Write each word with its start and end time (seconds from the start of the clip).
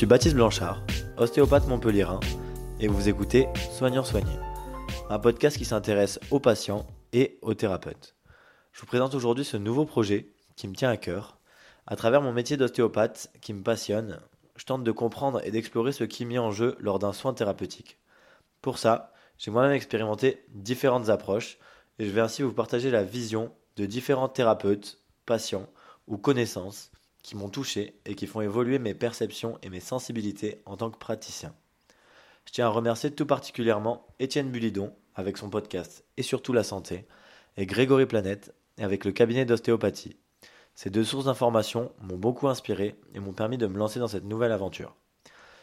Je 0.00 0.06
suis 0.06 0.08
Baptiste 0.08 0.34
Blanchard, 0.34 0.82
ostéopathe 1.18 1.68
montpellierin, 1.68 2.20
et 2.80 2.88
vous 2.88 3.10
écoutez 3.10 3.48
Soignant 3.70 4.02
Soigné, 4.02 4.32
un 5.10 5.18
podcast 5.18 5.58
qui 5.58 5.66
s'intéresse 5.66 6.18
aux 6.30 6.40
patients 6.40 6.86
et 7.12 7.38
aux 7.42 7.52
thérapeutes. 7.52 8.16
Je 8.72 8.80
vous 8.80 8.86
présente 8.86 9.14
aujourd'hui 9.14 9.44
ce 9.44 9.58
nouveau 9.58 9.84
projet 9.84 10.32
qui 10.56 10.68
me 10.68 10.74
tient 10.74 10.88
à 10.88 10.96
cœur. 10.96 11.38
À 11.86 11.96
travers 11.96 12.22
mon 12.22 12.32
métier 12.32 12.56
d'ostéopathe 12.56 13.30
qui 13.42 13.52
me 13.52 13.62
passionne, 13.62 14.20
je 14.56 14.64
tente 14.64 14.84
de 14.84 14.90
comprendre 14.90 15.42
et 15.44 15.50
d'explorer 15.50 15.92
ce 15.92 16.04
qui 16.04 16.22
est 16.22 16.38
en 16.38 16.50
jeu 16.50 16.76
lors 16.80 16.98
d'un 16.98 17.12
soin 17.12 17.34
thérapeutique. 17.34 17.98
Pour 18.62 18.78
ça, 18.78 19.12
j'ai 19.36 19.50
moi-même 19.50 19.72
expérimenté 19.72 20.46
différentes 20.48 21.10
approches 21.10 21.58
et 21.98 22.06
je 22.06 22.10
vais 22.10 22.22
ainsi 22.22 22.40
vous 22.40 22.54
partager 22.54 22.90
la 22.90 23.04
vision 23.04 23.52
de 23.76 23.84
différents 23.84 24.30
thérapeutes, 24.30 25.02
patients 25.26 25.68
ou 26.06 26.16
connaissances 26.16 26.89
qui 27.22 27.36
m'ont 27.36 27.48
touché 27.48 27.94
et 28.06 28.14
qui 28.14 28.26
font 28.26 28.40
évoluer 28.40 28.78
mes 28.78 28.94
perceptions 28.94 29.58
et 29.62 29.70
mes 29.70 29.80
sensibilités 29.80 30.62
en 30.66 30.76
tant 30.76 30.90
que 30.90 30.98
praticien. 30.98 31.54
Je 32.46 32.52
tiens 32.52 32.66
à 32.66 32.70
remercier 32.70 33.10
tout 33.10 33.26
particulièrement 33.26 34.06
Étienne 34.18 34.50
Bulidon 34.50 34.92
avec 35.14 35.36
son 35.36 35.50
podcast 35.50 36.04
et 36.16 36.22
surtout 36.22 36.52
la 36.52 36.62
santé, 36.62 37.06
et 37.56 37.66
Grégory 37.66 38.06
Planète 38.06 38.54
avec 38.78 39.04
le 39.04 39.12
cabinet 39.12 39.44
d'ostéopathie. 39.44 40.16
Ces 40.74 40.90
deux 40.90 41.04
sources 41.04 41.26
d'informations 41.26 41.92
m'ont 42.00 42.16
beaucoup 42.16 42.48
inspiré 42.48 42.96
et 43.14 43.20
m'ont 43.20 43.32
permis 43.32 43.58
de 43.58 43.66
me 43.66 43.78
lancer 43.78 43.98
dans 43.98 44.08
cette 44.08 44.24
nouvelle 44.24 44.52
aventure. 44.52 44.96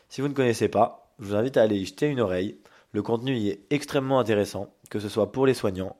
Si 0.09 0.21
vous 0.21 0.27
ne 0.27 0.33
connaissez 0.33 0.69
pas, 0.69 1.13
je 1.19 1.25
vous 1.25 1.35
invite 1.35 1.57
à 1.57 1.63
aller 1.63 1.77
y 1.77 1.85
jeter 1.85 2.07
une 2.07 2.19
oreille. 2.19 2.59
Le 2.91 3.01
contenu 3.01 3.35
y 3.35 3.49
est 3.49 3.65
extrêmement 3.69 4.19
intéressant, 4.19 4.73
que 4.89 4.99
ce 4.99 5.09
soit 5.09 5.31
pour 5.31 5.45
les 5.45 5.53
soignants 5.53 5.97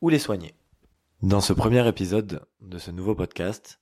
ou 0.00 0.08
les 0.08 0.18
soignés. 0.18 0.54
Dans 1.22 1.40
ce 1.40 1.52
premier 1.52 1.86
épisode 1.88 2.46
de 2.60 2.78
ce 2.78 2.90
nouveau 2.90 3.14
podcast, 3.14 3.80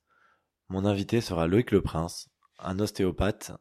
mon 0.69 0.85
invité 0.85 1.21
sera 1.21 1.47
Loïc 1.47 1.71
Leprince, 1.71 2.29
un 2.59 2.79
ostéopathe 2.79 3.51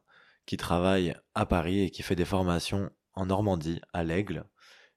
qui 0.45 0.57
travaille 0.57 1.15
à 1.35 1.47
Paris 1.47 1.81
et 1.83 1.91
qui 1.91 2.03
fait 2.03 2.17
des 2.17 2.25
formations 2.25 2.91
en 3.15 3.27
Normandie, 3.27 3.81
à 3.93 4.05
l'Aigle, 4.05 4.45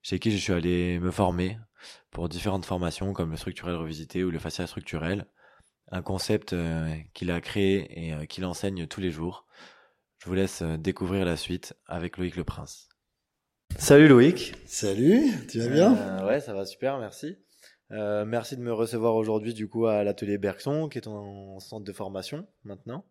chez 0.01 0.19
qui 0.19 0.31
je 0.31 0.37
suis 0.37 0.53
allé 0.53 0.99
me 0.99 1.11
former 1.11 1.57
pour 2.11 2.29
différentes 2.29 2.65
formations 2.65 3.13
comme 3.13 3.31
le 3.31 3.37
structurel 3.37 3.75
revisité 3.75 4.23
ou 4.23 4.31
le 4.31 4.39
facial 4.39 4.67
structurel, 4.67 5.25
un 5.91 6.01
concept 6.01 6.53
euh, 6.53 6.95
qu'il 7.13 7.31
a 7.31 7.41
créé 7.41 8.05
et 8.07 8.13
euh, 8.13 8.25
qu'il 8.25 8.45
enseigne 8.45 8.85
tous 8.87 9.01
les 9.01 9.11
jours. 9.11 9.47
Je 10.19 10.27
vous 10.27 10.35
laisse 10.35 10.61
euh, 10.61 10.77
découvrir 10.77 11.25
la 11.25 11.37
suite 11.37 11.73
avec 11.87 12.17
Loïc 12.17 12.35
Leprince. 12.35 12.89
Salut 13.77 14.07
Loïc. 14.07 14.53
Salut, 14.65 15.31
tu 15.47 15.59
vas 15.59 15.67
bien? 15.67 15.95
Euh, 15.95 16.27
Ouais, 16.27 16.41
ça 16.41 16.53
va 16.53 16.65
super, 16.65 16.99
merci. 16.99 17.37
Euh, 17.91 18.23
merci 18.23 18.55
de 18.55 18.61
me 18.61 18.71
recevoir 18.71 19.15
aujourd'hui 19.15 19.53
du 19.53 19.67
coup 19.67 19.87
à 19.87 20.03
l'atelier 20.03 20.37
Bergson, 20.37 20.89
qui 20.89 20.99
est 20.99 21.07
en 21.07 21.59
centre 21.59 21.83
de 21.83 21.91
formation 21.91 22.47
maintenant, 22.63 23.05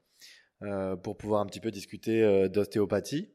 euh, 0.63 0.97
pour 0.97 1.17
pouvoir 1.17 1.41
un 1.41 1.47
petit 1.47 1.61
peu 1.61 1.71
discuter 1.71 2.23
euh, 2.23 2.49
d'ostéopathie. 2.49 3.33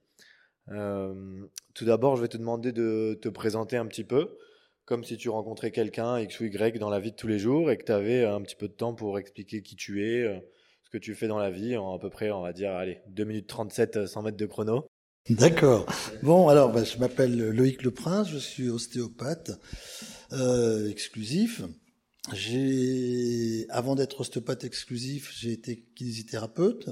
Tout 0.68 1.86
d'abord, 1.86 2.16
je 2.16 2.22
vais 2.22 2.30
te 2.30 2.38
demander 2.38 2.72
de 2.72 3.20
te 3.22 3.28
présenter 3.28 3.76
un 3.76 3.86
petit 3.86 4.06
peu, 4.06 4.38
comme 4.86 5.04
si 5.04 5.18
tu 5.18 5.28
rencontrais 5.30 5.72
quelqu'un 5.72 6.20
X 6.20 6.40
ou 6.40 6.46
Y 6.46 6.80
dans 6.80 6.90
la 6.90 7.02
vie 7.02 7.12
de 7.12 7.18
tous 7.18 7.28
les 7.28 7.40
jours 7.40 7.70
et 7.70 7.78
que 7.78 7.84
tu 7.84 7.92
avais 7.92 8.24
un 8.24 8.42
petit 8.42 8.56
peu 8.56 8.70
de 8.70 8.74
temps 8.74 8.94
pour 8.94 9.20
expliquer 9.20 9.62
qui 9.62 9.76
tu 9.76 10.08
es, 10.08 10.42
ce 10.84 10.90
que 10.90 10.98
tu 10.98 11.16
fais 11.16 11.28
dans 11.28 11.38
la 11.38 11.52
vie, 11.52 11.76
en 11.76 11.94
à 11.94 12.00
peu 12.00 12.10
près, 12.10 12.32
on 12.32 12.42
va 12.42 12.54
dire, 12.54 12.72
allez, 12.72 13.02
2 13.08 13.26
minutes 13.26 13.48
37, 13.48 14.06
100 14.06 14.22
mètres 14.22 14.38
de 14.38 14.46
chrono. 14.46 14.86
D'accord. 15.30 15.86
Bon, 16.22 16.48
alors, 16.48 16.72
bah, 16.72 16.84
je 16.84 16.98
m'appelle 16.98 17.38
Loïc 17.38 17.84
Leprince, 17.84 18.30
je 18.30 18.38
suis 18.38 18.70
ostéopathe 18.70 19.52
euh, 20.34 20.90
exclusif. 20.90 21.62
Avant 23.70 23.96
d'être 23.96 24.22
ostéopathe 24.22 24.64
exclusif, 24.64 25.32
j'ai 25.38 25.52
été 25.52 25.86
kinésithérapeute. 25.96 26.90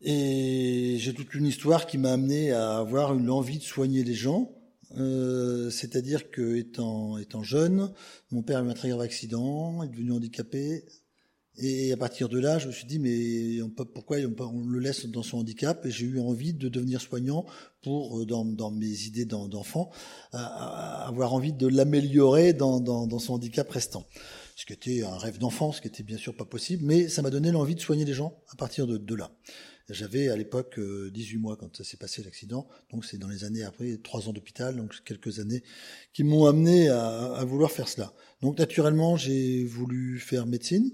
Et 0.00 0.96
j'ai 0.98 1.14
toute 1.14 1.34
une 1.34 1.46
histoire 1.46 1.86
qui 1.86 1.98
m'a 1.98 2.12
amené 2.12 2.52
à 2.52 2.78
avoir 2.78 3.14
une 3.14 3.30
envie 3.30 3.58
de 3.58 3.62
soigner 3.62 4.02
les 4.02 4.14
gens. 4.14 4.52
Euh, 4.98 5.70
C'est-à-dire 5.70 6.30
que 6.30 6.56
étant, 6.56 7.18
étant 7.18 7.42
jeune, 7.42 7.92
mon 8.30 8.42
père 8.42 8.58
a 8.58 8.62
eu 8.62 8.68
un 8.68 8.74
très 8.74 8.88
grave 8.88 9.00
accident, 9.00 9.82
il 9.82 9.88
est 9.88 9.92
devenu 9.92 10.12
handicapé. 10.12 10.84
Et 11.58 11.92
à 11.92 11.98
partir 11.98 12.30
de 12.30 12.38
là, 12.38 12.58
je 12.58 12.66
me 12.66 12.72
suis 12.72 12.86
dit, 12.86 12.98
mais 12.98 13.58
pourquoi 13.92 14.16
on, 14.18 14.66
le 14.66 14.78
laisse 14.78 15.04
dans 15.06 15.22
son 15.22 15.38
handicap? 15.38 15.84
Et 15.84 15.90
j'ai 15.90 16.06
eu 16.06 16.18
envie 16.18 16.54
de 16.54 16.68
devenir 16.68 17.00
soignant 17.00 17.44
pour, 17.82 18.20
euh, 18.20 18.24
dans, 18.24 18.70
mes 18.70 19.02
idées 19.04 19.26
d'en- 19.26 19.48
d'enfant, 19.48 19.90
avoir 20.32 21.34
envie 21.34 21.52
de 21.52 21.66
l'améliorer 21.66 22.54
dans, 22.54 23.18
son 23.18 23.34
handicap 23.34 23.70
restant. 23.70 24.06
Ce 24.56 24.64
qui 24.64 24.72
était 24.72 25.02
un 25.02 25.18
rêve 25.18 25.38
d'enfant, 25.38 25.72
ce 25.72 25.82
qui 25.82 25.88
était 25.88 26.02
bien 26.02 26.16
sûr 26.16 26.34
pas 26.34 26.44
possible, 26.46 26.84
mais 26.86 27.08
ça 27.08 27.20
m'a 27.20 27.30
donné 27.30 27.50
l'envie 27.50 27.74
de 27.74 27.80
soigner 27.80 28.04
les 28.06 28.14
gens 28.14 28.38
à 28.50 28.56
partir 28.56 28.86
de, 28.86 29.14
là. 29.14 29.30
J'avais 29.90 30.28
à 30.30 30.36
l'époque 30.36 30.78
euh, 30.78 31.10
18 31.12 31.36
mois 31.36 31.56
quand 31.56 31.76
ça 31.76 31.84
s'est 31.84 31.98
passé 31.98 32.22
l'accident, 32.22 32.66
donc 32.92 33.04
c'est 33.04 33.18
dans 33.18 33.28
les 33.28 33.44
années 33.44 33.64
après, 33.64 33.98
trois 33.98 34.26
ans 34.26 34.32
d'hôpital, 34.32 34.76
donc 34.76 34.94
quelques 35.04 35.38
années 35.38 35.62
qui 36.14 36.24
m'ont 36.24 36.46
amené 36.46 36.88
à 36.88 37.44
vouloir 37.44 37.70
faire 37.70 37.88
cela. 37.88 38.14
Donc 38.40 38.58
naturellement, 38.58 39.16
j'ai 39.16 39.64
voulu 39.64 40.18
faire 40.18 40.46
médecine, 40.46 40.92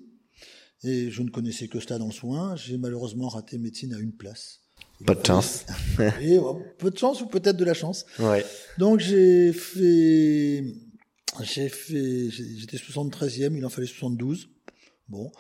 et 0.85 1.11
je 1.11 1.23
ne 1.23 1.31
connaissais 1.31 1.69
que 1.69 1.81
cela 1.81 1.99
dans 1.99 2.07
le 2.07 2.13
soin. 2.13 2.57
J'ai 2.57 2.79
malheureusement 2.79 3.29
raté 3.29 3.59
médecine 3.59 3.95
à 3.95 3.99
une 3.99 4.13
place. 4.13 4.61
Pas 5.05 5.15
de 5.15 5.25
chance. 5.25 5.65
Et 6.21 6.39
euh, 6.39 6.53
peu 6.79 6.91
de 6.91 6.99
chance 6.99 7.21
ou 7.21 7.27
peut-être 7.27 7.57
de 7.57 7.65
la 7.65 7.75
chance. 7.75 8.05
Ouais. 8.19 8.45
Donc 8.79 8.99
j'ai 9.01 9.53
fait, 9.53 10.65
j'ai 11.43 11.69
fait, 11.69 12.31
j'étais 12.31 12.77
73e, 12.77 13.57
il 13.57 13.65
en 13.65 13.69
fallait 13.69 13.87
72. 13.87 14.51
Bon, 15.09 15.31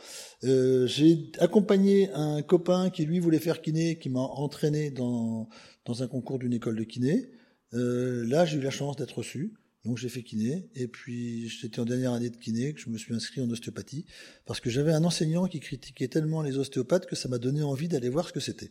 Euh, 0.44 0.87
j'ai 0.87 1.31
accompagné 1.41 2.10
un 2.15 2.41
copain 2.43 2.88
qui 2.88 3.05
lui 3.05 3.19
voulait 3.19 3.38
faire 3.38 3.60
kiné, 3.60 3.99
qui 3.99 4.09
m'a 4.09 4.20
entraîné 4.20 4.91
dans 4.91 5.49
dans 5.84 6.03
un 6.03 6.09
concours 6.09 6.38
d'une 6.38 6.53
école 6.55 6.76
de 6.76 6.84
kiné. 6.84 7.31
Euh, 7.75 8.25
là, 8.26 8.47
j'ai 8.47 8.56
eu 8.59 8.60
la 8.62 8.70
chance 8.70 8.97
d'être 8.97 9.19
reçu. 9.19 9.55
Donc 9.88 9.97
j'ai 9.97 10.10
fait 10.10 10.22
kiné 10.22 10.69
et 10.76 10.87
puis 10.87 11.49
j'étais 11.49 11.81
en 11.81 11.87
dernière 11.87 12.12
année 12.12 12.28
de 12.28 12.37
kiné 12.37 12.75
que 12.75 12.81
je 12.81 12.91
me 12.91 12.99
suis 12.99 13.15
inscrit 13.15 13.41
en 13.41 13.49
ostéopathie 13.49 14.04
parce 14.44 14.60
que 14.60 14.69
j'avais 14.69 14.93
un 14.93 15.03
enseignant 15.03 15.47
qui 15.47 15.60
critiquait 15.60 16.09
tellement 16.09 16.43
les 16.43 16.59
ostéopathes 16.59 17.06
que 17.06 17.16
ça 17.16 17.26
m'a 17.31 17.38
donné 17.38 17.62
envie 17.62 17.88
d'aller 17.88 18.10
voir 18.10 18.28
ce 18.28 18.34
que 18.34 18.41
c'était. 18.41 18.71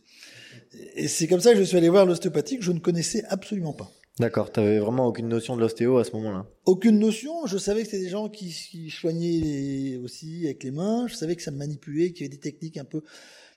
Et 0.94 1.08
c'est 1.08 1.26
comme 1.26 1.40
ça 1.40 1.54
que 1.54 1.58
je 1.58 1.64
suis 1.64 1.76
allé 1.76 1.88
voir 1.88 2.06
l'ostéopathie 2.06 2.58
que 2.58 2.64
je 2.64 2.70
ne 2.70 2.78
connaissais 2.78 3.24
absolument 3.24 3.72
pas. 3.72 3.90
D'accord, 4.20 4.52
t'avais 4.52 4.78
vraiment 4.78 5.06
aucune 5.06 5.26
notion 5.26 5.56
de 5.56 5.60
l'ostéo 5.60 5.98
à 5.98 6.04
ce 6.04 6.12
moment-là? 6.12 6.46
Aucune 6.66 7.00
notion. 7.00 7.46
Je 7.46 7.58
savais 7.58 7.82
que 7.82 7.86
c'était 7.90 8.04
des 8.04 8.10
gens 8.10 8.28
qui, 8.28 8.50
qui 8.70 8.88
soignaient 8.88 9.40
les- 9.40 9.96
aussi 9.96 10.44
avec 10.44 10.62
les 10.62 10.70
mains. 10.70 11.08
Je 11.08 11.16
savais 11.16 11.34
que 11.34 11.42
ça 11.42 11.50
manipulait, 11.50 12.12
qu'il 12.12 12.26
y 12.26 12.28
avait 12.28 12.36
des 12.36 12.40
techniques 12.40 12.76
un 12.76 12.84
peu, 12.84 13.02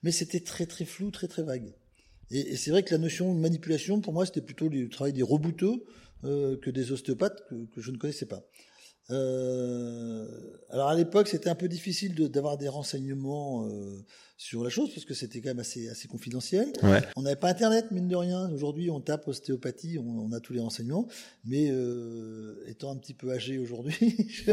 mais 0.01 0.11
c'était 0.11 0.39
très 0.39 0.65
très 0.65 0.85
flou, 0.85 1.11
très 1.11 1.27
très 1.27 1.43
vague. 1.43 1.75
Et, 2.31 2.53
et 2.53 2.55
c'est 2.55 2.71
vrai 2.71 2.81
que 2.81 2.91
la 2.91 2.97
notion 2.97 3.35
de 3.35 3.39
manipulation, 3.39 4.01
pour 4.01 4.13
moi, 4.13 4.25
c'était 4.25 4.41
plutôt 4.41 4.67
le 4.67 4.89
travail 4.89 5.13
des 5.13 5.21
rebouteux 5.21 5.83
euh, 6.23 6.57
que 6.57 6.69
des 6.69 6.91
ostéopathes 6.91 7.41
que, 7.49 7.55
que 7.73 7.81
je 7.81 7.91
ne 7.91 7.97
connaissais 7.97 8.27
pas. 8.27 8.43
Euh, 9.09 10.25
alors 10.69 10.87
à 10.89 10.95
l'époque, 10.95 11.27
c'était 11.27 11.49
un 11.49 11.55
peu 11.55 11.67
difficile 11.67 12.15
de- 12.15 12.27
d'avoir 12.27 12.57
des 12.57 12.69
renseignements 12.69 13.67
euh, 13.67 14.05
sur 14.37 14.63
la 14.63 14.69
chose 14.69 14.93
parce 14.93 15.05
que 15.05 15.13
c'était 15.13 15.41
quand 15.41 15.49
même 15.49 15.59
assez, 15.59 15.89
assez 15.89 16.07
confidentiel. 16.07 16.71
Ouais. 16.83 17.01
On 17.17 17.23
n'avait 17.23 17.35
pas 17.35 17.49
Internet, 17.49 17.91
mine 17.91 18.07
de 18.07 18.15
rien. 18.15 18.49
Aujourd'hui, 18.51 18.89
on 18.89 19.01
tape 19.01 19.27
ostéopathie, 19.27 19.97
on, 19.99 20.07
on 20.07 20.31
a 20.31 20.39
tous 20.39 20.53
les 20.53 20.61
renseignements. 20.61 21.07
Mais 21.43 21.69
euh, 21.71 22.63
étant 22.67 22.91
un 22.91 22.95
petit 22.97 23.13
peu 23.13 23.31
âgé 23.31 23.57
aujourd'hui, 23.57 23.95
je, 24.29 24.51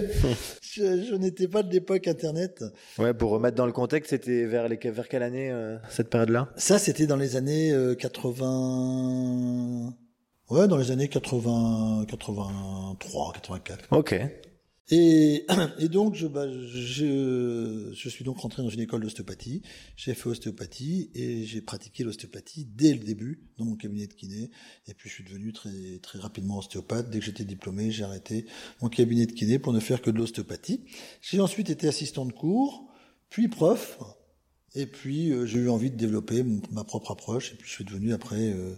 je- 0.62 1.04
je 1.04 1.14
n'étais 1.14 1.46
pas 1.46 1.62
de 1.62 1.70
l'époque 1.72 2.08
Internet. 2.08 2.64
Ouais, 2.98 3.14
pour 3.14 3.30
remettre 3.30 3.56
dans 3.56 3.66
le 3.66 3.72
contexte, 3.72 4.10
c'était 4.10 4.44
vers, 4.46 4.68
les, 4.68 4.76
vers 4.76 5.08
quelle 5.08 5.22
année 5.22 5.52
cette 5.90 6.10
période-là? 6.10 6.52
Ça, 6.56 6.78
c'était 6.78 7.06
dans 7.06 7.16
les 7.16 7.36
années 7.36 7.70
euh, 7.72 7.94
80... 7.94 9.94
Ouais, 10.50 10.66
dans 10.66 10.78
les 10.78 10.90
années 10.90 11.08
80, 11.08 12.06
83, 12.08 13.32
84. 13.34 13.84
Ok. 13.90 14.14
Et, 14.90 15.44
et 15.78 15.88
donc, 15.90 16.14
je, 16.14 16.26
bah, 16.26 16.46
je, 16.50 17.92
je 17.92 18.08
suis 18.08 18.24
donc 18.24 18.38
rentré 18.38 18.62
dans 18.62 18.70
une 18.70 18.80
école 18.80 19.02
d'ostéopathie. 19.02 19.60
J'ai 19.96 20.14
fait 20.14 20.26
ostéopathie 20.26 21.10
et 21.14 21.44
j'ai 21.44 21.60
pratiqué 21.60 22.02
l'ostéopathie 22.02 22.64
dès 22.64 22.94
le 22.94 23.00
début 23.00 23.42
dans 23.58 23.66
mon 23.66 23.76
cabinet 23.76 24.06
de 24.06 24.14
kiné. 24.14 24.50
Et 24.86 24.94
puis, 24.94 25.10
je 25.10 25.16
suis 25.16 25.24
devenu 25.24 25.52
très, 25.52 25.98
très 26.02 26.18
rapidement 26.18 26.56
ostéopathe. 26.58 27.10
Dès 27.10 27.18
que 27.18 27.26
j'étais 27.26 27.44
diplômé, 27.44 27.90
j'ai 27.90 28.04
arrêté 28.04 28.46
mon 28.80 28.88
cabinet 28.88 29.26
de 29.26 29.32
kiné 29.32 29.58
pour 29.58 29.74
ne 29.74 29.80
faire 29.80 30.00
que 30.00 30.10
de 30.10 30.16
l'ostéopathie. 30.16 30.80
J'ai 31.20 31.40
ensuite 31.40 31.68
été 31.68 31.88
assistant 31.88 32.24
de 32.24 32.32
cours, 32.32 32.88
puis 33.28 33.48
prof. 33.48 33.98
Et 34.74 34.86
puis, 34.86 35.32
euh, 35.32 35.46
j'ai 35.46 35.58
eu 35.58 35.70
envie 35.70 35.90
de 35.90 35.96
développer 35.96 36.44
ma 36.70 36.84
propre 36.84 37.10
approche. 37.12 37.52
Et 37.52 37.56
puis, 37.56 37.66
je 37.68 37.72
suis 37.72 37.84
devenu 37.84 38.12
après 38.12 38.50
euh, 38.52 38.74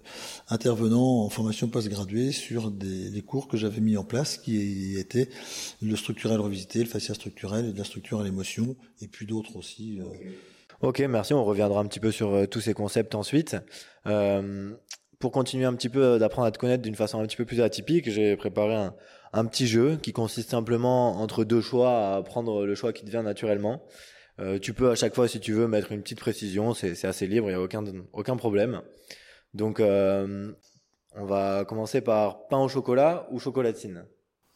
intervenant 0.49 1.25
en 1.25 1.29
formation 1.29 1.69
postgraduée 1.69 2.33
sur 2.33 2.71
des, 2.71 3.11
les 3.11 3.23
cours 3.23 3.49
que 3.49 3.57
j'avais 3.57 3.81
mis 3.81 3.97
en 3.97 4.05
place, 4.05 4.39
qui 4.39 4.97
étaient 4.99 5.29
le 5.83 5.97
structurel 5.97 6.39
revisité, 6.41 6.79
le 6.79 6.87
fascia 6.87 7.15
structurel 7.15 7.67
et 7.67 7.73
de 7.73 7.79
la 7.79 7.85
structure 7.85 8.21
à 8.21 8.25
l'émotion, 8.25 8.77
et 9.03 9.09
puis 9.09 9.27
d'autres 9.27 9.57
aussi. 9.57 10.01
euh. 10.01 10.05
Ok, 10.83 11.01
merci. 11.01 11.35
On 11.35 11.45
reviendra 11.45 11.81
un 11.81 11.87
petit 11.87 12.01
peu 12.01 12.11
sur 12.11 12.33
euh, 12.35 12.47
tous 12.47 12.61
ces 12.61 12.73
concepts 12.73 13.15
ensuite. 13.15 13.57
Euh, 14.07 14.73
pour 15.19 15.33
continuer 15.33 15.67
un 15.67 15.75
petit 15.75 15.91
peu 15.91 16.03
euh, 16.03 16.19
d'apprendre 16.19 16.47
à 16.47 16.51
te 16.53 16.59
connaître 16.59 16.83
d'une 16.83 16.95
façon 16.95 17.21
un 17.21 17.27
petit 17.27 17.37
peu 17.37 17.45
plus 17.45 17.61
atypique, 17.61 18.09
j'ai 18.11 18.37
préparé 18.37 18.75
un, 18.75 18.95
un 19.35 19.45
petit 19.45 19.67
jeu 19.67 19.99
qui 20.01 20.13
consiste 20.13 20.51
simplement 20.51 21.21
entre 21.21 21.45
deux 21.45 21.61
choix 21.61 22.15
à 22.15 22.23
prendre 22.23 22.65
le 22.65 22.75
choix 22.75 22.95
qui 22.95 23.05
te 23.05 23.11
vient 23.11 23.23
naturellement. 23.23 23.83
Euh, 24.41 24.59
tu 24.59 24.73
peux 24.73 24.91
à 24.91 24.95
chaque 24.95 25.15
fois, 25.15 25.29
si 25.29 25.41
tu 25.41 25.53
veux, 25.53 25.69
mettre 25.69 25.93
une 25.93 26.03
petite 26.03 26.21
précision. 26.21 26.75
C'est 26.75 27.05
assez 27.05 27.27
libre, 27.27 27.49
il 27.49 27.55
n'y 27.55 27.61
a 27.61 27.63
aucun, 27.63 27.85
aucun 28.13 28.37
problème. 28.37 28.83
Donc, 29.55 29.81
euh, 29.81 30.53
on 31.15 31.25
va 31.25 31.65
commencer 31.65 32.01
par 32.01 32.47
pain 32.49 32.59
au 32.59 32.69
chocolat 32.69 33.27
ou 33.31 33.39
chocolatine. 33.39 34.05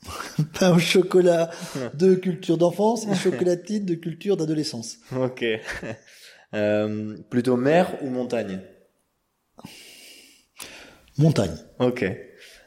pain 0.59 0.75
au 0.75 0.79
chocolat 0.79 1.51
de 1.95 2.15
culture 2.15 2.59
d'enfance 2.59 3.07
et 3.07 3.15
chocolatine 3.15 3.85
de 3.85 3.95
culture 3.95 4.37
d'adolescence. 4.37 4.99
Ok. 5.17 5.45
Euh, 6.55 7.17
plutôt 7.31 7.57
mer 7.57 7.99
ou 8.03 8.11
montagne 8.11 8.61
Montagne. 11.19 11.57
Ok. 11.81 12.05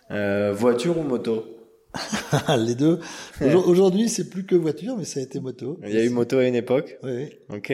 Voiture 0.09 0.97
ou 0.97 1.03
moto 1.03 1.56
Les 2.57 2.75
deux. 2.75 2.99
Aujourd'hui, 3.41 4.09
c'est 4.09 4.29
plus 4.29 4.45
que 4.45 4.55
voiture, 4.55 4.97
mais 4.97 5.05
ça 5.05 5.19
a 5.19 5.23
été 5.23 5.39
moto. 5.39 5.79
Il 5.83 5.93
y 5.93 5.97
a 5.97 6.03
eu 6.03 6.09
moto 6.09 6.37
à 6.37 6.45
une 6.45 6.55
époque 6.55 6.97
Oui. 7.03 7.29
Ok. 7.49 7.73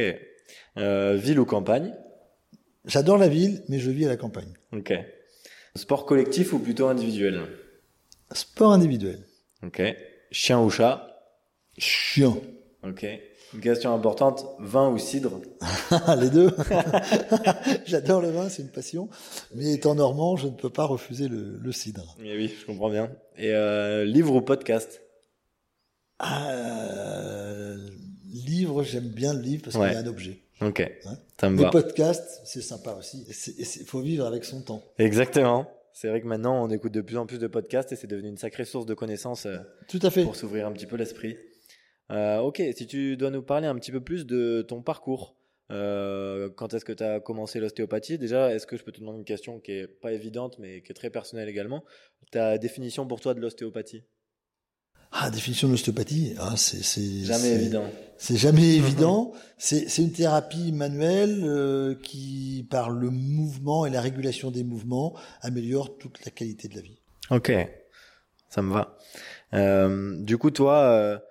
Euh, 0.77 1.15
ville 1.15 1.39
ou 1.39 1.45
campagne? 1.45 1.93
J'adore 2.85 3.17
la 3.17 3.27
ville, 3.27 3.63
mais 3.69 3.79
je 3.79 3.89
vis 3.91 4.05
à 4.05 4.09
la 4.09 4.17
campagne. 4.17 4.53
Ok. 4.73 4.93
Sport 5.75 6.05
collectif 6.05 6.53
ou 6.53 6.59
plutôt 6.59 6.87
individuel? 6.87 7.41
Sport 8.31 8.73
individuel. 8.73 9.25
Ok. 9.63 9.81
Chien 10.31 10.59
ou 10.61 10.69
chat? 10.69 11.07
Chien. 11.77 12.35
Ok. 12.83 13.05
Une 13.53 13.61
question 13.61 13.93
importante, 13.93 14.45
vin 14.59 14.89
ou 14.89 14.97
cidre 14.97 15.39
Les 16.19 16.29
deux. 16.29 16.51
J'adore 17.85 18.21
le 18.21 18.29
vin, 18.29 18.49
c'est 18.49 18.63
une 18.63 18.71
passion. 18.71 19.09
Mais 19.53 19.73
étant 19.73 19.95
normand, 19.95 20.35
je 20.37 20.47
ne 20.47 20.53
peux 20.53 20.69
pas 20.69 20.85
refuser 20.85 21.27
le, 21.27 21.57
le 21.57 21.71
cidre. 21.71 22.15
Mais 22.19 22.35
oui, 22.35 22.53
je 22.59 22.65
comprends 22.65 22.89
bien. 22.89 23.11
Et 23.37 23.51
euh, 23.51 24.05
livre 24.05 24.35
ou 24.35 24.41
podcast 24.41 25.01
euh, 26.23 27.77
Livre, 28.31 28.83
j'aime 28.83 29.09
bien 29.09 29.33
le 29.33 29.41
livre 29.41 29.63
parce 29.63 29.75
qu'il 29.75 29.93
y 29.93 29.95
a 29.95 29.99
un 29.99 30.07
objet. 30.07 30.39
Ok, 30.61 30.79
hein 31.05 31.17
ça 31.39 31.49
me 31.49 31.61
le 31.61 31.69
podcast, 31.69 32.41
c'est 32.45 32.61
sympa 32.61 32.95
aussi. 32.97 33.25
Il 33.57 33.85
faut 33.85 33.99
vivre 33.99 34.25
avec 34.25 34.45
son 34.45 34.61
temps. 34.61 34.81
Exactement. 34.97 35.67
C'est 35.91 36.07
vrai 36.07 36.21
que 36.21 36.27
maintenant, 36.27 36.63
on 36.63 36.69
écoute 36.69 36.91
de 36.93 37.01
plus 37.01 37.17
en 37.17 37.25
plus 37.25 37.37
de 37.37 37.47
podcasts 37.47 37.91
et 37.91 37.95
c'est 37.95 38.07
devenu 38.07 38.29
une 38.29 38.37
sacrée 38.37 38.65
source 38.65 38.85
de 38.85 38.93
connaissances 38.93 39.45
euh, 39.45 39.57
Tout 39.87 39.99
à 40.01 40.09
fait. 40.09 40.23
pour 40.23 40.35
s'ouvrir 40.35 40.65
un 40.65 40.71
petit 40.71 40.87
peu 40.87 40.95
l'esprit. 40.95 41.37
Euh, 42.11 42.39
ok, 42.39 42.61
si 42.75 42.87
tu 42.87 43.17
dois 43.17 43.29
nous 43.29 43.41
parler 43.41 43.67
un 43.67 43.75
petit 43.75 43.91
peu 43.91 44.01
plus 44.01 44.25
de 44.25 44.61
ton 44.67 44.81
parcours, 44.81 45.35
euh, 45.71 46.49
quand 46.55 46.73
est-ce 46.73 46.85
que 46.85 46.91
tu 46.91 47.03
as 47.03 47.19
commencé 47.19 47.59
l'ostéopathie? 47.59 48.17
Déjà, 48.17 48.53
est-ce 48.53 48.67
que 48.67 48.77
je 48.77 48.83
peux 48.83 48.91
te 48.91 48.99
demander 48.99 49.19
une 49.19 49.25
question 49.25 49.59
qui 49.59 49.71
est 49.71 49.87
pas 49.87 50.11
évidente 50.11 50.57
mais 50.59 50.81
qui 50.81 50.91
est 50.91 50.95
très 50.95 51.09
personnelle 51.09 51.49
également? 51.49 51.83
Ta 52.31 52.57
définition 52.57 53.07
pour 53.07 53.21
toi 53.21 53.33
de 53.33 53.39
l'ostéopathie? 53.39 54.03
Ah, 55.15 55.29
définition 55.29 55.67
de 55.67 55.73
l'ostéopathie, 55.73 56.33
ah, 56.39 56.55
c'est 56.57 57.23
jamais 57.23 57.49
évident. 57.49 57.85
C'est 58.17 58.35
jamais 58.35 58.75
évident. 58.75 59.31
C'est 59.57 59.97
une 59.99 60.11
thérapie 60.11 60.71
manuelle 60.71 61.41
euh, 61.43 61.93
qui, 61.93 62.67
par 62.69 62.89
le 62.89 63.11
mouvement 63.11 63.85
et 63.85 63.91
la 63.91 64.01
régulation 64.01 64.49
des 64.49 64.63
mouvements, 64.63 65.15
améliore 65.41 65.97
toute 65.99 66.25
la 66.25 66.31
qualité 66.31 66.67
de 66.67 66.75
la 66.75 66.81
vie. 66.81 66.99
Ok, 67.29 67.51
ça 68.49 68.63
me 68.63 68.73
va. 68.73 68.97
Euh, 69.53 70.19
du 70.19 70.39
coup, 70.39 70.49
toi, 70.49 71.21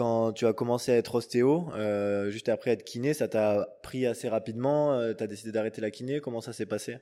quand 0.00 0.32
tu 0.32 0.46
as 0.46 0.54
commencé 0.54 0.92
à 0.92 0.96
être 0.96 1.16
ostéo, 1.16 1.66
euh, 1.74 2.30
juste 2.30 2.48
après 2.48 2.70
être 2.70 2.84
kiné, 2.84 3.12
ça 3.12 3.28
t'a 3.28 3.68
pris 3.82 4.06
assez 4.06 4.30
rapidement 4.30 4.94
euh, 4.94 5.12
Tu 5.12 5.22
as 5.22 5.26
décidé 5.26 5.52
d'arrêter 5.52 5.82
la 5.82 5.90
kiné 5.90 6.20
Comment 6.20 6.40
ça 6.40 6.54
s'est 6.54 6.64
passé? 6.64 6.96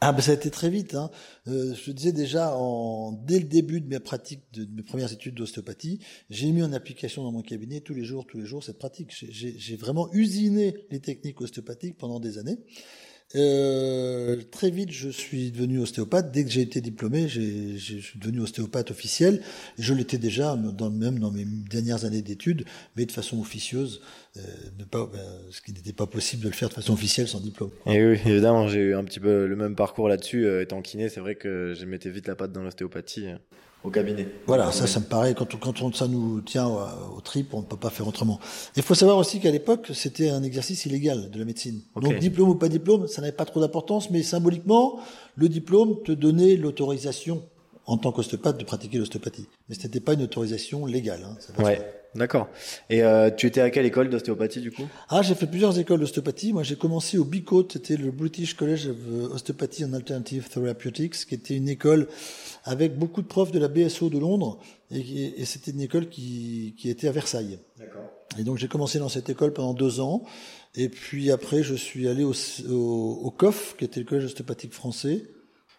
Ah 0.00 0.12
ben 0.12 0.20
ça 0.22 0.32
a 0.32 0.34
été 0.34 0.50
très 0.50 0.68
vite. 0.68 0.96
Hein. 0.96 1.12
Euh, 1.46 1.72
je 1.72 1.92
disais 1.92 2.10
déjà 2.10 2.56
en, 2.56 3.12
dès 3.12 3.38
le 3.38 3.44
début 3.44 3.80
de 3.80 3.86
mes 3.86 4.00
pratiques, 4.00 4.42
de 4.54 4.66
mes 4.74 4.82
premières 4.82 5.12
études 5.12 5.36
d'ostéopathie, 5.36 6.00
j'ai 6.30 6.50
mis 6.50 6.64
en 6.64 6.72
application 6.72 7.22
dans 7.22 7.30
mon 7.30 7.42
cabinet 7.42 7.80
tous 7.80 7.94
les 7.94 8.02
jours, 8.02 8.26
tous 8.26 8.38
les 8.38 8.44
jours 8.44 8.64
cette 8.64 8.80
pratique. 8.80 9.12
J'ai 9.12 9.76
vraiment 9.76 10.12
usiné 10.12 10.74
les 10.90 10.98
techniques 10.98 11.40
ostéopathiques 11.40 11.96
pendant 11.96 12.18
des 12.18 12.38
années. 12.38 12.58
Euh, 13.34 14.36
très 14.50 14.70
vite, 14.70 14.90
je 14.90 15.08
suis 15.08 15.50
devenu 15.50 15.78
ostéopathe. 15.80 16.32
Dès 16.32 16.44
que 16.44 16.50
j'ai 16.50 16.60
été 16.60 16.80
diplômé, 16.80 17.28
je 17.28 17.76
suis 17.76 18.18
devenu 18.18 18.40
ostéopathe 18.40 18.90
officiel. 18.90 19.42
Je 19.78 19.94
l'étais 19.94 20.18
déjà, 20.18 20.56
dans, 20.56 20.90
même 20.90 21.18
dans 21.18 21.30
mes 21.30 21.44
dernières 21.44 22.04
années 22.04 22.22
d'études, 22.22 22.64
mais 22.96 23.06
de 23.06 23.12
façon 23.12 23.40
officieuse, 23.40 24.00
euh, 24.36 24.40
pas, 24.90 25.08
ben, 25.12 25.20
ce 25.50 25.60
qui 25.60 25.72
n'était 25.72 25.92
pas 25.92 26.06
possible 26.06 26.42
de 26.42 26.48
le 26.48 26.54
faire 26.54 26.68
de 26.68 26.74
façon 26.74 26.92
officielle 26.92 27.28
sans 27.28 27.40
diplôme. 27.40 27.70
Et 27.86 28.04
oui, 28.04 28.18
évidemment, 28.26 28.68
j'ai 28.68 28.80
eu 28.80 28.94
un 28.94 29.04
petit 29.04 29.20
peu 29.20 29.46
le 29.46 29.56
même 29.56 29.74
parcours 29.76 30.08
là-dessus. 30.08 30.46
Euh, 30.46 30.62
étant 30.62 30.82
kiné, 30.82 31.08
c'est 31.08 31.20
vrai 31.20 31.34
que 31.34 31.74
je 31.78 31.84
mettais 31.86 32.10
vite 32.10 32.28
la 32.28 32.34
patte 32.34 32.52
dans 32.52 32.62
l'ostéopathie 32.62 33.26
euh, 33.26 33.36
au 33.84 33.90
cabinet. 33.90 34.28
Voilà, 34.46 34.70
ça, 34.72 34.86
ça 34.86 35.00
me 35.00 35.04
paraît, 35.04 35.34
quand, 35.34 35.54
on, 35.54 35.58
quand 35.58 35.82
on, 35.82 35.92
ça 35.92 36.06
nous 36.06 36.40
tient 36.40 36.66
au, 36.66 36.78
au 37.16 37.20
trip, 37.20 37.52
on 37.54 37.60
ne 37.60 37.66
peut 37.66 37.76
pas 37.76 37.90
faire 37.90 38.06
autrement. 38.06 38.38
Il 38.76 38.82
faut 38.82 38.94
savoir 38.94 39.18
aussi 39.18 39.40
qu'à 39.40 39.50
l'époque, 39.50 39.90
c'était 39.94 40.30
un 40.30 40.42
exercice 40.42 40.86
illégal 40.86 41.30
de 41.30 41.38
la 41.38 41.44
médecine. 41.44 41.80
Okay. 41.94 42.08
Donc, 42.08 42.18
diplôme 42.18 42.50
ou 42.50 42.54
pas 42.54 42.68
diplôme, 42.68 43.06
ça 43.06 43.20
n'avait 43.20 43.32
pas 43.32 43.44
trop 43.44 43.60
d'importance, 43.60 44.10
mais 44.10 44.22
symboliquement, 44.22 45.00
le 45.36 45.48
diplôme 45.48 46.02
te 46.04 46.12
donnait 46.12 46.56
l'autorisation 46.56 47.42
en 47.86 47.96
tant 47.96 48.12
qu'ostéopathe 48.12 48.58
de 48.58 48.64
pratiquer 48.64 48.98
l'ostéopathie. 48.98 49.46
Mais 49.68 49.74
ce 49.74 49.82
n'était 49.82 50.00
pas 50.00 50.14
une 50.14 50.22
autorisation 50.22 50.86
légale. 50.86 51.24
Hein, 51.24 51.36
ça 51.40 51.60
ouais, 51.62 51.80
d'accord. 52.14 52.48
Et 52.90 53.02
euh, 53.02 53.30
tu 53.30 53.46
étais 53.46 53.60
à 53.60 53.70
quelle 53.70 53.86
école 53.86 54.10
d'ostéopathie 54.10 54.60
du 54.60 54.70
coup? 54.70 54.86
Ah, 55.08 55.22
j'ai 55.22 55.34
fait 55.34 55.46
plusieurs 55.46 55.78
écoles 55.78 56.00
d'ostéopathie. 56.00 56.52
Moi, 56.52 56.62
j'ai 56.62 56.76
commencé 56.76 57.18
au 57.18 57.24
BICOT, 57.24 57.68
c'était 57.72 57.96
le 57.96 58.10
British 58.10 58.54
College 58.54 58.88
of 58.88 59.32
Osteopathy 59.32 59.84
and 59.84 59.92
Alternative 59.92 60.48
Therapeutics, 60.48 61.26
qui 61.26 61.34
était 61.34 61.56
une 61.56 61.68
école 61.68 62.08
avec 62.64 62.96
beaucoup 62.96 63.22
de 63.22 63.26
profs 63.26 63.52
de 63.52 63.58
la 63.58 63.68
BSO 63.68 64.08
de 64.08 64.18
Londres, 64.18 64.60
et, 64.90 65.40
et 65.40 65.44
c'était 65.44 65.72
une 65.72 65.80
école 65.80 66.08
qui, 66.08 66.74
qui 66.78 66.90
était 66.90 67.08
à 67.08 67.12
Versailles. 67.12 67.58
D'accord. 67.78 68.02
Et 68.38 68.44
donc 68.44 68.58
j'ai 68.58 68.68
commencé 68.68 68.98
dans 68.98 69.08
cette 69.08 69.28
école 69.28 69.52
pendant 69.52 69.74
deux 69.74 70.00
ans, 70.00 70.22
et 70.74 70.88
puis 70.88 71.30
après 71.30 71.62
je 71.62 71.74
suis 71.74 72.08
allé 72.08 72.24
au, 72.24 72.32
au, 72.70 73.20
au 73.24 73.30
COF, 73.30 73.74
qui 73.76 73.84
était 73.84 74.00
le 74.00 74.06
collège 74.06 74.26
ostéopathique 74.26 74.72
français. 74.72 75.24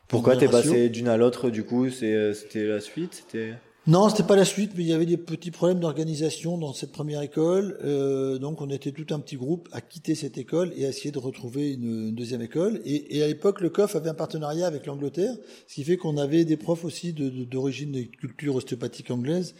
Pourquoi 0.07 0.35
t'es 0.35 0.47
passé 0.47 0.89
d'une 0.89 1.07
à 1.07 1.17
l'autre 1.17 1.49
du 1.49 1.63
coup? 1.63 1.89
C'était 1.89 2.65
la 2.65 2.81
suite? 2.81 3.23
C'était 3.25 3.53
non, 3.85 4.07
c'était 4.07 4.23
pas 4.23 4.37
la 4.37 4.45
suite, 4.45 4.71
mais 4.77 4.83
il 4.83 4.87
y 4.87 4.93
avait 4.93 5.05
des 5.05 5.17
petits 5.17 5.51
problèmes 5.51 5.81
d'organisation 5.81 6.57
dans 6.57 6.71
cette 6.71 6.93
première 6.93 7.21
école. 7.21 7.77
Euh, 7.83 8.37
donc, 8.37 8.61
on 8.61 8.69
était 8.69 8.93
tout 8.93 9.13
un 9.13 9.19
petit 9.19 9.35
groupe 9.35 9.67
à 9.73 9.81
quitter 9.81 10.15
cette 10.15 10.37
école 10.37 10.71
et 10.77 10.85
à 10.85 10.89
essayer 10.89 11.11
de 11.11 11.19
retrouver 11.19 11.73
une, 11.73 12.15
deuxième 12.15 12.41
école. 12.41 12.79
Et, 12.85 13.21
à 13.21 13.27
l'époque, 13.27 13.59
le 13.59 13.69
COF 13.69 13.97
avait 13.97 14.09
un 14.09 14.13
partenariat 14.13 14.67
avec 14.67 14.85
l'Angleterre, 14.85 15.35
ce 15.67 15.75
qui 15.75 15.83
fait 15.83 15.97
qu'on 15.97 16.15
avait 16.15 16.45
des 16.45 16.55
profs 16.55 16.85
aussi 16.85 17.11
d'origine 17.11 17.91
de, 17.91 18.03
cultures 18.03 18.55
ostéopathiques 18.55 19.11
anglaises. 19.11 19.53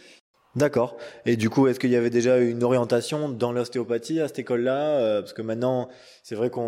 D'accord. 0.56 0.96
Et 1.26 1.36
du 1.36 1.50
coup, 1.50 1.66
est-ce 1.66 1.78
qu'il 1.78 1.90
y 1.90 1.96
avait 1.96 2.08
déjà 2.08 2.38
une 2.38 2.62
orientation 2.62 3.28
dans 3.28 3.52
l'ostéopathie 3.52 4.20
à 4.20 4.28
cette 4.28 4.38
école-là 4.38 5.00
euh, 5.00 5.20
Parce 5.20 5.34
que 5.34 5.42
maintenant, 5.42 5.90
c'est 6.22 6.34
vrai 6.34 6.48
qu'on 6.48 6.62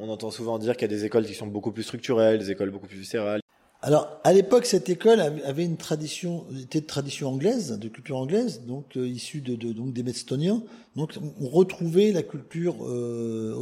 on 0.00 0.08
entend 0.08 0.30
souvent 0.30 0.56
dire 0.60 0.76
qu'il 0.76 0.88
y 0.88 0.94
a 0.94 0.96
des 0.96 1.04
écoles 1.04 1.26
qui 1.26 1.34
sont 1.34 1.48
beaucoup 1.48 1.72
plus 1.72 1.82
structurelles, 1.82 2.38
des 2.38 2.52
écoles 2.52 2.70
beaucoup 2.70 2.86
plus 2.86 2.98
viscérales. 2.98 3.41
Alors, 3.84 4.20
à 4.22 4.32
l'époque, 4.32 4.64
cette 4.64 4.88
école 4.88 5.20
avait 5.20 5.64
une 5.64 5.76
tradition, 5.76 6.46
était 6.60 6.80
de 6.80 6.86
tradition 6.86 7.30
anglaise, 7.30 7.78
de 7.80 7.88
culture 7.88 8.16
anglaise, 8.16 8.62
donc 8.64 8.96
euh, 8.96 9.08
issue 9.08 9.40
de, 9.40 9.56
donc 9.56 9.92
des 9.92 10.04
Médestoniens. 10.04 10.62
Donc, 10.94 11.18
on 11.40 11.48
retrouvait 11.48 12.12
la 12.12 12.22
culture 12.22 12.76
euh, 12.86 13.56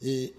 et, 0.02 0.34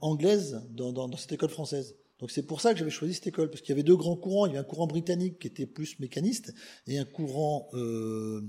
anglaise 0.00 0.62
dans 0.70 1.16
cette 1.16 1.32
école 1.32 1.50
française. 1.50 1.96
Donc 2.18 2.32
c'est 2.32 2.42
pour 2.42 2.60
ça 2.60 2.72
que 2.72 2.78
j'avais 2.78 2.90
choisi 2.90 3.14
cette 3.14 3.28
école, 3.28 3.48
parce 3.48 3.60
qu'il 3.60 3.70
y 3.70 3.72
avait 3.72 3.84
deux 3.84 3.96
grands 3.96 4.16
courants. 4.16 4.46
Il 4.46 4.50
y 4.50 4.52
avait 4.52 4.66
un 4.66 4.68
courant 4.68 4.86
britannique 4.86 5.38
qui 5.38 5.46
était 5.46 5.66
plus 5.66 5.98
mécaniste, 6.00 6.52
et 6.86 6.98
un 6.98 7.04
courant 7.04 7.68
euh, 7.74 8.42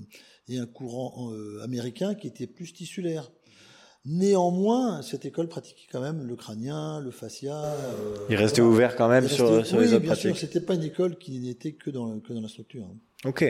et 0.47 0.57
un 0.57 0.65
courant 0.65 1.31
euh, 1.31 1.61
américain 1.63 2.15
qui 2.15 2.27
était 2.27 2.47
plus 2.47 2.73
tissulaire. 2.73 3.31
Néanmoins, 4.05 5.01
cette 5.01 5.25
école 5.25 5.49
pratiquait 5.49 5.87
quand 5.91 5.99
même 5.99 6.25
le 6.25 6.35
crânien, 6.35 7.01
le 7.01 7.11
fascia. 7.11 7.53
Euh, 7.53 8.15
il 8.29 8.37
restait 8.37 8.61
voilà. 8.61 8.73
ouvert 8.73 8.95
quand 8.95 9.09
même 9.09 9.23
restait, 9.23 9.35
sur, 9.35 9.65
sur 9.65 9.77
oui, 9.77 9.85
les 9.85 9.93
autres 9.93 10.03
bien 10.03 10.13
pratiques. 10.13 10.35
sûr. 10.37 10.47
C'était 10.47 10.61
pas 10.61 10.75
une 10.75 10.83
école 10.83 11.17
qui 11.17 11.39
n'était 11.39 11.73
que 11.73 11.89
dans 11.89 12.19
que 12.19 12.31
dans 12.31 12.41
la 12.41 12.47
structure. 12.47 12.83
Hein. 12.83 12.97
Ok. 13.25 13.45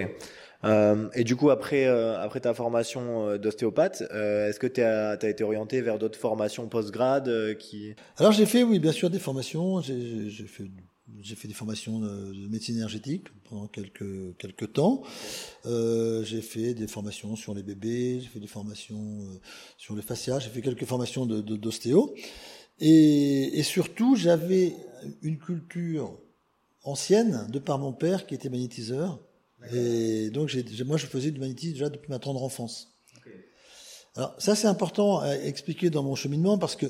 Euh, 0.66 1.08
et 1.14 1.24
du 1.24 1.36
coup, 1.36 1.52
après, 1.52 1.86
euh, 1.86 2.20
après 2.20 2.40
ta 2.40 2.56
formation 2.56 3.38
d'ostéopathe, 3.38 4.02
est-ce 4.02 4.60
que 4.60 4.68
tu 4.68 4.82
as, 4.82 5.12
as, 5.12 5.30
été 5.30 5.44
orienté 5.44 5.82
vers 5.82 6.00
d'autres 6.00 6.18
formations 6.18 6.68
post-grade 6.68 7.56
qui 7.60 7.94
Alors 8.18 8.32
j'ai 8.32 8.48
fait, 8.48 8.64
oui, 8.64 8.80
bien 8.80 8.92
sûr, 8.92 9.12
des 9.12 9.20
formations. 9.20 9.82
J'ai 9.82 10.48
fait, 10.48 10.64
j'ai 11.22 11.36
fait 11.36 11.48
des 11.48 11.54
formations 11.54 12.00
de 12.00 12.48
médecine 12.48 12.76
énergétique 12.76 13.28
pendant 13.50 13.68
quelques 13.68 14.38
quelques 14.38 14.74
temps. 14.74 15.04
Euh, 15.66 16.24
j'ai 16.24 16.42
fait 16.42 16.74
des 16.74 16.88
formations 16.88 17.36
sur 17.36 17.54
les 17.54 17.64
bébés. 17.64 18.20
J'ai 18.22 18.28
fait 18.28 18.40
des 18.40 18.48
formations 18.48 19.20
sur 19.78 19.96
les 19.96 20.02
fascias. 20.02 20.40
J'ai 20.40 20.50
fait 20.50 20.62
quelques 20.62 20.86
formations 20.86 21.26
d'ostéo. 21.26 22.14
De, 22.16 22.22
et, 22.86 23.60
et 23.60 23.64
surtout, 23.64 24.16
j'avais 24.16 24.76
une 25.22 25.38
culture 25.38 26.18
ancienne 26.84 27.48
de 27.50 27.60
par 27.60 27.78
mon 27.78 27.94
père 27.94 28.26
qui 28.26 28.36
était 28.36 28.50
magnétiseur. 28.50 29.20
Et 29.74 30.30
donc, 30.30 30.56
moi, 30.86 30.98
je 30.98 31.06
faisais 31.06 31.32
du 31.32 31.40
magnétisme 31.40 31.74
déjà 31.74 31.90
depuis 31.90 32.10
ma 32.10 32.20
tendre 32.20 32.44
enfance. 32.44 32.96
Okay. 33.18 33.36
Alors, 34.16 34.36
ça, 34.38 34.56
c'est 34.56 34.68
important 34.68 35.20
à 35.20 35.36
expliquer 35.36 35.90
dans 35.90 36.04
mon 36.04 36.16
cheminement 36.16 36.58
parce 36.58 36.78
que 36.78 36.86
euh, 36.86 36.90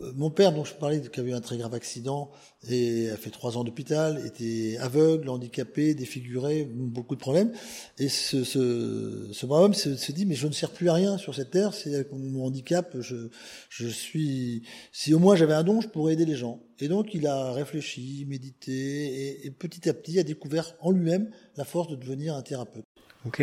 mon 0.00 0.30
père, 0.30 0.52
dont 0.52 0.64
je 0.64 0.74
parlais, 0.74 1.00
qui 1.00 1.20
avait 1.20 1.30
eu 1.30 1.34
un 1.34 1.40
très 1.40 1.56
grave 1.56 1.74
accident 1.74 2.30
et 2.68 3.10
a 3.10 3.16
fait 3.16 3.30
trois 3.30 3.56
ans 3.56 3.64
d'hôpital, 3.64 4.24
était 4.26 4.76
aveugle, 4.80 5.28
handicapé, 5.28 5.94
défiguré, 5.94 6.64
beaucoup 6.64 7.14
de 7.14 7.20
problèmes. 7.20 7.52
Et 7.98 8.08
ce, 8.08 8.44
ce, 8.44 9.28
ce 9.32 9.46
brave 9.46 9.62
homme 9.64 9.74
se, 9.74 10.12
dit, 10.12 10.26
mais 10.26 10.34
je 10.34 10.46
ne 10.46 10.52
sers 10.52 10.70
plus 10.70 10.88
à 10.88 10.94
rien 10.94 11.18
sur 11.18 11.34
cette 11.34 11.50
terre, 11.50 11.74
c'est 11.74 12.10
mon 12.12 12.44
handicap, 12.44 12.96
je, 13.00 13.28
je 13.68 13.86
suis... 13.86 14.62
Si 14.92 15.14
au 15.14 15.18
moins 15.18 15.36
j'avais 15.36 15.54
un 15.54 15.64
don, 15.64 15.80
je 15.80 15.88
pourrais 15.88 16.14
aider 16.14 16.26
les 16.26 16.36
gens. 16.36 16.60
Et 16.80 16.88
donc 16.88 17.14
il 17.14 17.26
a 17.26 17.52
réfléchi, 17.52 18.26
médité, 18.28 18.72
et, 18.72 19.46
et 19.46 19.50
petit 19.50 19.88
à 19.88 19.94
petit 19.94 20.18
a 20.18 20.22
découvert 20.22 20.74
en 20.80 20.90
lui-même 20.90 21.30
la 21.56 21.64
force 21.64 21.88
de 21.88 21.96
devenir 21.96 22.34
un 22.34 22.42
thérapeute. 22.42 22.84
Ok, 23.26 23.42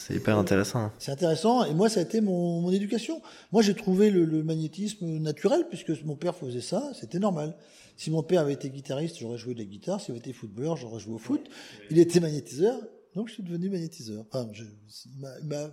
c'est 0.00 0.14
hyper 0.14 0.38
intéressant. 0.38 0.90
C'est 0.98 1.12
intéressant, 1.12 1.64
et 1.64 1.74
moi 1.74 1.90
ça 1.90 2.00
a 2.00 2.02
été 2.02 2.22
mon, 2.22 2.62
mon 2.62 2.72
éducation. 2.72 3.20
Moi 3.52 3.60
j'ai 3.60 3.74
trouvé 3.74 4.10
le, 4.10 4.24
le, 4.24 4.42
magnétisme 4.42 5.06
naturel, 5.18 5.66
puisque 5.68 5.90
mon 6.04 6.16
père 6.16 6.34
faisait 6.34 6.62
ça, 6.62 6.90
c'était 6.98 7.18
normal. 7.18 7.54
Si 7.96 8.10
mon 8.10 8.22
père 8.22 8.40
avait 8.40 8.54
été 8.54 8.70
guitariste, 8.70 9.18
j'aurais 9.18 9.36
joué 9.36 9.52
de 9.52 9.58
la 9.58 9.66
guitare, 9.66 10.00
s'il 10.00 10.12
avait 10.12 10.20
été 10.20 10.32
footballeur, 10.32 10.76
j'aurais 10.76 11.00
joué 11.00 11.14
au 11.14 11.18
foot. 11.18 11.42
Il 11.90 11.98
était 11.98 12.18
magnétiseur, 12.18 12.80
donc 13.14 13.28
je 13.28 13.34
suis 13.34 13.42
devenu 13.42 13.68
magnétiseur. 13.68 14.24
Enfin, 14.32 14.48
je, 14.52 14.64
il 14.64 15.46
m'a 15.46 15.70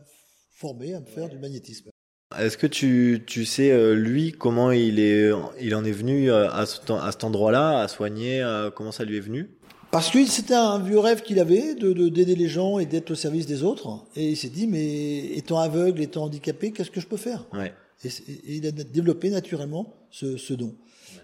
formé 0.52 0.94
à 0.94 1.00
me 1.00 1.06
faire 1.06 1.30
du 1.30 1.40
magnétisme. 1.40 1.90
Est-ce 2.38 2.58
que 2.58 2.68
tu, 2.68 3.24
tu 3.26 3.46
sais, 3.46 3.72
euh, 3.72 3.94
lui, 3.94 4.34
comment 4.34 4.72
il, 4.72 5.00
est, 5.00 5.32
il 5.62 5.74
en 5.74 5.86
est 5.86 5.92
venu 5.92 6.30
euh, 6.30 6.52
à, 6.52 6.66
ce, 6.66 6.92
à 6.92 7.12
cet 7.14 7.24
endroit-là, 7.24 7.80
à 7.80 7.88
soigner, 7.88 8.42
euh, 8.42 8.70
comment 8.70 8.92
ça 8.92 9.06
lui 9.06 9.16
est 9.16 9.22
venu? 9.22 9.57
Parce 9.92 10.10
que 10.10 10.26
c'était 10.26 10.54
un 10.54 10.80
vieux 10.80 11.00
rêve 11.00 11.22
qu'il 11.22 11.40
avait 11.40 11.76
de 11.76 12.10
d'aider 12.10 12.36
les 12.36 12.48
gens 12.48 12.80
et 12.80 12.86
d'être 12.86 13.12
au 13.12 13.16
service 13.16 13.46
des 13.46 13.64
autres. 13.64 14.06
Et 14.16 14.30
il 14.32 14.38
s'est 14.38 14.50
dit, 14.50 14.68
mais 14.68 15.26
étant 15.38 15.60
aveugle, 15.60 16.02
étant 16.02 16.24
handicapé, 16.24 16.72
qu'est-ce 16.72 16.92
que 16.92 17.02
je 17.02 17.08
peux 17.08 17.18
faire? 17.18 17.46
Ouais. 17.54 17.74
et, 18.04 18.08
et, 18.08 18.56
il 18.58 18.68
a 18.68 18.72
développé 18.72 19.30
naturellement 19.30 19.94
ce, 20.12 20.38
ce 20.38 20.54
don 20.54 20.76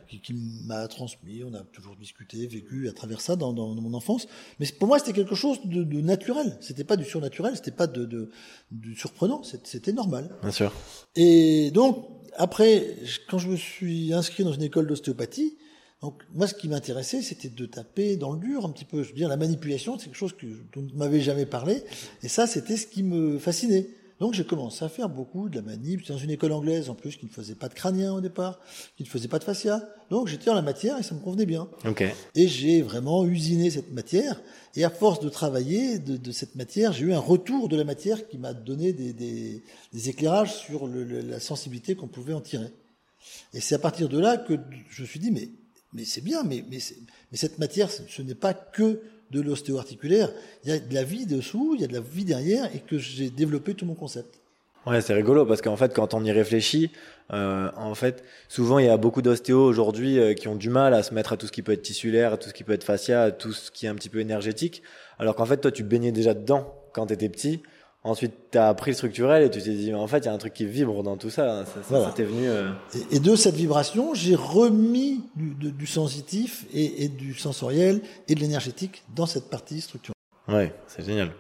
qui, 0.08 0.20
qui 0.20 0.34
m'a 0.66 0.88
transmis. 0.88 1.44
On 1.44 1.54
a 1.54 1.62
toujours 1.62 1.96
discuté, 1.96 2.46
vécu 2.48 2.88
à 2.88 2.94
travers 2.94 3.22
ça 3.22 3.36
dans, 3.36 3.54
dans, 3.54 3.74
dans 3.76 3.82
mon 3.82 3.94
enfance. 3.94 4.28
Mais 4.60 4.68
pour 4.68 4.88
moi, 4.88 5.00
c'était 5.00 5.14
quelque 5.14 5.36
chose 5.36 5.60
de, 5.66 5.84
de 5.84 6.02
naturel. 6.02 6.58
C'était 6.62 6.84
pas 6.84 6.96
du 6.96 7.06
surnaturel, 7.06 7.56
c'était 7.56 7.72
pas 7.72 7.88
de, 7.88 8.06
de, 8.06 8.30
du 8.72 8.96
surprenant. 8.96 9.42
C'était 9.44 9.94
normal. 9.94 10.30
Bien 10.42 10.52
sûr. 10.52 10.74
Et 11.16 11.72
donc 11.72 12.08
après, 12.36 12.96
quand 13.30 13.38
je 13.38 13.48
me 13.50 13.56
suis 13.56 14.14
inscrit 14.14 14.44
dans 14.44 14.54
une 14.54 14.64
école 14.64 14.88
d'ostéopathie, 14.88 15.58
donc 16.04 16.22
moi, 16.34 16.48
ce 16.48 16.54
qui 16.54 16.68
m'intéressait, 16.68 17.22
c'était 17.22 17.48
de 17.48 17.66
taper 17.66 18.18
dans 18.18 18.34
le 18.34 18.40
dur 18.40 18.66
un 18.66 18.70
petit 18.72 18.84
peu. 18.84 19.04
Je 19.04 19.10
veux 19.10 19.16
dire, 19.16 19.30
la 19.30 19.38
manipulation, 19.38 19.98
c'est 19.98 20.08
quelque 20.08 20.18
chose 20.18 20.34
que, 20.34 20.46
dont 20.74 20.86
on 20.94 20.98
m'avait 20.98 21.22
jamais 21.22 21.46
parlé, 21.46 21.82
et 22.22 22.28
ça, 22.28 22.46
c'était 22.46 22.76
ce 22.76 22.88
qui 22.88 23.04
me 23.04 23.40
fascinait. 23.40 23.88
Donc 24.20 24.34
j'ai 24.34 24.44
commencé 24.44 24.84
à 24.84 24.90
faire 24.90 25.10
beaucoup 25.10 25.50
de 25.50 25.56
la 25.56 25.62
manip 25.62 26.06
dans 26.08 26.18
une 26.18 26.30
école 26.30 26.52
anglaise 26.52 26.90
en 26.90 26.94
plus 26.94 27.16
qui 27.16 27.26
ne 27.26 27.32
faisait 27.32 27.56
pas 27.56 27.68
de 27.68 27.74
crânien 27.74 28.14
au 28.14 28.22
départ, 28.22 28.60
qui 28.96 29.04
ne 29.04 29.08
faisait 29.08 29.28
pas 29.28 29.40
de 29.40 29.44
fascia. 29.44 29.82
Donc 30.12 30.28
j'étais 30.28 30.46
dans 30.46 30.54
la 30.54 30.62
matière 30.62 30.98
et 31.00 31.04
ça 31.04 31.16
me 31.16 31.20
convenait 31.20 31.46
bien. 31.46 31.68
Okay. 31.86 32.12
Et 32.36 32.48
j'ai 32.48 32.82
vraiment 32.82 33.26
usiné 33.26 33.70
cette 33.70 33.92
matière. 33.92 34.42
Et 34.76 34.84
à 34.84 34.90
force 34.90 35.20
de 35.20 35.30
travailler 35.30 36.00
de, 36.00 36.16
de 36.16 36.32
cette 36.32 36.56
matière, 36.56 36.94
j'ai 36.94 37.06
eu 37.06 37.14
un 37.14 37.20
retour 37.20 37.70
de 37.70 37.76
la 37.76 37.84
matière 37.86 38.28
qui 38.28 38.38
m'a 38.38 38.54
donné 38.54 38.94
des, 38.94 39.14
des, 39.14 39.64
des, 39.92 40.10
éclairages 40.10 40.54
sur 40.54 40.88
le, 40.88 41.04
le, 41.04 41.22
la 41.22 41.40
sensibilité 41.40 41.96
qu'on 41.96 42.08
pouvait 42.08 42.34
en 42.34 42.42
tirer. 42.42 42.72
Et 43.54 43.62
c'est 43.62 43.76
à 43.76 43.80
partir 43.80 44.10
de 44.10 44.20
là 44.20 44.38
que 44.38 44.54
je 44.90 45.02
me 45.02 45.08
suis 45.08 45.20
dit 45.20 45.32
mais 45.32 45.50
mais 45.94 46.06
c'est 46.06 46.22
bien, 46.22 46.44
mais, 46.44 46.64
mais, 46.70 46.80
cette 47.38 47.60
matière, 47.60 47.90
ce 47.90 48.22
n'est 48.22 48.36
pas 48.36 48.54
que 48.54 49.02
de 49.32 49.42
l'ostéo-articulaire. 49.42 50.32
Il 50.64 50.70
y 50.70 50.74
a 50.74 50.80
de 50.80 50.94
la 50.94 51.04
vie 51.04 51.26
dessous, 51.26 51.74
il 51.76 51.82
y 51.82 51.84
a 51.84 51.88
de 51.88 51.94
la 51.94 52.02
vie 52.02 52.26
derrière, 52.26 52.74
et 52.76 52.80
que 52.80 52.98
j'ai 52.98 53.30
développé 53.30 53.74
tout 53.74 53.86
mon 53.86 53.96
concept. 53.96 54.40
Ouais, 54.86 55.00
c'est 55.00 55.14
rigolo 55.14 55.46
parce 55.46 55.62
qu'en 55.62 55.78
fait, 55.78 55.94
quand 55.94 56.14
on 56.14 56.26
y 56.26 56.32
réfléchit, 56.32 56.92
euh, 57.32 57.72
en 57.78 57.96
fait, 57.96 58.22
souvent 58.50 58.80
il 58.80 58.86
y 58.86 58.90
a 58.90 58.98
beaucoup 58.98 59.22
d'ostéos 59.22 59.66
aujourd'hui 59.66 60.20
euh, 60.20 60.34
qui 60.34 60.50
ont 60.50 60.58
du 60.58 60.70
mal 60.70 60.94
à 60.94 61.04
se 61.04 61.14
mettre 61.14 61.32
à 61.32 61.38
tout 61.38 61.48
ce 61.48 61.54
qui 61.54 61.62
peut 61.62 61.72
être 61.72 61.82
tissulaire, 61.82 62.34
à 62.34 62.38
tout 62.38 62.50
ce 62.50 62.54
qui 62.54 62.66
peut 62.66 62.74
être 62.74 62.84
fascia, 62.84 63.24
à 63.24 63.32
tout 63.32 63.54
ce 63.54 63.72
qui 63.72 63.86
est 63.86 63.90
un 63.90 63.96
petit 63.96 64.10
peu 64.10 64.20
énergétique. 64.20 64.84
Alors 65.20 65.36
qu'en 65.36 65.46
fait, 65.46 65.58
toi, 65.58 65.72
tu 65.72 65.84
baignais 65.84 66.12
déjà 66.12 66.34
dedans 66.34 66.76
quand 66.92 67.08
tu 67.08 67.14
étais 67.14 67.30
petit. 67.30 67.64
Ensuite, 68.06 68.34
tu 68.52 68.58
as 68.58 68.68
appris 68.68 68.92
le 68.92 68.96
structurel 68.96 69.44
et 69.44 69.50
tu 69.50 69.62
t'es 69.62 69.70
dit, 69.74 69.94
en 69.94 70.08
fait, 70.08 70.18
il 70.20 70.26
y 70.26 70.28
a 70.28 70.34
un 70.34 70.38
truc 70.38 70.54
qui 70.54 70.66
vibre 70.66 71.04
dans 71.04 71.16
tout 71.16 71.30
ça. 71.30 71.64
Ça, 71.66 71.72
ça, 71.76 71.80
Voilà. 71.88 72.06
ça 72.06 72.12
t'est 72.12 72.26
venu. 72.26 72.50
euh, 72.50 72.70
Et, 73.12 73.16
et 73.16 73.20
de 73.20 73.36
cette 73.38 73.56
vibration, 73.56 74.14
j'ai 74.14 74.36
remis 74.36 75.22
du, 75.38 75.54
de- 75.56 75.70
du 75.70 75.88
sensitif 75.88 76.66
et, 76.74 77.06
et 77.06 77.08
du 77.08 77.34
sensoriel 77.34 78.02
et 78.28 78.36
de 78.36 78.40
l'énergétique 78.42 79.04
dans 79.16 79.26
cette 79.26 79.50
partie 79.50 79.80
structurelle. 79.80 80.14
Ouais, 80.50 80.74
c'est 80.88 81.06
génial. 81.06 81.32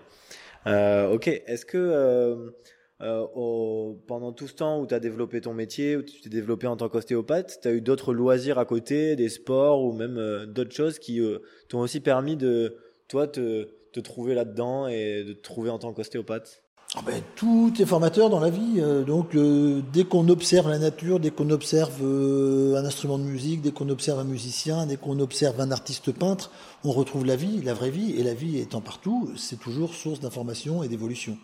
Euh, 0.67 1.11
ok, 1.13 1.27
est-ce 1.27 1.65
que 1.65 1.77
euh, 1.77 3.25
au- 3.35 3.99
pendant 4.07 4.31
tout 4.31 4.47
ce 4.47 4.53
temps 4.53 4.79
où 4.79 4.87
tu 4.87 4.93
as 4.93 5.01
développé 5.01 5.41
ton 5.41 5.53
métier, 5.53 5.97
où 5.97 6.03
tu 6.03 6.21
t'es 6.21 6.29
développé 6.29 6.67
en 6.67 6.77
tant 6.77 6.87
qu'ostéopathe, 6.87 7.59
tu 7.61 7.67
as 7.67 7.71
eu 7.73 7.81
d'autres 7.81 8.13
loisirs 8.13 8.57
à 8.57 8.63
côté, 8.63 9.17
des 9.17 9.27
sports 9.27 9.83
ou 9.83 9.91
même 9.91 10.45
d'autres 10.47 10.73
choses 10.73 10.99
qui 10.99 11.19
t'ont 11.67 11.79
aussi 11.79 11.99
permis 11.99 12.37
de, 12.37 12.77
toi, 13.09 13.27
te, 13.27 13.67
te 13.93 13.99
trouver 13.99 14.33
là-dedans 14.35 14.87
et 14.87 15.23
de 15.23 15.33
te 15.33 15.41
trouver 15.41 15.69
en 15.69 15.79
tant 15.79 15.93
qu'ostéopathe 15.93 16.63
Ah 16.95 17.01
ben, 17.05 17.21
tout 17.35 17.73
est 17.79 17.85
formateur 17.85 18.29
dans 18.29 18.39
la 18.39 18.49
vie. 18.49 18.75
euh, 18.79 19.03
donc, 19.03 19.35
euh, 19.35 19.81
dès 19.93 20.03
qu'on 20.03 20.27
observe 20.29 20.69
la 20.69 20.79
nature, 20.79 21.19
dès 21.19 21.31
qu'on 21.31 21.49
observe 21.49 21.93
euh, 22.03 22.75
un 22.75 22.85
instrument 22.85 23.17
de 23.17 23.23
musique, 23.23 23.61
dès 23.61 23.71
qu'on 23.71 23.89
observe 23.89 24.19
un 24.19 24.23
musicien, 24.23 24.85
dès 24.85 24.97
qu'on 24.97 25.19
observe 25.19 25.59
un 25.61 25.71
artiste 25.71 26.11
peintre, 26.11 26.51
on 26.83 26.91
retrouve 26.91 27.25
la 27.25 27.35
vie, 27.35 27.61
la 27.61 27.73
vraie 27.73 27.91
vie. 27.91 28.11
Et 28.17 28.23
la 28.23 28.33
vie 28.33 28.57
étant 28.59 28.81
partout, 28.81 29.31
c'est 29.37 29.59
toujours 29.59 29.93
source 29.93 30.19
d'information 30.19 30.83
et 30.83 30.87
d'évolution. 30.87 31.37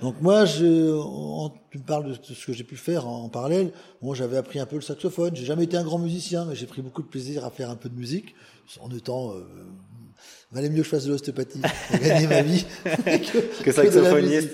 Donc 0.00 0.20
moi, 0.20 0.44
en- 0.44 1.52
tu 1.72 1.78
me 1.78 1.82
parles 1.84 2.12
de 2.12 2.14
ce 2.22 2.46
que 2.46 2.52
j'ai 2.52 2.62
pu 2.62 2.76
faire 2.76 3.08
en, 3.08 3.28
parallèle. 3.28 3.72
J'avais 4.12 4.36
appris 4.36 4.60
un 4.60 4.66
peu 4.66 4.76
le 4.76 4.82
saxophone. 4.82 5.34
J'ai 5.34 5.44
jamais 5.44 5.64
été 5.64 5.76
un 5.76 5.82
grand 5.82 5.98
musicien, 5.98 6.44
mais 6.44 6.54
j'ai 6.54 6.66
pris 6.66 6.82
beaucoup 6.82 7.02
de 7.02 7.08
plaisir 7.08 7.44
à 7.44 7.50
faire 7.50 7.68
un 7.68 7.74
peu 7.74 7.88
de 7.88 7.96
musique, 7.96 8.36
en 8.80 8.90
étant 8.94 9.32
valait 10.50 10.70
mieux 10.70 10.78
que 10.78 10.84
je 10.84 10.88
fasse 10.88 11.04
de 11.04 11.10
l'ostéopathie 11.12 11.60
pour 11.88 11.98
gagner 12.00 12.26
ma 12.26 12.42
vie 12.42 12.64
que, 12.84 13.62
Que 13.64 13.70
de 13.94 14.00
la 14.00 14.10
musique. 14.38 14.50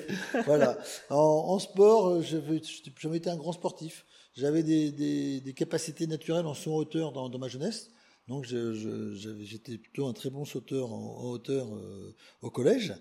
Voilà. 0.47 0.79
En, 1.11 1.17
en 1.17 1.59
sport, 1.59 2.09
euh, 2.09 2.23
j'avais 2.23 3.17
été 3.17 3.31
un 3.31 3.37
grand 3.37 3.53
sportif. 3.53 4.05
J'avais 4.37 4.63
des, 4.63 4.91
des, 4.91 5.41
des 5.41 5.53
capacités 5.55 6.07
naturelles 6.07 6.47
en 6.47 6.55
saut 6.55 6.73
en 6.75 6.77
hauteur 6.79 7.13
dans, 7.13 7.29
dans 7.29 7.39
ma 7.39 7.49
jeunesse. 7.49 7.91
Donc 8.27 8.45
je- 8.47 8.73
je- 8.75 9.15
j'avais- 9.15 9.45
j'étais 9.45 9.77
plutôt 9.79 10.07
un 10.07 10.13
très 10.15 10.31
bon 10.31 10.45
sauteur 10.45 10.93
en, 10.93 11.19
en 11.21 11.31
hauteur 11.31 11.67
euh, 11.75 12.15
au 12.43 12.51
collège. 12.51 12.95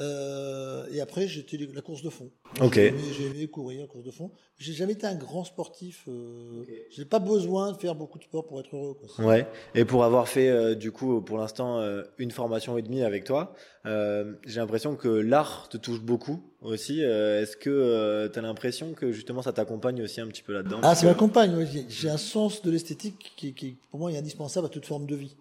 Euh, 0.00 0.86
et 0.92 1.00
après, 1.00 1.28
j'étais 1.28 1.56
la 1.72 1.80
course 1.80 2.02
de 2.02 2.10
fond. 2.10 2.30
Ok. 2.60 2.74
J'ai 2.74 2.86
aimé, 2.88 2.98
j'ai 3.16 3.26
aimé 3.26 3.46
courir, 3.48 3.86
course 3.88 4.04
de 4.04 4.10
fond. 4.10 4.30
J'ai 4.58 4.72
jamais 4.72 4.92
été 4.94 5.06
un 5.06 5.14
grand 5.14 5.44
sportif. 5.44 6.04
Euh, 6.08 6.64
J'ai 6.90 7.04
pas 7.04 7.18
besoin 7.20 7.72
de 7.72 7.76
faire 7.76 7.94
beaucoup 7.94 8.18
de 8.18 8.24
sport 8.24 8.44
pour 8.46 8.58
être 8.60 8.74
heureux. 8.74 8.94
Quoi. 8.94 9.24
Ouais. 9.24 9.46
Et 9.74 9.84
pour 9.84 10.04
avoir 10.04 10.28
fait 10.28 10.48
euh, 10.48 10.74
du 10.74 10.90
coup 10.92 11.20
pour 11.22 11.38
l'instant 11.38 11.80
euh, 11.80 12.02
une 12.18 12.30
formation 12.30 12.76
et 12.78 12.82
demie 12.82 13.02
avec 13.02 13.24
toi, 13.24 13.54
euh, 13.86 14.34
j'ai 14.46 14.60
l'impression 14.60 14.96
que 14.96 15.08
l'art 15.08 15.68
te 15.68 15.76
touche 15.76 16.00
beaucoup 16.00 16.40
aussi. 16.60 17.02
Euh, 17.04 17.42
Est-ce 17.42 17.56
que 17.56 18.28
tu 18.32 18.38
as 18.38 18.42
l'impression 18.42 18.94
que 18.94 19.12
justement 19.12 19.42
ça 19.42 19.52
t'accompagne 19.52 20.02
aussi 20.02 20.20
un 20.20 20.26
petit 20.26 20.42
peu 20.42 20.52
là-dedans? 20.52 20.80
Ah, 20.82 20.94
ça 20.94 21.02
que- 21.02 21.06
m'accompagne. 21.06 21.54
ouais. 21.56 21.66
J'ai- 21.72 21.86
J'ai 21.88 22.10
un 22.10 22.16
sens 22.16 22.62
de 22.62 22.70
l'esthétique 22.70 23.32
qui, 23.36 23.54
qui, 23.54 23.76
pour 23.90 24.00
moi, 24.00 24.10
est 24.12 24.16
indispensable 24.18 24.66
à 24.66 24.70
toute 24.70 24.86
forme 24.86 25.06
de 25.06 25.14
vie. 25.16 25.36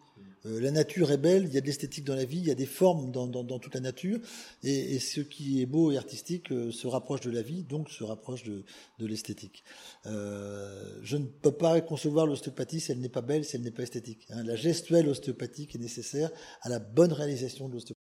Euh, 0.45 0.59
la 0.59 0.71
nature 0.71 1.12
est 1.12 1.17
belle, 1.17 1.45
il 1.45 1.53
y 1.53 1.57
a 1.57 1.62
de 1.62 1.65
l'esthétique 1.65 2.03
dans 2.05 2.15
la 2.15 2.25
vie, 2.25 2.39
il 2.39 2.47
y 2.47 2.51
a 2.51 2.55
des 2.55 2.65
formes 2.65 3.12
dans, 3.12 3.27
dans, 3.27 3.43
dans 3.43 3.59
toute 3.59 3.75
la 3.75 3.81
nature, 3.81 4.19
et, 4.63 4.95
et 4.95 5.00
ce 5.00 5.21
qui 5.21 5.62
est 5.62 5.65
beau 5.65 5.91
et 5.91 5.97
artistique 5.97 6.51
euh, 6.51 6.71
se 6.71 6.88
rapproche 6.88 7.21
de 7.21 7.31
la 7.31 7.41
vie, 7.41 7.63
donc 7.63 7.89
se 7.89 8.03
rapproche 8.03 8.43
de, 8.43 8.63
de 9.00 9.05
l'esthétique. 9.07 9.63
Euh, 10.05 11.00
je 11.01 11.17
ne 11.17 11.25
peux 11.25 11.51
pas 11.51 11.79
concevoir 11.81 12.25
l'ostéopathie 12.25 12.79
si 12.79 12.91
elle 12.91 13.00
n'est 13.00 13.09
pas 13.09 13.21
belle, 13.21 13.45
si 13.45 13.55
elle 13.55 13.63
n'est 13.63 13.71
pas 13.71 13.83
esthétique. 13.83 14.27
hein. 14.29 14.43
La 14.43 14.55
gestuelle 14.55 15.07
ostéopathique 15.07 15.75
est 15.75 15.79
nécessaire 15.79 16.29
à 16.62 16.69
la 16.69 16.79
bonne 16.79 17.13
réalisation 17.13 17.69
de 17.69 17.73
l'ostéopathie. 17.73 18.00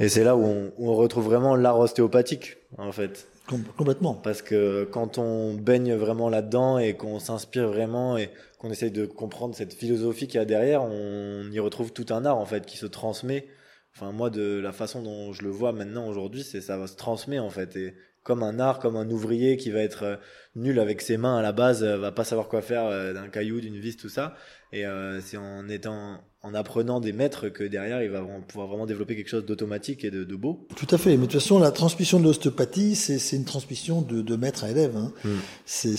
Et 0.00 0.08
c'est 0.08 0.24
là 0.24 0.34
où 0.36 0.42
on, 0.42 0.72
où 0.78 0.90
on 0.90 0.94
retrouve 0.96 1.24
vraiment 1.24 1.56
l'art 1.56 1.78
ostéopathique 1.78 2.56
en 2.78 2.92
fait. 2.92 3.26
Com- 3.46 3.64
complètement. 3.76 4.14
Parce 4.14 4.42
que 4.42 4.84
quand 4.90 5.18
on 5.18 5.54
baigne 5.54 5.94
vraiment 5.94 6.28
là-dedans 6.28 6.78
et 6.78 6.96
qu'on 6.96 7.18
s'inspire 7.18 7.68
vraiment 7.68 8.16
et 8.16 8.30
qu'on 8.60 8.70
essaye 8.70 8.90
de 8.90 9.06
comprendre 9.06 9.54
cette 9.54 9.72
philosophie 9.72 10.26
qu'il 10.26 10.36
y 10.36 10.42
a 10.42 10.44
derrière, 10.44 10.82
on 10.82 11.50
y 11.50 11.58
retrouve 11.58 11.92
tout 11.94 12.06
un 12.10 12.26
art 12.26 12.36
en 12.36 12.44
fait 12.44 12.66
qui 12.66 12.76
se 12.76 12.84
transmet. 12.84 13.48
Enfin 13.96 14.12
moi 14.12 14.28
de 14.28 14.60
la 14.60 14.72
façon 14.72 15.02
dont 15.02 15.32
je 15.32 15.42
le 15.42 15.48
vois 15.48 15.72
maintenant 15.72 16.06
aujourd'hui, 16.06 16.42
c'est 16.44 16.60
ça 16.60 16.76
va 16.76 16.86
se 16.86 16.94
transmet 16.94 17.38
en 17.38 17.48
fait 17.48 17.74
et 17.76 17.94
comme 18.22 18.42
un 18.42 18.60
art, 18.60 18.78
comme 18.78 18.96
un 18.96 19.08
ouvrier 19.08 19.56
qui 19.56 19.70
va 19.70 19.80
être 19.80 20.02
euh, 20.02 20.16
nul 20.54 20.78
avec 20.78 21.00
ses 21.00 21.16
mains 21.16 21.38
à 21.38 21.42
la 21.42 21.52
base, 21.52 21.82
euh, 21.82 21.96
va 21.96 22.12
pas 22.12 22.24
savoir 22.24 22.48
quoi 22.48 22.60
faire 22.60 22.84
euh, 22.84 23.14
d'un 23.14 23.28
caillou, 23.28 23.60
d'une 23.60 23.78
vis, 23.78 23.96
tout 23.96 24.10
ça. 24.10 24.34
Et 24.72 24.84
euh, 24.84 25.20
c'est 25.20 25.36
en 25.36 25.68
étant, 25.68 26.20
en 26.42 26.54
apprenant 26.54 27.00
des 27.00 27.12
maîtres 27.12 27.48
que 27.48 27.64
derrière 27.64 28.02
il 28.02 28.10
va 28.10 28.22
pouvoir 28.46 28.68
vraiment 28.68 28.86
développer 28.86 29.16
quelque 29.16 29.30
chose 29.30 29.46
d'automatique 29.46 30.04
et 30.04 30.10
de, 30.10 30.24
de 30.24 30.36
beau. 30.36 30.66
Tout 30.76 30.86
à 30.90 30.98
fait. 30.98 31.10
Mais 31.10 31.26
de 31.26 31.32
toute 31.32 31.40
façon, 31.40 31.58
la 31.58 31.70
transmission 31.70 32.20
de 32.20 32.24
l'ostéopathie, 32.24 32.94
c'est 32.94 33.36
une 33.36 33.44
transmission 33.44 34.02
de, 34.02 34.22
de 34.22 34.36
maître 34.36 34.64
à 34.64 34.70
élève. 34.70 34.96
Hein. 34.96 35.12
Mm. 35.24 35.30
C'est, 35.64 35.96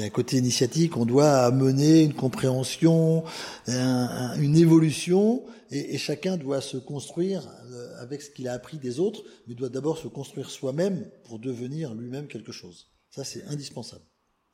y 0.00 0.02
a 0.02 0.06
un 0.06 0.10
côté 0.10 0.36
initiatique. 0.38 0.96
On 0.96 1.06
doit 1.06 1.30
amener 1.44 2.02
une 2.02 2.14
compréhension, 2.14 3.24
un- 3.66 3.74
un- 3.76 4.40
une 4.40 4.56
évolution, 4.56 5.44
et, 5.70 5.94
et 5.94 5.98
chacun 5.98 6.36
doit 6.36 6.60
se 6.60 6.76
construire 6.76 7.48
euh, 7.72 8.00
avec 8.02 8.22
ce 8.22 8.30
qu'il 8.30 8.48
a 8.48 8.52
appris 8.52 8.78
des 8.78 8.98
autres, 8.98 9.22
mais 9.46 9.54
doit 9.54 9.68
d'abord 9.68 9.98
se 9.98 10.08
construire 10.08 10.50
soi-même 10.50 11.08
pour 11.24 11.38
devenir 11.38 11.94
lui-même 11.94 12.26
quelque 12.26 12.52
chose. 12.52 12.88
Ça, 13.10 13.24
c'est 13.24 13.44
indispensable. 13.44 14.04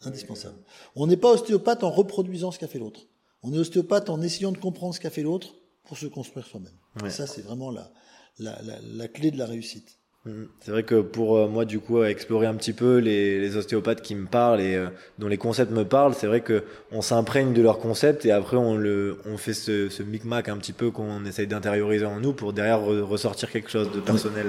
Indispensable. 0.05 0.59
On 0.95 1.07
n'est 1.07 1.17
pas 1.17 1.33
ostéopathe 1.33 1.83
en 1.83 1.91
reproduisant 1.91 2.51
ce 2.51 2.59
qu'a 2.59 2.69
fait 2.69 2.79
l'autre. 2.79 3.07
On 3.43 3.53
est 3.53 3.59
ostéopathe 3.59 4.11
en 4.11 4.21
essayant 4.21 4.53
de 4.53 4.59
comprendre 4.59 4.95
ce 4.95 5.01
qu'a 5.01 5.11
fait 5.11 5.23
l'autre 5.23 5.55
pour 5.85 5.97
se 5.97 6.07
construire 6.07 6.47
soi-même. 6.47 7.11
Ça, 7.11 7.27
c'est 7.27 7.43
vraiment 7.43 7.71
la, 7.71 7.91
la, 8.39 8.59
la, 8.83 9.09
clé 9.09 9.31
de 9.31 9.39
la 9.39 9.47
réussite. 9.47 9.99
Mmh. 10.27 10.45
C'est 10.61 10.71
vrai 10.73 10.83
que 10.83 11.01
pour 11.01 11.39
euh, 11.39 11.47
moi, 11.47 11.65
du 11.65 11.79
coup, 11.79 12.03
explorer 12.03 12.47
un 12.47 12.55
petit 12.55 12.73
peu 12.73 12.99
les, 12.99 13.41
les 13.41 13.57
ostéopathes 13.57 14.03
qui 14.03 14.15
me 14.15 14.27
parlent 14.27 14.61
et 14.61 14.75
euh, 14.75 14.89
dont 15.19 15.29
les 15.29 15.39
concepts 15.39 15.71
me 15.71 15.85
parlent, 15.85 16.15
c'est 16.15 16.27
vrai 16.27 16.41
que 16.41 16.65
on 16.91 17.01
s'imprègne 17.01 17.53
de 17.53 17.63
leurs 17.63 17.79
concepts 17.79 18.27
et 18.27 18.33
après 18.33 18.57
on 18.57 18.77
le, 18.77 19.19
on 19.25 19.37
fait 19.37 19.55
ce, 19.55 19.89
ce 19.89 20.03
micmac 20.03 20.49
un 20.49 20.59
petit 20.59 20.73
peu 20.73 20.91
qu'on 20.91 21.25
essaye 21.25 21.47
d'intérioriser 21.47 22.07
en 22.07 22.19
nous 22.19 22.33
pour 22.33 22.53
derrière 22.53 22.83
ressortir 22.83 23.51
quelque 23.51 23.71
chose 23.71 23.91
de 23.93 24.01
personnel. 24.01 24.47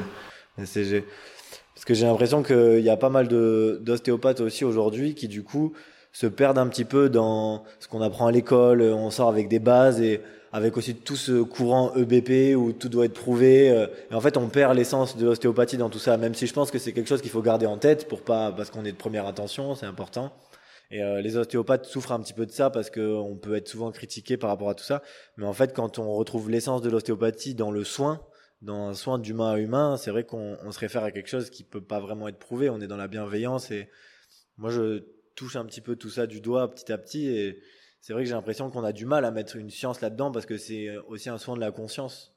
SCG. 0.64 1.06
Parce 1.76 1.86
que 1.86 1.94
j'ai 1.94 2.08
l'impression 2.08 2.42
qu'il 2.42 2.80
y 2.80 2.90
a 2.90 2.98
pas 2.98 3.10
mal 3.10 3.28
d'ostéopathes 3.28 4.42
aussi 4.42 4.66
aujourd'hui 4.66 5.14
qui 5.14 5.28
du 5.28 5.44
coup 5.44 5.74
se 6.12 6.26
perdent 6.26 6.58
un 6.58 6.68
petit 6.68 6.86
peu 6.86 7.10
dans 7.10 7.64
ce 7.80 7.88
qu'on 7.88 8.02
apprend 8.02 8.26
à 8.26 8.32
l'école. 8.32 8.82
On 8.82 9.12
sort 9.12 9.30
avec 9.30 9.48
des 9.48 9.60
bases 9.60 10.02
et 10.02 10.22
avec 10.52 10.78
aussi 10.78 10.96
tout 10.96 11.16
ce 11.16 11.42
courant 11.42 11.94
EBP 11.96 12.56
où 12.56 12.74
tout 12.74 12.90
doit 12.90 13.06
être 13.06 13.14
prouvé. 13.14 13.70
Euh, 13.70 13.88
et 14.12 14.16
en 14.16 14.22
fait, 14.22 14.38
on 14.38 14.50
perd 14.50 14.76
l'essence 14.76 15.18
de 15.18 15.26
l'ostéopathie 15.26 15.78
dans 15.78 15.90
tout 15.90 16.00
ça. 16.00 16.18
Même 16.18 16.34
si 16.34 16.48
je 16.48 16.54
pense 16.54 16.72
que 16.72 16.80
c'est 16.80 16.94
quelque 16.94 17.08
chose 17.08 17.22
qu'il 17.22 17.32
faut 17.32 17.42
garder 17.42 17.66
en 17.66 17.78
tête 17.78 18.08
pour 18.08 18.22
pas 18.22 18.52
parce 18.52 18.70
qu'on 18.70 18.86
est 18.86 18.92
de 18.92 18.98
première 18.98 19.26
intention, 19.26 19.76
c'est 19.76 19.86
important. 19.86 20.32
Et 20.90 21.04
euh, 21.04 21.22
les 21.22 21.36
ostéopathes 21.36 21.86
souffrent 21.86 22.14
un 22.14 22.20
petit 22.22 22.34
peu 22.34 22.46
de 22.46 22.52
ça 22.52 22.70
parce 22.70 22.90
qu'on 22.90 23.38
peut 23.42 23.56
être 23.56 23.68
souvent 23.68 23.92
critiqué 23.92 24.38
par 24.38 24.50
rapport 24.50 24.70
à 24.70 24.76
tout 24.76 24.86
ça. 24.86 25.02
Mais 25.36 25.46
en 25.46 25.54
fait, 25.54 25.74
quand 25.74 26.00
on 26.00 26.14
retrouve 26.14 26.50
l'essence 26.50 26.82
de 26.82 26.90
l'ostéopathie 26.90 27.56
dans 27.56 27.72
le 27.72 27.84
soin, 27.84 28.22
dans 28.62 28.88
un 28.88 28.94
soin 28.94 29.20
d'humain 29.20 29.52
à 29.52 29.58
humain, 29.58 29.98
c'est 29.98 30.12
vrai 30.12 30.24
qu'on 30.24 30.58
se 30.72 30.80
réfère 30.80 31.04
à 31.04 31.12
quelque 31.12 31.30
chose 31.30 31.50
qui 31.50 31.64
peut 31.64 31.82
pas 31.82 32.00
vraiment 32.00 32.28
être 32.28 32.40
prouvé. 32.40 32.70
On 32.70 32.80
est 32.80 32.88
dans 32.88 32.98
la 32.98 33.08
bienveillance 33.08 33.70
et 33.70 33.90
moi 34.58 34.72
je 34.72 35.04
touche 35.36 35.56
un 35.56 35.66
petit 35.66 35.82
peu 35.82 35.96
tout 35.96 36.10
ça 36.10 36.26
du 36.26 36.42
doigt 36.42 36.74
petit 36.74 36.92
à 36.92 36.98
petit 36.98 37.28
et 37.28 37.60
c'est 38.02 38.14
vrai 38.14 38.24
que 38.24 38.30
j'ai 38.30 38.36
l'impression 38.36 38.70
qu'on 38.70 38.84
a 38.84 38.92
du 38.92 39.06
mal 39.06 39.26
à 39.26 39.32
mettre 39.32 39.56
une 39.56 39.70
science 39.70 40.02
là-dedans 40.02 40.32
parce 40.32 40.46
que 40.46 40.58
c'est 40.58 40.98
aussi 41.08 41.30
un 41.30 41.38
soin 41.38 41.56
de 41.56 41.60
la 41.60 41.72
conscience. 41.72 42.34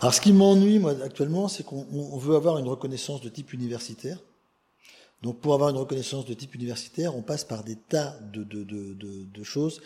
Alors 0.00 0.12
ce 0.12 0.20
qui 0.20 0.32
m'ennuie 0.32 0.78
moi 0.78 0.94
actuellement, 1.02 1.48
c'est 1.48 1.64
qu'on 1.64 2.18
veut 2.18 2.36
avoir 2.36 2.58
une 2.58 2.68
reconnaissance 2.68 3.20
de 3.20 3.28
type 3.28 3.52
universitaire. 3.52 4.18
Donc 5.22 5.40
pour 5.40 5.54
avoir 5.54 5.70
une 5.70 5.76
reconnaissance 5.76 6.26
de 6.26 6.34
type 6.34 6.54
universitaire, 6.54 7.16
on 7.16 7.22
passe 7.22 7.44
par 7.44 7.64
des 7.64 7.76
tas 7.76 8.18
de, 8.32 8.42
de, 8.44 9.42
choses 9.42 9.80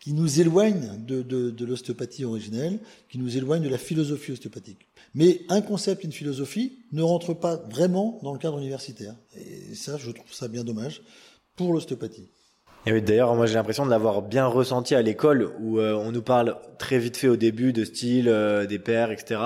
qui 0.00 0.14
nous 0.14 0.40
éloignent 0.40 0.96
de 0.98 1.64
l'ostéopathie 1.64 2.24
originelle, 2.24 2.78
qui 3.10 3.18
nous 3.18 3.36
éloignent 3.36 3.64
de 3.64 3.68
la 3.68 3.76
philosophie 3.76 4.32
ostéopathique. 4.32 4.88
Mais 5.14 5.42
un 5.48 5.60
concept, 5.60 6.04
une 6.04 6.12
philosophie, 6.12 6.78
ne 6.92 7.02
rentre 7.02 7.34
pas 7.34 7.56
vraiment 7.56 8.18
dans 8.22 8.32
le 8.32 8.38
cadre 8.38 8.58
universitaire. 8.58 9.14
Et 9.36 9.74
ça, 9.74 9.96
je 9.98 10.10
trouve 10.10 10.32
ça 10.32 10.48
bien 10.48 10.64
dommage 10.64 11.02
pour 11.56 11.72
l'ostéopathie. 11.72 12.28
Et 12.88 12.92
oui, 12.92 13.02
d'ailleurs, 13.02 13.34
moi 13.34 13.44
j'ai 13.44 13.52
l'impression 13.52 13.84
de 13.84 13.90
l'avoir 13.90 14.22
bien 14.22 14.46
ressenti 14.46 14.94
à 14.94 15.02
l'école 15.02 15.52
où 15.60 15.78
euh, 15.78 15.92
on 15.92 16.10
nous 16.10 16.22
parle 16.22 16.56
très 16.78 16.98
vite 16.98 17.18
fait 17.18 17.28
au 17.28 17.36
début 17.36 17.74
de 17.74 17.84
style, 17.84 18.30
euh, 18.30 18.64
des 18.64 18.78
pairs, 18.78 19.10
etc. 19.10 19.42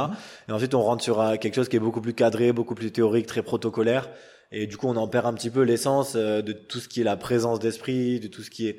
Et 0.48 0.52
ensuite 0.52 0.74
on 0.74 0.80
rentre 0.80 1.02
sur 1.02 1.20
euh, 1.20 1.34
quelque 1.34 1.56
chose 1.56 1.68
qui 1.68 1.74
est 1.74 1.80
beaucoup 1.80 2.00
plus 2.00 2.14
cadré, 2.14 2.52
beaucoup 2.52 2.76
plus 2.76 2.92
théorique, 2.92 3.26
très 3.26 3.42
protocolaire. 3.42 4.10
Et 4.52 4.68
du 4.68 4.76
coup 4.76 4.86
on 4.86 4.94
en 4.94 5.08
perd 5.08 5.26
un 5.26 5.32
petit 5.32 5.50
peu 5.50 5.62
l'essence 5.62 6.14
de 6.14 6.52
tout 6.52 6.78
ce 6.78 6.86
qui 6.86 7.00
est 7.00 7.04
la 7.04 7.16
présence 7.16 7.58
d'esprit, 7.58 8.20
de 8.20 8.28
tout 8.28 8.44
ce 8.44 8.50
qui 8.50 8.68
est 8.68 8.78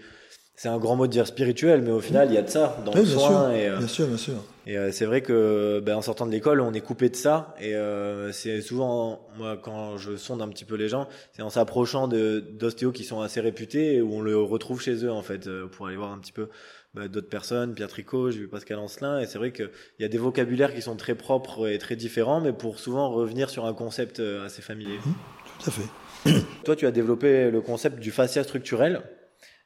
c'est 0.64 0.70
un 0.70 0.78
grand 0.78 0.96
mot 0.96 1.08
de 1.08 1.12
dire 1.12 1.28
spirituel, 1.28 1.82
mais 1.82 1.92
au 1.92 2.00
final, 2.00 2.30
il 2.30 2.36
y 2.36 2.38
a 2.38 2.42
de 2.42 2.48
ça 2.48 2.78
dans 2.86 2.94
le 2.94 3.04
soin. 3.04 3.52
et, 3.52 3.68
euh, 3.68 3.80
bien 3.80 3.88
sûr, 3.88 4.08
bien 4.08 4.16
sûr. 4.16 4.36
Et 4.66 4.78
euh, 4.78 4.94
c'est 4.94 5.04
vrai 5.04 5.20
que, 5.20 5.82
ben, 5.86 5.98
en 5.98 6.02
sortant 6.02 6.26
de 6.26 6.32
l'école, 6.32 6.62
on 6.62 6.72
est 6.72 6.80
coupé 6.80 7.10
de 7.10 7.18
ça. 7.18 7.54
Et 7.60 7.76
euh, 7.76 8.32
c'est 8.32 8.62
souvent, 8.62 9.28
moi, 9.38 9.60
quand 9.62 9.98
je 9.98 10.16
sonde 10.16 10.42
un 10.42 10.48
petit 10.48 10.64
peu 10.64 10.76
les 10.76 10.88
gens, 10.88 11.10
c'est 11.34 11.42
en 11.42 11.50
s'approchant 11.50 12.08
d'ostéos 12.08 12.94
qui 12.94 13.04
sont 13.04 13.20
assez 13.20 13.42
réputés 13.42 14.02
où 14.02 14.14
on 14.14 14.22
le 14.22 14.38
retrouve 14.38 14.82
chez 14.82 15.04
eux, 15.04 15.12
en 15.12 15.22
fait, 15.22 15.50
pour 15.74 15.88
aller 15.88 15.98
voir 15.98 16.14
un 16.14 16.20
petit 16.20 16.32
peu 16.32 16.48
ben, 16.94 17.10
d'autres 17.10 17.28
personnes. 17.28 17.74
Pierre 17.74 17.90
Tricot, 17.90 18.32
j'ai 18.32 18.40
vu 18.40 18.48
Pascal 18.48 18.80
Ancelin, 18.80 19.20
et 19.20 19.26
c'est 19.26 19.40
vrai 19.40 19.52
qu'il 19.52 19.70
y 20.00 20.06
a 20.06 20.08
des 20.08 20.18
vocabulaires 20.18 20.74
qui 20.74 20.82
sont 20.82 20.96
très 20.96 21.16
propres 21.16 21.68
et 21.68 21.78
très 21.78 21.98
différents, 21.98 22.40
mais 22.40 22.54
pour 22.54 22.80
souvent 22.80 23.10
revenir 23.10 23.50
sur 23.50 23.66
un 23.66 23.74
concept 23.74 24.22
assez 24.22 24.62
familier. 24.62 24.98
Mmh, 25.06 25.12
tout 25.60 25.70
à 25.70 25.74
fait. 25.74 26.42
Toi, 26.64 26.78
tu 26.78 26.88
as 26.88 26.92
développé 26.92 27.52
le 27.52 27.60
concept 27.60 28.00
du 28.00 28.12
fascia 28.12 28.46
structurel. 28.46 29.04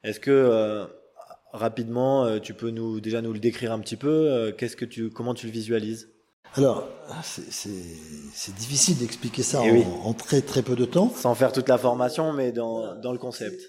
Est-ce 0.03 0.19
que 0.19 0.31
euh, 0.31 0.85
rapidement, 1.51 2.25
euh, 2.25 2.39
tu 2.39 2.53
peux 2.53 2.69
nous 2.69 2.99
déjà 2.99 3.21
nous 3.21 3.33
le 3.33 3.39
décrire 3.39 3.71
un 3.71 3.79
petit 3.79 3.95
peu 3.95 4.09
euh, 4.09 4.51
Qu'est-ce 4.51 4.75
que 4.75 4.85
tu, 4.85 5.09
comment 5.09 5.33
tu 5.33 5.47
le 5.47 5.51
visualises? 5.51 6.09
Alors, 6.53 6.87
c'est 7.21 8.55
difficile 8.55 8.97
d'expliquer 8.97 9.43
ça 9.43 9.61
eh 9.65 9.83
en, 10.03 10.13
très 10.13 10.41
très 10.41 10.63
peu 10.63 10.75
de 10.75 10.85
temps. 10.85 11.13
Sans 11.13 11.35
faire 11.35 11.51
toute 11.51 11.67
la 11.67 11.77
formation, 11.77 12.31
mais 12.33 12.51
dans, 12.51 12.95
dans 12.95 13.11
le 13.11 13.19
concept. 13.19 13.61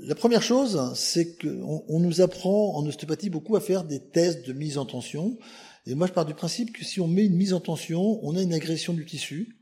La 0.00 0.14
première 0.14 0.42
chose, 0.42 0.92
c'est 0.94 1.38
qu'on 1.38 1.84
on 1.88 2.00
nous 2.00 2.20
apprend 2.20 2.76
en 2.76 2.84
ostéopathie 2.86 3.30
beaucoup 3.30 3.56
à 3.56 3.60
faire 3.60 3.84
des 3.84 4.10
tests 4.10 4.46
de 4.46 4.52
mise 4.52 4.78
en 4.78 4.84
tension. 4.84 5.38
Et 5.86 5.94
moi, 5.94 6.06
je 6.06 6.12
pars 6.12 6.26
du 6.26 6.34
principe 6.34 6.72
que 6.76 6.84
si 6.84 7.00
on 7.00 7.06
met 7.06 7.24
une 7.24 7.36
mise 7.36 7.54
en 7.54 7.60
tension, 7.60 8.18
on 8.22 8.36
a 8.36 8.42
une 8.42 8.52
agression 8.52 8.92
du 8.92 9.06
tissu. 9.06 9.56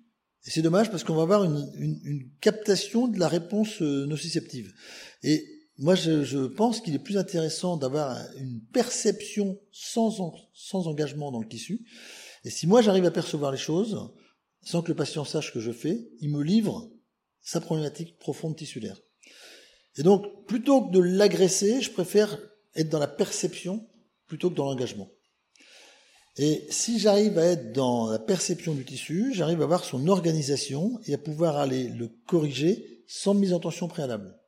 Et 0.47 0.51
c'est 0.51 0.63
dommage 0.63 0.91
parce 0.91 1.05
qu'on 1.05 1.15
va 1.15 1.23
avoir 1.23 1.45
une, 1.45 1.71
une, 1.79 2.01
une, 2.05 2.31
captation 2.41 3.07
de 3.07 3.19
la 3.19 3.29
réponse 3.29 3.81
nociceptive. 3.81 4.73
Et 5.23 5.56
moi, 5.79 5.95
je, 5.95 6.25
je 6.25 6.39
pense 6.39 6.81
qu'il 6.81 6.95
est 6.95 6.99
plus 6.99 7.19
intéressant 7.19 7.77
d'avoir 7.77 8.19
une 8.39 8.61
perception 8.73 9.59
sans, 9.73 10.33
sans 10.55 10.89
engagement 10.89 11.31
dans 11.31 11.41
le 11.41 11.49
tissu. 11.49 11.85
Et 12.45 12.51
si 12.51 12.67
moi, 12.67 12.81
j'arrive 12.81 13.05
à 13.05 13.11
percevoir 13.11 13.53
les 13.53 13.59
choses, 13.59 14.11
sans 14.63 14.83
que 14.83 14.89
le 14.89 14.95
patient 14.97 15.25
sache 15.25 15.49
ce 15.49 15.53
que 15.53 15.61
je 15.61 15.73
fais, 15.73 16.09
il 16.21 16.31
me 16.31 16.43
livre 16.43 16.91
sa 17.43 17.61
problématique 17.61 18.19
profonde 18.19 18.57
tissulaire. 18.57 19.01
Et 19.97 20.03
donc, 20.03 20.47
plutôt 20.47 20.83
que 20.83 20.93
de 20.93 21.01
l'agresser, 21.01 21.83
je 21.83 21.91
préfère 21.91 22.39
être 22.75 22.89
dans 22.89 22.99
la 22.99 23.07
perception 23.07 23.87
plutôt 24.27 24.51
que 24.51 24.57
dans 24.57 24.67
l'engagement. 24.67 25.11
Et 26.39 26.67
si 26.71 26.99
j'arrive 26.99 27.39
à 27.39 27.45
être 27.45 27.73
dans 27.73 28.11
la 28.11 28.19
perception 28.19 28.75
du 28.75 28.85
tissu, 28.85 29.33
j'arrive 29.33 29.63
à 29.63 29.67
voir 29.67 29.85
son 29.85 30.09
organisation 30.09 30.99
et 31.07 31.15
à 31.15 31.19
pouvoir 31.19 31.57
aller 31.57 31.89
le 31.89 32.09
corriger 32.27 33.05
sans 33.07 33.35
mise 33.35 33.55
en 33.55 33.61
tension 33.61 33.89
préalable 33.89 34.39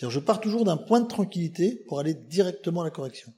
je 0.00 0.18
pars 0.20 0.40
toujours 0.40 0.64
d'un 0.64 0.76
point 0.76 1.00
de 1.00 1.08
tranquillité 1.08 1.84
pour 1.88 1.98
aller 1.98 2.14
directement 2.14 2.82
à 2.82 2.84
la 2.84 2.90
correction, 2.90 3.32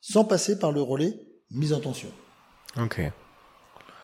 sans 0.00 0.24
passer 0.24 0.58
par 0.58 0.72
le 0.72 0.80
relais 0.82 1.18
mise 1.50 1.72
en 1.72 1.80
tension. 1.80 2.10
Ok. 2.76 3.00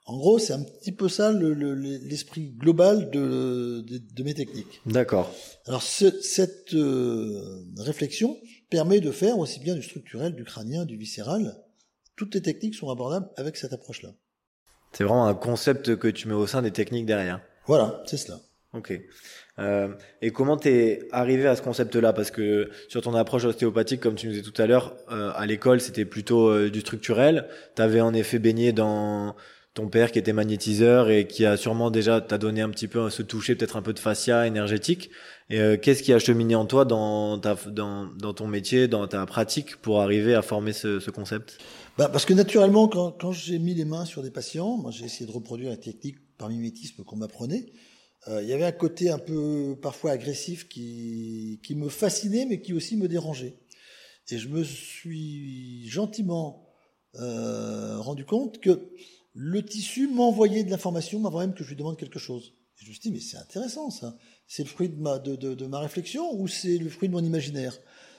En 0.07 0.17
gros, 0.17 0.39
c'est 0.41 0.53
un 0.53 0.63
petit 0.63 0.93
peu 0.93 1.09
ça 1.09 1.33
l'esprit 1.33 2.51
global 2.51 3.11
de, 3.11 3.85
mes 4.23 4.35
techniques. 4.35 4.81
D'accord. 4.87 5.33
Alors 5.67 5.83
cette 5.83 6.75
euh, 6.75 7.65
réflexion 7.77 8.37
permet 8.71 9.01
de 9.01 9.13
faire 9.13 9.39
aussi 9.39 9.61
bien 9.61 9.77
du 9.77 9.83
structurel, 9.83 10.35
du 10.35 10.45
crânien, 10.45 10.85
du 10.85 10.97
viscéral. 10.97 11.57
Toutes 12.17 12.35
les 12.35 12.43
techniques 12.43 12.75
sont 12.75 12.91
abordables 12.91 13.31
avec 13.37 13.57
cette 13.57 13.73
approche-là. 13.73 14.11
C'est 14.93 15.05
vraiment 15.05 15.27
un 15.27 15.35
concept 15.35 15.97
que 15.97 16.09
tu 16.09 16.27
mets 16.27 16.35
au 16.35 16.47
sein 16.47 16.63
des 16.63 16.73
techniques 16.73 17.07
derrière. 17.07 17.41
Voilà, 17.67 18.03
c'est 18.07 18.17
cela. 18.17 18.41
Ok. 18.73 18.93
Euh, 19.59 19.89
et 20.23 20.31
comment 20.31 20.57
t'es 20.57 21.09
arrivé 21.13 21.47
à 21.47 21.57
ce 21.57 21.63
concept-là? 21.63 22.13
Parce 22.13 22.31
que 22.31 22.71
sur 22.89 23.03
ton 23.03 23.15
approche 23.15 23.45
ostéopathique, 23.45 24.01
comme 24.01 24.15
tu 24.15 24.27
nous 24.27 24.33
disais 24.33 24.45
tout 24.45 24.61
à 24.61 24.67
l'heure, 24.67 24.95
euh, 25.11 25.33
à 25.35 25.47
l'école 25.47 25.81
c'était 25.81 26.05
plutôt 26.05 26.49
euh, 26.49 26.71
du 26.71 26.81
structurel. 26.81 27.47
T'avais 27.75 28.01
en 28.01 28.15
effet 28.15 28.39
baigné 28.39 28.73
dans 28.73 29.35
ton 29.75 29.89
père 29.89 30.11
qui 30.11 30.19
était 30.19 30.33
magnétiseur 30.33 31.11
et 31.11 31.27
qui 31.27 31.47
a 31.47 31.57
sûrement 31.57 31.91
déjà 31.91 32.21
t'a 32.21 32.39
donné 32.39 32.61
un 32.61 32.71
petit 32.71 32.89
peu 32.89 33.09
ce 33.09 33.23
toucher, 33.23 33.55
peut-être 33.55 33.77
un 33.77 33.83
peu 33.83 33.93
de 33.93 34.01
fascia 34.01 34.47
énergétique. 34.47 35.11
Et 35.49 35.79
qu'est-ce 35.81 36.03
qui 36.03 36.13
a 36.13 36.19
cheminé 36.21 36.55
en 36.55 36.65
toi 36.65 36.85
dans 36.85 37.39
ta 37.39 37.57
dans, 37.67 38.35
ton 38.35 38.47
métier, 38.47 38.89
dans 38.89 39.07
ta 39.09 39.27
pratique 39.27 39.77
pour 39.77 40.01
arriver 40.01 40.35
à 40.35 40.43
former 40.43 40.73
ce, 40.73 41.01
ce 41.01 41.11
concept? 41.11 41.59
Bah 41.99 42.09
parce 42.09 42.25
que 42.25 42.35
naturellement, 42.35 42.89
quand, 42.89 43.13
quand 43.13 43.33
j'ai 43.33 43.59
mis 43.59 43.75
les 43.75 43.85
mains 43.85 44.05
sur 44.05 44.23
des 44.23 44.31
patients, 44.31 44.77
moi 44.77 44.91
j'ai 44.91 45.05
essayé 45.05 45.27
de 45.27 45.33
reproduire 45.33 45.71
la 45.71 45.77
technique 45.77 46.17
par 46.39 46.49
mimétisme 46.49 47.05
qu'on 47.05 47.17
m'apprenait. 47.17 47.67
Euh, 48.29 48.43
il 48.43 48.49
y 48.49 48.53
avait 48.53 48.65
un 48.65 48.73
côté 48.73 49.11
un 49.11 49.19
peu 49.19 49.79
parfois 49.81 50.11
agressif 50.13 50.69
qui, 50.69 51.61
qui 51.63 51.75
me 51.75 51.89
fascinait, 51.89 52.47
mais 52.47 52.61
qui 52.61 52.75
aussi 52.75 52.97
me 52.97 53.09
dérangeait. 53.09 53.57
Et 54.31 54.39
je 54.39 54.49
me 54.49 54.63
suis 54.63 55.89
gentiment 55.89 56.69
euh, 57.17 57.99
rendu 57.99 58.25
compte 58.25 58.61
que 58.61 58.93
le 59.33 59.65
tissu 59.65 60.09
m'envoyait 60.09 60.65
de 60.65 60.71
l'information 60.71 61.25
avant 61.25 61.41
même 61.41 61.55
que 61.55 61.65
je 61.65 61.71
lui 61.71 61.77
demande 61.77 61.99
quelque 61.99 62.19
chose. 62.19 62.55
Et 62.81 62.85
je 62.85 62.89
me 62.89 62.93
suis 62.93 63.01
dit, 63.01 63.11
mais 63.11 63.21
c'est 63.21 63.39
intéressant 63.39 63.91
ça. 63.91 64.17
C'est 64.47 64.63
le 64.63 64.69
fruit 64.69 64.89
de 64.89 65.01
ma, 65.01 65.19
de, 65.19 65.37
de, 65.37 65.55
de 65.55 65.67
ma 65.67 65.81
réflexion 65.81 66.39
ou 66.39 66.47
c'est 66.47 66.79
le 66.79 66.91
fruit 66.91 67.09
de 67.09 67.15
mon 67.15 67.25
imaginaire? 67.25 67.79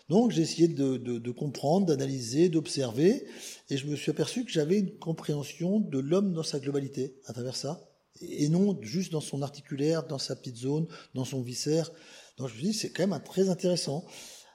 Donc 0.09 0.31
j'ai 0.31 0.41
essayé 0.41 0.67
de, 0.67 0.97
de 0.97 1.31
comprendre, 1.31 1.85
d'analyser, 1.85 2.49
d'observer, 2.49 3.25
et 3.69 3.77
je 3.77 3.87
me 3.87 3.95
suis 3.95 4.11
aperçu 4.11 4.43
que 4.43 4.51
j'avais 4.51 4.79
une 4.79 4.97
compréhension 4.97 5.79
de 5.79 5.99
l'homme 5.99 6.33
dans 6.33 6.43
sa 6.43 6.59
globalité 6.59 7.15
à 7.27 7.33
travers 7.33 7.55
ça 7.55 7.90
et 8.21 8.49
non 8.49 8.77
juste 8.81 9.12
dans 9.12 9.21
son 9.21 9.41
articulaire, 9.41 10.05
dans 10.07 10.17
sa 10.17 10.36
petite 10.36 10.57
zone, 10.57 10.88
dans 11.13 11.25
son 11.25 11.41
viscère. 11.41 11.91
Donc 12.38 12.49
je 12.49 12.55
me 12.55 12.62
dis, 12.62 12.73
c'est 12.73 12.91
quand 12.91 13.07
même 13.07 13.21
très 13.23 13.49
intéressant. 13.49 14.05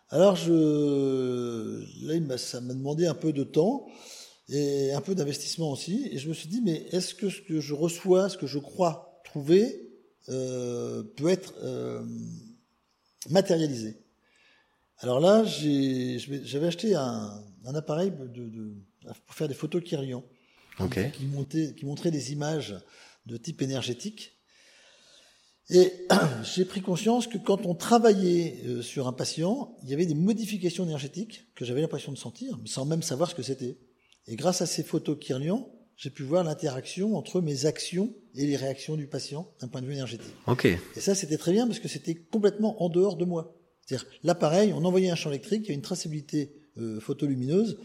Alors 0.08 0.36
je, 0.36 1.84
là, 2.06 2.38
ça 2.38 2.60
m'a 2.60 2.74
demandé 2.74 3.06
un 3.06 3.14
peu 3.14 3.32
de 3.32 3.44
temps 3.44 3.86
et 4.48 4.92
un 4.92 5.00
peu 5.00 5.14
d'investissement 5.14 5.70
aussi. 5.70 6.08
Et 6.12 6.18
je 6.18 6.28
me 6.28 6.34
suis 6.34 6.48
dit, 6.48 6.60
mais 6.62 6.86
est-ce 6.92 7.14
que 7.14 7.28
ce 7.28 7.40
que 7.40 7.60
je 7.60 7.74
reçois, 7.74 8.28
ce 8.28 8.38
que 8.38 8.46
je 8.46 8.58
crois 8.58 9.20
trouver, 9.24 9.90
euh, 10.28 11.02
peut 11.16 11.28
être 11.28 11.54
euh, 11.62 12.04
matérialisé? 13.30 13.98
Alors 14.98 15.20
là, 15.20 15.44
j'avais 15.44 16.66
acheté 16.66 16.94
un, 16.94 17.44
appareil 17.74 18.12
de, 18.12 18.72
pour 19.26 19.34
faire 19.34 19.48
des 19.48 19.54
photos 19.54 19.82
Kirian, 19.82 20.24
qui, 21.12 21.26
montait, 21.26 21.74
qui 21.76 21.84
montrait 21.84 22.10
des 22.10 22.32
images 22.32 22.74
de 23.26 23.36
type 23.36 23.62
énergétique. 23.62 24.32
Et 25.68 25.92
j'ai 26.54 26.64
pris 26.64 26.80
conscience 26.80 27.26
que 27.26 27.38
quand 27.38 27.66
on 27.66 27.74
travaillait 27.74 28.62
euh, 28.66 28.82
sur 28.82 29.08
un 29.08 29.12
patient, 29.12 29.76
il 29.82 29.90
y 29.90 29.94
avait 29.94 30.06
des 30.06 30.14
modifications 30.14 30.84
énergétiques 30.84 31.46
que 31.54 31.64
j'avais 31.64 31.80
l'impression 31.80 32.12
de 32.12 32.18
sentir, 32.18 32.58
mais 32.62 32.68
sans 32.68 32.84
même 32.84 33.02
savoir 33.02 33.30
ce 33.30 33.34
que 33.34 33.42
c'était. 33.42 33.78
Et 34.28 34.36
grâce 34.36 34.62
à 34.62 34.66
ces 34.66 34.82
photos 34.82 35.18
Kirlian, 35.20 35.68
j'ai 35.96 36.10
pu 36.10 36.22
voir 36.22 36.44
l'interaction 36.44 37.16
entre 37.16 37.40
mes 37.40 37.66
actions 37.66 38.14
et 38.34 38.46
les 38.46 38.56
réactions 38.56 38.96
du 38.96 39.06
patient 39.06 39.50
d'un 39.60 39.68
point 39.68 39.80
de 39.80 39.86
vue 39.86 39.94
énergétique. 39.94 40.34
Ok. 40.46 40.66
Et 40.66 41.00
ça, 41.00 41.14
c'était 41.14 41.38
très 41.38 41.52
bien 41.52 41.66
parce 41.66 41.80
que 41.80 41.88
c'était 41.88 42.14
complètement 42.14 42.82
en 42.82 42.88
dehors 42.88 43.16
de 43.16 43.24
moi. 43.24 43.56
C'est-à-dire, 43.86 44.06
l'appareil, 44.22 44.72
on 44.72 44.84
envoyait 44.84 45.10
un 45.10 45.14
champ 45.14 45.30
électrique, 45.30 45.62
il 45.64 45.68
y 45.68 45.70
a 45.70 45.74
une 45.74 45.82
traçabilité 45.82 46.52
euh, 46.76 47.00
photolumineuse, 47.00 47.78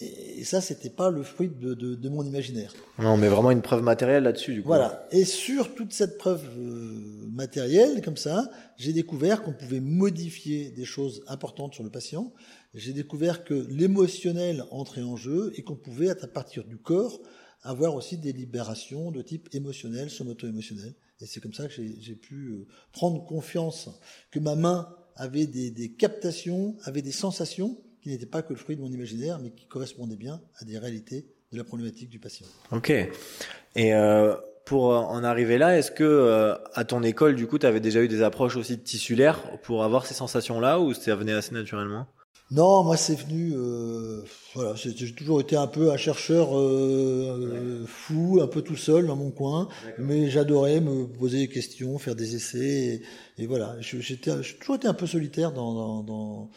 et 0.00 0.44
ça, 0.44 0.60
c'était 0.60 0.90
pas 0.90 1.10
le 1.10 1.24
fruit 1.24 1.48
de, 1.48 1.74
de, 1.74 1.96
de, 1.96 2.08
mon 2.08 2.24
imaginaire. 2.24 2.72
Non, 3.00 3.16
mais 3.16 3.26
vraiment 3.26 3.50
une 3.50 3.62
preuve 3.62 3.82
matérielle 3.82 4.22
là-dessus, 4.22 4.54
du 4.54 4.62
coup. 4.62 4.68
Voilà. 4.68 5.08
Et 5.10 5.24
sur 5.24 5.74
toute 5.74 5.92
cette 5.92 6.18
preuve 6.18 6.44
euh, 6.56 7.26
matérielle, 7.32 8.00
comme 8.02 8.16
ça, 8.16 8.48
j'ai 8.76 8.92
découvert 8.92 9.42
qu'on 9.42 9.52
pouvait 9.52 9.80
modifier 9.80 10.70
des 10.70 10.84
choses 10.84 11.24
importantes 11.26 11.74
sur 11.74 11.82
le 11.82 11.90
patient. 11.90 12.32
J'ai 12.74 12.92
découvert 12.92 13.42
que 13.42 13.54
l'émotionnel 13.54 14.62
entrait 14.70 15.02
en 15.02 15.16
jeu 15.16 15.52
et 15.56 15.64
qu'on 15.64 15.74
pouvait, 15.74 16.10
à 16.10 16.28
partir 16.28 16.62
du 16.62 16.76
corps, 16.76 17.20
avoir 17.62 17.96
aussi 17.96 18.18
des 18.18 18.32
libérations 18.32 19.10
de 19.10 19.20
type 19.20 19.48
émotionnel, 19.52 20.10
somato-émotionnel. 20.10 20.94
Et 21.20 21.26
c'est 21.26 21.40
comme 21.40 21.54
ça 21.54 21.66
que 21.66 21.74
j'ai 21.74 22.14
pu 22.14 22.50
euh, 22.50 22.66
prendre 22.92 23.26
confiance 23.26 23.90
que 24.30 24.38
ma 24.38 24.54
main 24.54 24.94
avait 25.16 25.48
des, 25.48 25.72
des 25.72 25.90
captations, 25.90 26.76
avait 26.84 27.02
des 27.02 27.10
sensations 27.10 27.76
qui 28.08 28.14
n'était 28.14 28.26
pas 28.26 28.42
que 28.42 28.52
le 28.52 28.58
fruit 28.58 28.76
de 28.76 28.80
mon 28.80 28.90
imaginaire, 28.90 29.38
mais 29.38 29.50
qui 29.50 29.66
correspondait 29.66 30.16
bien 30.16 30.40
à 30.60 30.64
des 30.64 30.78
réalités 30.78 31.26
de 31.52 31.58
la 31.58 31.64
problématique 31.64 32.08
du 32.08 32.18
patient. 32.18 32.46
Ok. 32.72 32.90
Et 32.90 33.94
euh, 33.94 34.34
pour 34.64 34.86
en 34.86 35.22
arriver 35.24 35.58
là, 35.58 35.78
est-ce 35.78 35.90
que 35.90 36.04
euh, 36.04 36.54
à 36.74 36.84
ton 36.84 37.02
école, 37.02 37.34
du 37.34 37.46
coup, 37.46 37.58
tu 37.58 37.66
avais 37.66 37.80
déjà 37.80 38.02
eu 38.02 38.08
des 38.08 38.22
approches 38.22 38.56
aussi 38.56 38.78
tissulaires 38.78 39.60
pour 39.62 39.84
avoir 39.84 40.06
ces 40.06 40.14
sensations-là, 40.14 40.80
ou 40.80 40.94
ça 40.94 41.14
venait 41.14 41.32
assez 41.32 41.54
naturellement? 41.54 42.06
Non, 42.50 42.82
moi 42.82 42.96
c'est 42.96 43.14
venu. 43.14 43.52
Euh, 43.54 44.22
voilà, 44.54 44.74
j'ai 44.74 45.12
toujours 45.12 45.42
été 45.42 45.54
un 45.54 45.66
peu 45.66 45.92
un 45.92 45.98
chercheur 45.98 46.58
euh, 46.58 47.84
fou, 47.86 48.40
un 48.42 48.46
peu 48.46 48.62
tout 48.62 48.76
seul 48.76 49.06
dans 49.06 49.16
mon 49.16 49.30
coin, 49.30 49.68
mais 49.98 50.30
j'adorais 50.30 50.80
me 50.80 51.06
poser 51.06 51.40
des 51.40 51.48
questions, 51.48 51.98
faire 51.98 52.14
des 52.14 52.36
essais, 52.36 53.02
et, 53.36 53.46
voilà. 53.46 53.76
J'ai 53.80 54.16
toujours 54.16 54.76
été 54.76 54.88
un 54.88 54.94
peu 54.94 55.06
solitaire 55.06 55.52
dans, 55.52 55.74
dans, 55.74 56.02
dans, 56.02 56.50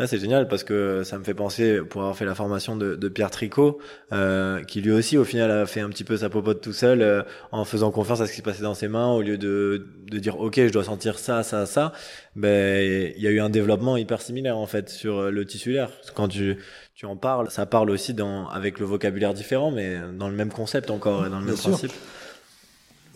ah, 0.00 0.06
c'est 0.06 0.20
génial 0.20 0.46
parce 0.46 0.62
que 0.62 1.02
ça 1.02 1.18
me 1.18 1.24
fait 1.24 1.34
penser, 1.34 1.80
pour 1.80 2.02
avoir 2.02 2.16
fait 2.16 2.24
la 2.24 2.36
formation 2.36 2.76
de, 2.76 2.94
de 2.94 3.08
Pierre 3.08 3.32
Tricot, 3.32 3.80
euh, 4.12 4.62
qui 4.62 4.80
lui 4.80 4.92
aussi 4.92 5.18
au 5.18 5.24
final 5.24 5.50
a 5.50 5.66
fait 5.66 5.80
un 5.80 5.88
petit 5.88 6.04
peu 6.04 6.16
sa 6.16 6.30
popote 6.30 6.60
tout 6.60 6.72
seul 6.72 7.02
euh, 7.02 7.24
en 7.50 7.64
faisant 7.64 7.90
confiance 7.90 8.20
à 8.20 8.28
ce 8.28 8.30
qui 8.30 8.38
se 8.38 8.42
passait 8.42 8.62
dans 8.62 8.74
ses 8.74 8.86
mains 8.86 9.12
au 9.12 9.22
lieu 9.22 9.38
de, 9.38 9.88
de 10.08 10.18
dire 10.20 10.38
ok 10.38 10.54
je 10.54 10.70
dois 10.70 10.84
sentir 10.84 11.18
ça, 11.18 11.42
ça, 11.42 11.66
ça. 11.66 11.92
Ben 12.36 13.12
il 13.16 13.20
y 13.20 13.26
a 13.26 13.30
eu 13.30 13.40
un 13.40 13.50
développement 13.50 13.96
hyper 13.96 14.22
similaire 14.22 14.56
en 14.56 14.68
fait 14.68 14.88
sur 14.88 15.18
euh, 15.18 15.30
le 15.32 15.44
tissulaire. 15.44 15.90
Quand 16.14 16.28
tu, 16.28 16.58
tu 16.94 17.04
en 17.04 17.16
parles, 17.16 17.50
ça 17.50 17.66
parle 17.66 17.90
aussi 17.90 18.14
dans, 18.14 18.46
avec 18.50 18.78
le 18.78 18.86
vocabulaire 18.86 19.34
différent, 19.34 19.72
mais 19.72 19.98
dans 20.16 20.28
le 20.28 20.36
même 20.36 20.52
concept 20.52 20.92
encore, 20.92 21.28
dans 21.28 21.40
le 21.40 21.46
même 21.46 21.56
principe. 21.56 21.92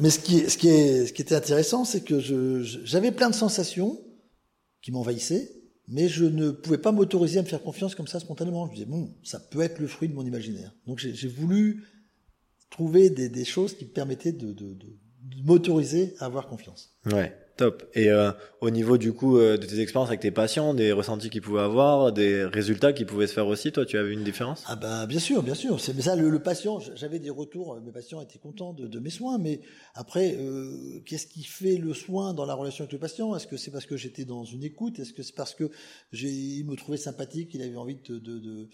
Mais 0.00 0.10
ce 0.10 0.18
qui, 0.18 0.50
ce 0.50 0.58
qui, 0.58 0.68
est, 0.68 1.06
ce 1.06 1.12
qui 1.12 1.22
était 1.22 1.36
intéressant, 1.36 1.84
c'est 1.84 2.02
que 2.02 2.18
j'avais 2.18 3.12
plein 3.12 3.30
de 3.30 3.36
sensations 3.36 4.00
qui 4.82 4.90
m'envahissaient 4.90 5.61
mais 5.92 6.08
je 6.08 6.24
ne 6.24 6.50
pouvais 6.50 6.78
pas 6.78 6.90
m'autoriser 6.90 7.38
à 7.38 7.42
me 7.42 7.46
faire 7.46 7.62
confiance 7.62 7.94
comme 7.94 8.06
ça 8.06 8.18
spontanément. 8.18 8.66
Je 8.66 8.70
me 8.70 8.76
disais, 8.76 8.86
bon, 8.86 9.14
ça 9.22 9.38
peut 9.38 9.60
être 9.60 9.78
le 9.78 9.86
fruit 9.86 10.08
de 10.08 10.14
mon 10.14 10.24
imaginaire. 10.24 10.74
Donc 10.86 10.98
j'ai 10.98 11.28
voulu 11.28 11.84
trouver 12.70 13.10
des, 13.10 13.28
des, 13.28 13.44
choses 13.44 13.76
qui 13.76 13.84
me 13.84 13.90
permettaient 13.90 14.32
de, 14.32 14.52
de, 14.52 14.72
de, 14.72 14.86
de 15.22 15.42
m'autoriser 15.44 16.14
à 16.18 16.24
avoir 16.24 16.48
confiance. 16.48 16.96
Ouais. 17.06 17.36
Top. 17.56 17.84
Et 17.94 18.10
euh, 18.10 18.32
au 18.60 18.70
niveau 18.70 18.96
du 18.96 19.12
coup 19.12 19.36
euh, 19.36 19.58
de 19.58 19.66
tes 19.66 19.80
expériences 19.80 20.08
avec 20.08 20.20
tes 20.20 20.30
patients, 20.30 20.72
des 20.72 20.90
ressentis 20.90 21.28
qu'ils 21.28 21.42
pouvaient 21.42 21.60
avoir, 21.60 22.12
des 22.12 22.44
résultats 22.44 22.94
qui 22.94 23.04
pouvaient 23.04 23.26
se 23.26 23.34
faire 23.34 23.46
aussi, 23.46 23.72
toi, 23.72 23.84
tu 23.84 23.98
avais 23.98 24.12
une 24.12 24.24
différence? 24.24 24.64
Ah 24.66 24.76
bah 24.76 25.06
bien 25.06 25.18
sûr, 25.18 25.42
bien 25.42 25.54
sûr. 25.54 25.78
C'est 25.78 26.00
ça 26.00 26.16
le, 26.16 26.38
patient. 26.38 26.80
J'avais 26.94 27.18
des 27.18 27.30
retours. 27.30 27.78
Mes 27.84 27.92
patients 27.92 28.22
étaient 28.22 28.38
contents 28.38 28.72
de, 28.72 28.98
mes 28.98 29.10
soins, 29.10 29.36
mais 29.36 29.60
après, 29.94 30.36
euh, 30.38 31.00
qu'est-ce 31.04 31.26
qui 31.26 31.44
fait 31.44 31.76
le 31.76 31.92
soin 31.92 32.32
dans 32.32 32.46
la 32.46 32.54
relation 32.54 32.84
avec 32.84 32.92
le 32.92 32.98
patient? 32.98 33.36
Est-ce 33.36 33.46
que 33.46 33.58
c'est 33.58 33.70
parce 33.70 33.86
que 33.86 33.96
j'étais 33.96 34.24
dans 34.24 34.44
une 34.44 34.64
écoute? 34.64 34.98
Est-ce 34.98 35.12
que 35.12 35.22
c'est 35.22 35.34
parce 35.34 35.54
que 35.54 35.70
j'ai 36.12 36.30
il 36.30 36.64
me 36.64 36.74
trouvait 36.76 36.96
sympathique, 36.96 37.50
il 37.52 37.62
avait 37.62 37.76
envie 37.76 37.96
de, 37.96 38.18
de, 38.18 38.38
de 38.38 38.68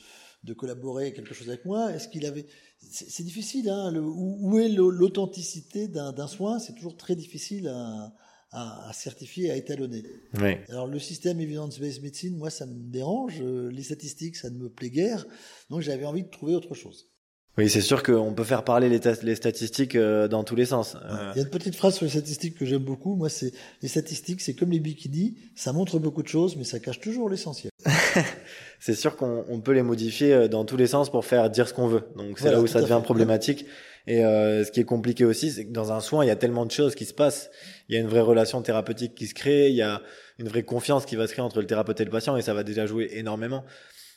de 0.45 0.55
collaborer 0.55 1.13
quelque 1.13 1.35
chose 1.35 1.49
avec 1.49 1.65
moi? 1.65 1.93
Est-ce 1.93 2.09
qu'il 2.09 2.25
avait 2.25 2.47
C'est 2.81 3.25
difficile. 3.25 3.69
Hein, 3.69 3.93
où 3.97 4.59
est 4.59 4.69
l'authenticité 4.69 5.89
d'un 5.89 6.29
soin? 6.29 6.59
C'est 6.59 6.75
toujours 6.75 6.97
très 6.97 7.17
difficile 7.17 7.69
à 7.69 8.13
à, 8.51 8.89
à 8.89 8.93
certifier, 8.93 9.51
à 9.51 9.57
étalonner. 9.57 10.05
Oui. 10.41 10.57
Alors 10.69 10.87
le 10.87 10.99
système 10.99 11.41
evidence-based 11.41 12.03
medicine, 12.03 12.37
moi 12.37 12.51
ça 12.51 12.67
me 12.67 12.75
dérange, 12.75 13.41
euh, 13.41 13.71
les 13.71 13.83
statistiques 13.83 14.37
ça 14.37 14.51
ne 14.51 14.59
me 14.59 14.69
plaît 14.69 14.91
guère, 14.91 15.27
donc 15.71 15.83
j'avais 15.83 16.05
envie 16.05 16.23
de 16.23 16.29
trouver 16.29 16.55
autre 16.55 16.75
chose. 16.75 17.09
Oui, 17.57 17.69
c'est 17.69 17.81
sûr 17.81 18.05
qu'on 18.05 18.33
peut 18.35 18.45
faire 18.45 18.63
parler 18.63 18.89
les, 18.89 19.01
les 19.25 19.35
statistiques 19.35 19.97
euh, 19.97 20.29
dans 20.29 20.45
tous 20.45 20.55
les 20.55 20.67
sens. 20.67 20.95
Euh. 20.95 21.33
Il 21.35 21.39
y 21.39 21.41
a 21.41 21.45
une 21.45 21.51
petite 21.51 21.75
phrase 21.75 21.97
sur 21.97 22.05
les 22.05 22.11
statistiques 22.13 22.57
que 22.57 22.65
j'aime 22.65 22.85
beaucoup. 22.85 23.17
Moi, 23.17 23.29
c'est 23.29 23.53
les 23.83 23.89
statistiques, 23.89 24.41
c'est 24.41 24.55
comme 24.55 24.71
les 24.71 24.79
bikinis, 24.79 25.37
ça 25.57 25.73
montre 25.73 25.99
beaucoup 25.99 26.23
de 26.23 26.29
choses, 26.29 26.55
mais 26.57 26.63
ça 26.63 26.79
cache 26.79 27.01
toujours 27.01 27.29
l'essentiel. 27.29 27.73
c'est 28.79 28.95
sûr 28.95 29.17
qu'on 29.17 29.61
peut 29.61 29.73
les 29.73 29.83
modifier 29.83 30.49
dans 30.49 30.65
tous 30.65 30.77
les 30.77 30.87
sens 30.87 31.11
pour 31.11 31.25
faire 31.25 31.51
dire 31.51 31.67
ce 31.67 31.75
qu'on 31.75 31.89
veut. 31.89 32.05
Donc 32.17 32.39
c'est 32.39 32.53
là 32.53 32.61
où 32.61 32.69
ça 32.69 32.81
devient 32.81 33.01
problématique. 33.03 33.67
Et 34.09 34.25
euh, 34.25 34.65
ce 34.65 34.73
qui 34.73 34.81
est 34.81 34.85
compliqué 34.85 35.27
aussi, 35.27 35.51
c'est 35.51 35.67
que 35.67 35.71
dans 35.71 35.93
un 35.93 36.01
soin, 36.01 36.25
il 36.25 36.29
y 36.29 36.31
a 36.31 36.37
tellement 36.37 36.65
de 36.65 36.71
choses 36.71 36.95
qui 36.95 37.05
se 37.05 37.13
passent. 37.13 37.51
Il 37.89 37.95
y 37.95 37.99
a 37.99 38.01
une 38.01 38.07
vraie 38.07 38.23
relation 38.23 38.63
thérapeutique 38.63 39.15
qui 39.15 39.27
se 39.27 39.35
crée, 39.35 39.69
il 39.69 39.77
y 39.77 39.83
a 39.83 40.01
une 40.39 40.49
vraie 40.49 40.63
confiance 40.63 41.05
qui 41.05 41.15
va 41.15 41.27
se 41.27 41.35
créer 41.35 41.45
entre 41.45 41.61
le 41.61 41.67
thérapeute 41.67 42.01
et 42.01 42.07
le 42.07 42.11
patient, 42.11 42.35
et 42.39 42.41
ça 42.41 42.55
va 42.55 42.63
déjà 42.63 42.87
jouer 42.87 43.11
énormément. 43.13 43.65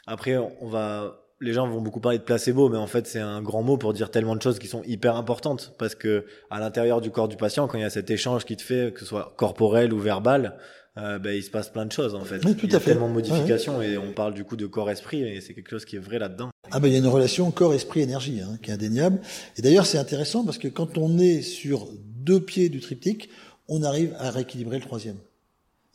Après, 0.08 0.38
on 0.38 0.68
va, 0.70 1.26
les 1.42 1.52
gens 1.52 1.68
vont 1.68 1.82
beaucoup 1.82 2.00
parler 2.00 2.20
de 2.20 2.24
placebo, 2.24 2.70
mais 2.70 2.78
en 2.78 2.88
fait, 2.88 3.06
c'est 3.06 3.20
un 3.20 3.42
grand 3.42 3.64
mot 3.64 3.76
pour 3.76 3.92
dire 3.92 4.10
tellement 4.12 4.38
de 4.38 4.42
choses 4.42 4.60
qui 4.60 4.68
sont 4.68 4.82
hyper 4.84 5.18
importantes, 5.18 5.74
parce 5.78 5.94
que 5.94 6.26
à 6.50 6.62
l'intérieur 6.62 7.02
du 7.02 7.12
corps 7.12 7.28
du 7.28 7.36
patient, 7.36 7.68
quand 7.68 7.78
il 7.78 7.82
y 7.82 7.84
a 7.84 7.90
cet 7.90 8.10
échange 8.10 8.46
qui 8.46 8.56
te 8.56 8.64
fait, 8.64 8.94
que 8.94 9.02
ce 9.02 9.06
soit 9.06 9.34
corporel 9.36 9.92
ou 9.92 10.00
verbal, 10.00 10.58
euh, 10.98 11.20
ben, 11.20 11.34
il 11.34 11.42
se 11.42 11.50
passe 11.50 11.70
plein 11.70 11.86
de 11.86 11.92
choses 11.92 12.16
en 12.16 12.26
fait. 12.26 12.40
tout 12.40 12.54
il 12.64 12.72
y 12.72 12.76
a 12.76 12.80
tellement 12.82 13.08
de 13.08 13.14
modifications 13.14 13.82
et 13.82 13.98
on 13.98 14.12
parle 14.12 14.34
du 14.34 14.44
coup 14.44 14.58
de 14.58 14.66
corps-esprit 14.66 15.24
et 15.24 15.40
c'est 15.40 15.54
quelque 15.54 15.70
chose 15.70 15.86
qui 15.86 15.96
est 15.96 16.00
vrai 16.00 16.20
là-dedans. 16.20 16.50
Ah 16.70 16.82
ben 16.82 16.90
il 16.90 16.94
y 16.94 16.96
a 16.96 17.00
une 17.00 17.08
relation 17.08 17.50
corps-esprit-énergie 17.50 18.42
hein, 18.42 18.58
qui 18.62 18.72
est 18.72 18.74
indéniable. 18.74 19.22
Et 19.58 19.62
d'ailleurs 19.62 19.86
c'est 19.86 19.98
intéressant 19.98 20.44
parce 20.44 20.58
que 20.58 20.68
quand 20.68 20.98
on 20.98 21.18
est 21.18 21.42
sur 21.42 21.88
deux 22.04 22.42
pieds 22.42 22.68
du 22.68 22.82
triptyque, 22.82 23.30
on 23.70 23.84
arrive 23.84 24.14
à 24.20 24.32
rééquilibrer 24.32 24.80
le 24.80 24.84
troisième. 24.84 25.16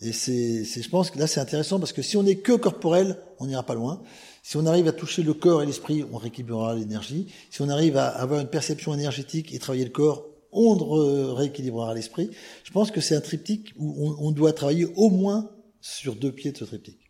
Et 0.00 0.12
c'est, 0.12 0.64
je 0.64 0.88
pense 0.88 1.10
que 1.10 1.18
là 1.18 1.26
c'est 1.26 1.40
intéressant 1.40 1.78
parce 1.78 1.92
que 1.92 2.00
si 2.00 2.16
on 2.16 2.24
est 2.24 2.36
que 2.36 2.52
corporel, 2.52 3.18
on 3.38 3.46
n'ira 3.46 3.64
pas 3.64 3.74
loin. 3.74 4.02
Si 4.42 4.56
on 4.56 4.64
arrive 4.64 4.88
à 4.88 4.92
toucher 4.92 5.22
le 5.22 5.34
corps 5.34 5.62
et 5.62 5.66
l'esprit, 5.66 6.06
on 6.10 6.16
rééquilibrera 6.16 6.74
l'énergie. 6.74 7.26
Si 7.50 7.60
on 7.60 7.68
arrive 7.68 7.98
à 7.98 8.06
avoir 8.08 8.40
une 8.40 8.48
perception 8.48 8.94
énergétique 8.94 9.52
et 9.52 9.58
travailler 9.58 9.84
le 9.84 9.90
corps, 9.90 10.24
on 10.56 11.34
rééquilibrera 11.34 11.94
l'esprit. 11.94 12.30
Je 12.64 12.72
pense 12.72 12.90
que 12.90 13.00
c'est 13.00 13.14
un 13.14 13.20
triptyque 13.20 13.74
où 13.76 14.14
on, 14.18 14.30
doit 14.32 14.52
travailler 14.52 14.86
au 14.96 15.10
moins 15.10 15.50
sur 15.80 16.14
deux 16.16 16.32
pieds 16.32 16.52
de 16.52 16.56
ce 16.56 16.64
triptyque. 16.64 17.00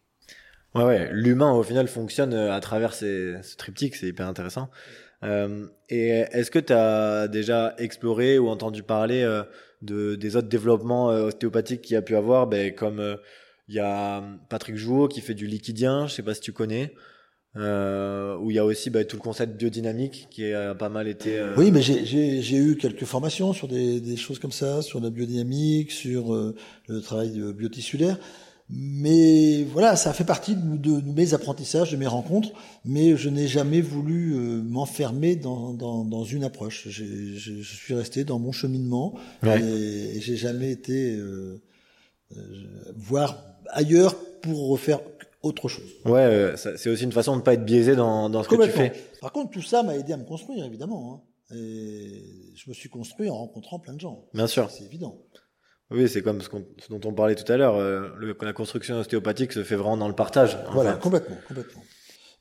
Ouais, 0.75 0.85
ouais. 0.85 1.09
L'humain 1.13 1.53
au 1.53 1.63
final 1.63 1.89
fonctionne 1.89 2.35
euh, 2.35 2.53
à 2.53 2.61
travers 2.61 2.93
ces, 2.93 3.37
ce 3.43 3.57
triptyque, 3.57 3.97
c'est 3.97 4.09
hyper 4.09 4.27
intéressant. 4.27 4.69
Euh, 5.23 5.67
et 5.89 6.09
est-ce 6.09 6.51
que 6.51 6.59
tu 6.59 6.73
as 6.73 7.29
déjà 7.29 7.75
exploré 7.79 8.39
ou 8.39 8.49
entendu 8.49 8.83
parler 8.83 9.23
euh, 9.23 9.43
de 9.83 10.15
des 10.15 10.37
autres 10.37 10.49
développements 10.49 11.11
euh, 11.11 11.27
ostéopathiques 11.27 11.83
qu'il 11.83 11.95
y 11.95 11.97
a 11.97 12.03
pu 12.03 12.17
avoir, 12.17 12.47
ben, 12.47 12.75
comme 12.75 13.19
il 13.69 13.75
y 13.75 13.81
a 13.81 14.23
Patrick 14.49 14.77
Jouot 14.77 15.09
qui 15.09 15.21
fait 15.21 15.35
du 15.35 15.47
liquidien, 15.47 16.07
je 16.07 16.15
sais 16.15 16.23
pas 16.23 16.35
si 16.35 16.41
tu 16.41 16.53
connais 16.53 16.95
euh, 17.57 18.37
où 18.39 18.51
il 18.51 18.57
y 18.57 18.59
a 18.59 18.65
aussi 18.65 18.91
bah, 18.91 19.05
tout 19.05 19.17
le 19.17 19.23
concept 19.23 19.57
biodynamique 19.57 20.29
qui 20.31 20.53
a 20.53 20.75
pas 20.75 20.89
mal 20.89 21.09
été. 21.09 21.39
Euh... 21.39 21.55
Oui, 21.57 21.71
mais 21.71 21.83
j'ai 21.83 22.57
eu 22.57 22.77
quelques 22.77 23.05
formations 23.05 23.53
sur 23.53 23.69
des, 23.69 24.01
des, 24.01 24.17
choses 24.17 24.39
comme 24.39 24.53
ça, 24.53 24.83
sur 24.83 25.01
la 25.01 25.11
biodynamique, 25.11 25.91
sur 25.91 26.35
euh, 26.35 26.55
le 26.89 27.01
travail 27.01 27.41
biotissulaire. 27.57 28.19
Mais 28.69 29.63
voilà, 29.63 29.95
ça 29.95 30.13
fait 30.13 30.25
partie 30.25 30.57
de, 30.57 31.01
de, 31.01 31.13
mes 31.13 31.35
apprentissages, 31.35 31.93
de 31.93 31.97
mes 31.97 32.09
rencontres, 32.09 32.51
mais 32.85 33.17
je 33.17 33.29
n'ai 33.29 33.47
jamais 33.47 33.81
voulu 33.81 34.35
euh, 34.35 34.61
m'enfermer 34.61 35.37
dans, 35.37 35.73
dans, 35.73 36.05
dans, 36.05 36.25
une 36.25 36.43
approche. 36.43 36.89
Je, 36.89 37.05
je, 37.37 37.63
suis 37.63 37.95
resté 37.95 38.25
dans 38.25 38.41
mon 38.41 38.51
cheminement 38.51 39.15
ouais. 39.45 39.63
et, 39.63 40.17
et 40.17 40.21
j'ai 40.21 40.37
jamais 40.37 40.73
été 40.73 41.17
euh, 42.37 42.43
voir 42.97 43.41
ailleurs 43.69 44.17
pour 44.43 44.69
refaire 44.69 45.01
autre 45.47 45.69
chose. 45.69 45.91
Ouais, 46.05 46.21
euh, 46.21 46.57
c'est 46.57 46.91
aussi 46.91 47.05
une 47.05 47.13
façon 47.13 47.33
de 47.33 47.39
ne 47.39 47.43
pas 47.43 47.55
être 47.55 47.65
biaisé 47.65 47.97
dans, 47.97 48.29
dans 48.29 48.43
ce 48.43 48.49
que 48.49 48.63
tu 48.63 48.71
fais. 48.71 48.93
Par 49.21 49.33
contre, 49.33 49.51
tout 49.51 49.63
ça 49.63 49.83
m'a 49.83 49.97
aidé 49.97 50.13
à 50.13 50.17
me 50.17 50.25
construire, 50.25 50.65
évidemment. 50.65 51.15
Hein. 51.51 51.57
Et 51.57 52.23
je 52.57 52.69
me 52.69 52.75
suis 52.75 52.89
construit 52.89 53.31
en 53.31 53.37
rencontrant 53.37 53.79
plein 53.79 53.95
de 53.95 54.01
gens. 54.01 54.27
Bien 54.35 54.47
sûr. 54.47 54.71
C'est 54.71 54.85
évident. 54.85 55.23
Oui, 55.91 56.09
c'est 56.09 56.23
comme 56.23 56.41
ce, 56.41 56.49
ce, 56.79 56.93
dont 56.93 57.01
on 57.09 57.15
parlait 57.15 57.37
tout 57.37 57.51
à 57.51 57.57
l'heure. 57.57 57.77
Euh, 57.77 58.09
la 58.43 58.53
construction 58.53 58.97
ostéopathique 58.97 59.53
se 59.53 59.63
fait 59.63 59.77
vraiment 59.77 59.97
dans 59.97 60.09
le 60.09 60.15
partage. 60.15 60.59
Voilà, 60.73 60.95
complètement, 60.95 61.37
complètement. 61.47 61.83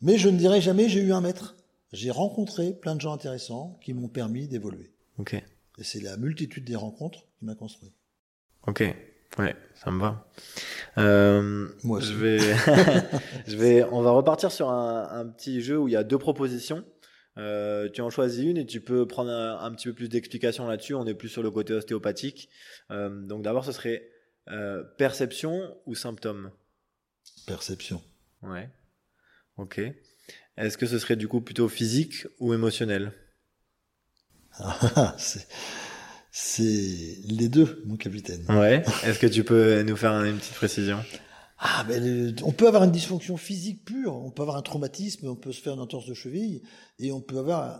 Mais 0.01 0.17
je 0.17 0.29
ne 0.29 0.37
dirais 0.37 0.61
jamais 0.61 0.89
j'ai 0.89 1.01
eu 1.01 1.13
un 1.13 1.21
maître. 1.21 1.55
J'ai 1.93 2.09
rencontré 2.11 2.73
plein 2.73 2.95
de 2.95 3.01
gens 3.01 3.13
intéressants 3.13 3.79
qui 3.83 3.93
m'ont 3.93 4.09
permis 4.09 4.47
d'évoluer. 4.47 4.91
Ok. 5.19 5.33
Et 5.33 5.83
c'est 5.83 6.01
la 6.01 6.17
multitude 6.17 6.65
des 6.65 6.75
rencontres 6.75 7.27
qui 7.37 7.45
m'a 7.45 7.55
construit. 7.55 7.93
Ok. 8.67 8.83
Ouais, 9.37 9.55
ça 9.75 9.91
me 9.91 9.99
va. 9.99 10.27
Euh, 10.97 11.67
Moi 11.83 11.99
Je 11.99 12.13
vais, 12.13 12.39
je 13.47 13.57
vais, 13.57 13.83
on 13.83 14.01
va 14.01 14.11
repartir 14.11 14.51
sur 14.51 14.69
un, 14.69 15.09
un, 15.11 15.25
petit 15.27 15.61
jeu 15.61 15.77
où 15.77 15.87
il 15.87 15.91
y 15.91 15.97
a 15.97 16.03
deux 16.03 16.17
propositions. 16.17 16.85
Euh, 17.37 17.89
tu 17.89 18.01
en 18.01 18.09
choisis 18.09 18.45
une 18.45 18.57
et 18.57 18.65
tu 18.65 18.79
peux 18.79 19.05
prendre 19.05 19.29
un, 19.31 19.71
petit 19.73 19.87
peu 19.87 19.93
plus 19.93 20.09
d'explications 20.09 20.67
là-dessus. 20.67 20.95
On 20.95 21.05
est 21.05 21.13
plus 21.13 21.29
sur 21.29 21.43
le 21.43 21.51
côté 21.51 21.73
ostéopathique. 21.73 22.49
Euh, 22.91 23.09
donc 23.09 23.43
d'abord, 23.43 23.65
ce 23.65 23.71
serait 23.71 24.09
euh, 24.49 24.83
perception 24.97 25.75
ou 25.85 25.95
symptôme 25.95 26.51
Perception. 27.45 28.01
Ouais. 28.41 28.69
Ok. 29.57 29.81
Est-ce 30.57 30.77
que 30.77 30.85
ce 30.85 30.97
serait 30.97 31.17
du 31.17 31.27
coup 31.27 31.41
plutôt 31.41 31.67
physique 31.67 32.25
ou 32.39 32.53
émotionnel? 32.53 33.11
Ah, 34.57 35.15
C'est 36.37 37.17
les 37.29 37.47
deux, 37.47 37.81
mon 37.85 37.95
capitaine. 37.95 38.45
Ouais. 38.49 38.83
Est-ce 39.05 39.19
que 39.19 39.25
tu 39.25 39.45
peux 39.45 39.81
nous 39.83 39.95
faire 39.95 40.11
une 40.21 40.37
petite 40.37 40.55
précision? 40.55 40.97
Ah, 41.57 41.85
ben, 41.87 42.35
on 42.43 42.51
peut 42.51 42.67
avoir 42.67 42.83
une 42.83 42.91
dysfonction 42.91 43.37
physique 43.37 43.85
pure, 43.85 44.13
on 44.13 44.31
peut 44.31 44.41
avoir 44.41 44.57
un 44.57 44.61
traumatisme, 44.61 45.29
on 45.29 45.37
peut 45.37 45.53
se 45.53 45.61
faire 45.61 45.75
une 45.75 45.79
entorse 45.79 46.07
de 46.07 46.13
cheville, 46.13 46.61
et 46.99 47.13
on 47.13 47.21
peut 47.21 47.37
avoir 47.37 47.79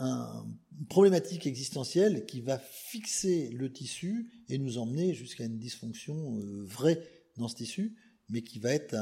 un, 0.00 0.46
une 0.78 0.86
problématique 0.86 1.48
existentielle 1.48 2.26
qui 2.26 2.42
va 2.42 2.60
fixer 2.60 3.50
le 3.50 3.72
tissu 3.72 4.30
et 4.48 4.58
nous 4.58 4.78
emmener 4.78 5.12
jusqu'à 5.12 5.42
une 5.42 5.58
dysfonction 5.58 6.38
euh, 6.38 6.62
vraie 6.62 7.02
dans 7.36 7.48
ce 7.48 7.56
tissu, 7.56 7.96
mais 8.28 8.42
qui 8.42 8.60
va 8.60 8.70
être 8.70 8.94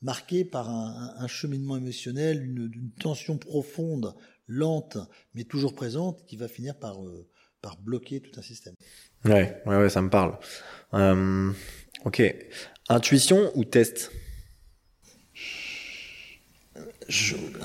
marquée 0.00 0.46
par 0.46 0.70
un, 0.70 1.26
cheminement 1.26 1.76
émotionnel, 1.76 2.42
une, 2.42 2.70
une, 2.74 2.90
tension 2.92 3.36
profonde, 3.36 4.14
lente, 4.46 4.96
mais 5.34 5.44
toujours 5.44 5.74
présente, 5.74 6.24
qui 6.24 6.38
va 6.38 6.48
finir 6.48 6.78
par, 6.78 7.04
euh, 7.04 7.28
par 7.66 7.76
bloquer 7.78 8.20
tout 8.20 8.30
un 8.38 8.42
système. 8.42 8.74
Ouais, 9.24 9.60
ouais, 9.66 9.76
ouais 9.76 9.88
ça 9.88 10.00
me 10.00 10.08
parle. 10.08 10.38
Euh, 10.94 11.50
ok. 12.04 12.22
Intuition 12.88 13.50
ou 13.56 13.64
test? 13.64 14.12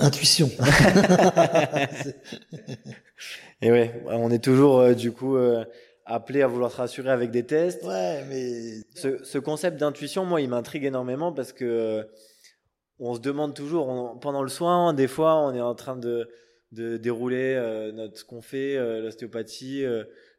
Intuition. 0.00 0.50
Et 3.62 3.70
ouais, 3.70 4.02
on 4.08 4.32
est 4.32 4.42
toujours 4.42 4.80
euh, 4.80 4.94
du 4.94 5.12
coup 5.12 5.36
euh, 5.36 5.64
appelé 6.04 6.42
à 6.42 6.48
vouloir 6.48 6.72
se 6.72 6.78
rassurer 6.78 7.10
avec 7.10 7.30
des 7.30 7.46
tests. 7.46 7.84
Ouais, 7.84 8.24
mais 8.28 8.82
ce, 8.96 9.22
ce 9.22 9.38
concept 9.38 9.76
d'intuition, 9.76 10.24
moi, 10.24 10.40
il 10.40 10.48
m'intrigue 10.48 10.84
énormément 10.84 11.32
parce 11.32 11.52
que 11.52 12.08
on 12.98 13.14
se 13.14 13.20
demande 13.20 13.54
toujours 13.54 14.18
pendant 14.20 14.42
le 14.42 14.48
soin, 14.48 14.94
des 14.94 15.06
fois, 15.06 15.36
on 15.36 15.54
est 15.54 15.60
en 15.60 15.76
train 15.76 15.94
de, 15.94 16.28
de 16.72 16.96
dérouler 16.96 17.90
notre 17.94 18.18
ce 18.18 18.24
qu'on 18.24 18.42
fait, 18.42 18.76
l'ostéopathie 19.00 19.84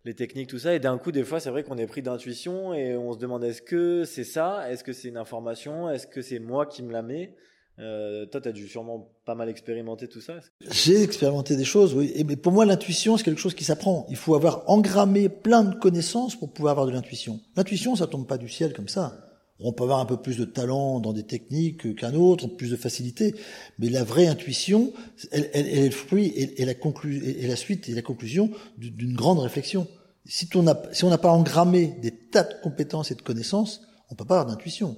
les 0.05 0.13
techniques, 0.13 0.49
tout 0.49 0.59
ça. 0.59 0.75
Et 0.75 0.79
d'un 0.79 0.97
coup, 0.97 1.11
des 1.11 1.23
fois, 1.23 1.39
c'est 1.39 1.49
vrai 1.49 1.63
qu'on 1.63 1.77
est 1.77 1.87
pris 1.87 2.01
d'intuition 2.01 2.73
et 2.73 2.97
on 2.97 3.13
se 3.13 3.17
demande 3.19 3.43
est-ce 3.43 3.61
que 3.61 4.03
c'est 4.03 4.23
ça? 4.23 4.69
Est-ce 4.69 4.83
que 4.83 4.93
c'est 4.93 5.07
une 5.07 5.17
information? 5.17 5.89
Est-ce 5.89 6.07
que 6.07 6.21
c'est 6.21 6.39
moi 6.39 6.65
qui 6.65 6.83
me 6.83 6.91
la 6.91 7.01
mets? 7.01 7.35
Euh, 7.79 8.25
toi, 8.27 8.39
tu 8.39 8.49
as 8.49 8.51
dû 8.51 8.67
sûrement 8.67 9.11
pas 9.25 9.33
mal 9.33 9.49
expérimenter 9.49 10.07
tout 10.07 10.21
ça. 10.21 10.35
J'ai 10.69 11.01
expérimenté 11.01 11.55
des 11.55 11.63
choses, 11.63 11.95
oui. 11.95 12.11
Et, 12.15 12.23
mais 12.23 12.35
pour 12.35 12.51
moi, 12.51 12.65
l'intuition, 12.65 13.17
c'est 13.17 13.23
quelque 13.23 13.39
chose 13.39 13.55
qui 13.55 13.63
s'apprend. 13.63 14.05
Il 14.09 14.15
faut 14.15 14.35
avoir 14.35 14.69
engrammé 14.69 15.27
plein 15.29 15.63
de 15.63 15.75
connaissances 15.75 16.35
pour 16.35 16.51
pouvoir 16.51 16.73
avoir 16.73 16.85
de 16.85 16.91
l'intuition. 16.91 17.39
L'intuition, 17.55 17.95
ça 17.95 18.05
tombe 18.05 18.27
pas 18.27 18.37
du 18.37 18.49
ciel 18.49 18.73
comme 18.73 18.89
ça. 18.89 19.32
On 19.59 19.71
peut 19.71 19.83
avoir 19.83 19.99
un 19.99 20.05
peu 20.05 20.17
plus 20.17 20.37
de 20.37 20.45
talent 20.45 20.99
dans 20.99 21.13
des 21.13 21.23
techniques 21.23 21.95
qu'un 21.95 22.15
autre, 22.15 22.47
plus 22.47 22.71
de 22.71 22.75
facilité, 22.75 23.35
mais 23.79 23.89
la 23.89 24.03
vraie 24.03 24.27
intuition, 24.27 24.91
elle, 25.31 25.49
elle, 25.53 25.67
elle 25.67 25.77
est 25.79 25.85
le 25.85 25.91
fruit 25.91 26.27
et, 26.35 26.65
la, 26.65 26.73
conclu 26.73 27.23
et 27.23 27.47
la 27.47 27.55
suite 27.55 27.87
et 27.87 27.93
la 27.93 28.01
conclusion 28.01 28.49
d'une 28.77 29.13
grande 29.13 29.39
réflexion. 29.39 29.87
Si 30.25 30.49
on 30.55 30.63
n'a 30.63 30.81
si 30.91 31.03
on 31.03 31.09
n'a 31.09 31.17
pas 31.17 31.31
engrammé 31.31 31.95
des 32.01 32.11
tas 32.11 32.43
de 32.43 32.53
compétences 32.61 33.11
et 33.11 33.15
de 33.15 33.21
connaissances, 33.21 33.81
on 34.09 34.15
peut 34.15 34.25
pas 34.25 34.39
avoir 34.39 34.55
d'intuition. 34.55 34.97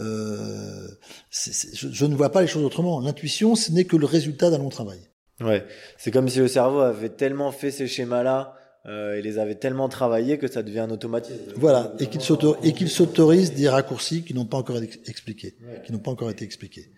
Euh, 0.00 0.88
je, 1.30 1.88
je, 1.90 2.06
ne 2.06 2.14
vois 2.14 2.30
pas 2.30 2.40
les 2.40 2.46
choses 2.46 2.64
autrement. 2.64 3.00
L'intuition, 3.00 3.54
ce 3.54 3.72
n'est 3.72 3.84
que 3.84 3.96
le 3.96 4.06
résultat 4.06 4.50
d'un 4.50 4.58
long 4.58 4.68
travail. 4.68 5.00
Ouais, 5.40 5.66
c'est 5.98 6.10
comme 6.10 6.28
si 6.28 6.38
le 6.38 6.48
cerveau 6.48 6.80
avait 6.80 7.08
tellement 7.08 7.52
fait 7.52 7.70
ces 7.70 7.86
schémas-là 7.86 8.54
euh, 8.86 9.14
et 9.14 9.22
les 9.22 9.38
avait 9.38 9.54
tellement 9.54 9.88
travaillés 9.88 10.38
que 10.38 10.48
ça 10.48 10.62
devient 10.62 10.80
un 10.80 10.90
automatisme. 10.90 11.52
Voilà, 11.56 11.94
et 12.00 12.06
qu'il 12.06 12.88
s'autorise 12.90 13.54
des 13.54 13.68
raccourcis 13.68 14.24
qui 14.24 14.34
n'ont 14.34 14.46
pas 14.46 14.56
encore 14.56 14.82
été 14.82 14.98
expliqués, 15.08 15.56
qui 15.84 15.92
n'ont 15.92 15.98
pas 15.98 16.10
encore 16.10 16.30
été 16.30 16.44
expliqués. 16.44 16.90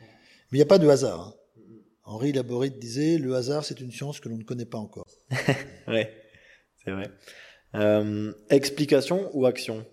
Mais 0.51 0.59
il 0.59 0.61
n'y 0.61 0.63
a 0.63 0.67
pas 0.67 0.79
de 0.79 0.89
hasard. 0.89 1.21
Hein. 1.21 1.35
Henri 2.05 2.33
Laborite 2.33 2.79
disait 2.79 3.19
le 3.19 3.35
hasard, 3.35 3.65
c'est 3.65 3.81
une 3.81 3.91
science 3.91 4.21
que 4.21 4.29
l'on 4.29 4.37
ne 4.37 4.45
connaît 4.45 4.67
pas 4.67 4.79
encore. 4.79 5.07
ouais, 5.89 6.13
c'est 6.85 6.91
vrai. 6.91 7.11
Euh, 7.75 8.33
explication 8.51 9.31
ou 9.33 9.47
action? 9.47 9.85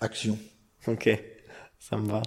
Action. 0.00 0.38
Ok, 0.86 1.08
ça 1.78 1.96
me 1.96 2.08
va. 2.08 2.22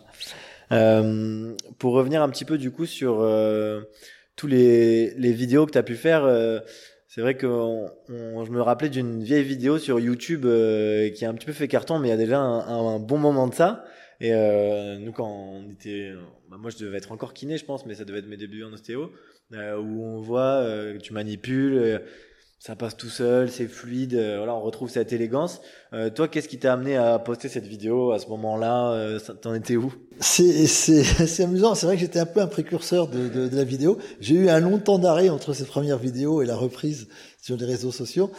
Euh, 0.72 1.56
pour 1.80 1.93
revenir 1.93 2.22
un 2.22 2.30
petit 2.30 2.43
peu 2.43 2.58
du 2.58 2.72
coup 2.72 2.86
sur 2.86 3.22
euh, 3.22 3.82
tous 4.36 4.48
les, 4.48 5.13
les 5.15 5.32
vidéos 5.32 5.65
que 5.65 5.72
tu 5.72 5.78
as 5.78 5.84
pu 5.84 5.96
faire, 5.96 6.26
euh, 6.26 6.60
c'est 7.08 7.22
vrai 7.22 7.38
que 7.38 7.48
je 8.10 8.52
me 8.52 8.62
rappelais 8.62 8.89
d'une 8.89 9.24
vieille 9.24 9.43
vidéo 9.43 9.78
sur 9.78 10.00
YouTube 10.00 10.46
euh, 10.46 11.10
qui 11.10 11.26
a 11.26 11.30
un 11.30 11.34
petit 11.34 11.46
peu 11.46 11.54
fait 11.54 11.67
carton, 11.67 12.00
mais 12.00 12.10
il 12.10 12.12
y 12.12 12.13
a 12.13 12.17
déjà 12.17 12.39
un, 12.39 13.00
bon 13.00 13.17
moment 13.17 13.48
de 13.48 13.54
ça. 13.54 13.86
Et 14.20 14.34
euh, 14.34 14.98
nous, 14.98 15.12
quand 15.12 15.30
on 15.30 15.72
était, 15.72 16.12
bah 16.50 16.58
moi 16.60 16.70
je 16.70 16.78
devais 16.78 16.98
être 16.98 17.12
encore 17.12 17.34
kiné, 17.34 17.58
je 17.58 17.65
pense, 17.65 17.86
mais 17.86 17.96
ça 17.96 18.04
devait 18.04 18.20
être 18.20 18.28
mes 18.28 18.38
débuts 18.38 18.63
en 18.63 18.74
ostéo, 18.74 19.12
où 19.52 19.56
on 19.56 20.20
voit 20.20 20.63
que 20.63 20.98
tu 20.98 21.13
manipules 21.13 22.02
ça 22.60 22.76
passe 22.76 22.98
tout 22.98 23.10
seul, 23.10 23.52
c'est 23.52 23.67
fluide, 23.67 24.15
euh, 24.15 24.38
voilà, 24.38 24.56
on 24.56 24.62
retrouve 24.62 24.89
cette 24.89 25.13
élégance. 25.13 25.62
Euh, 25.93 26.10
toi, 26.10 26.28
qu'est-ce 26.28 26.48
qui 26.50 26.58
t'a 26.58 26.74
amené 26.74 26.98
à 26.98 27.20
poster 27.20 27.50
cette 27.50 27.67
vidéo 27.67 28.12
à 28.12 28.20
ce 28.20 28.28
moment-là 28.28 28.91
euh, 28.93 29.20
T'en 29.20 29.54
étais 29.54 29.76
où? 29.76 29.93
C'est 30.20 31.43
amusant. 31.43 31.76
C'est 31.76 31.86
vrai 31.86 31.96
que 31.96 32.02
j'étais 32.02 32.20
un 32.20 32.26
peu 32.26 32.41
un 32.41 32.48
précurseur 32.48 33.08
de, 33.08 33.30
de, 33.30 33.48
de 33.48 33.56
la 33.56 33.63
vidéo. 33.63 34.00
J'ai 34.20 34.36
eu 34.36 34.50
un 34.50 34.60
long 34.60 34.80
temps 34.80 34.98
d'arrêt 34.98 35.30
entre 35.30 35.54
cette 35.54 35.67
première 35.67 36.00
vidéo 36.00 36.41
et 36.41 36.46
la 36.48 36.56
reprise 36.56 37.08
sur 37.39 37.56
les 37.58 37.65
réseaux 37.65 37.91
sociaux. 37.91 38.32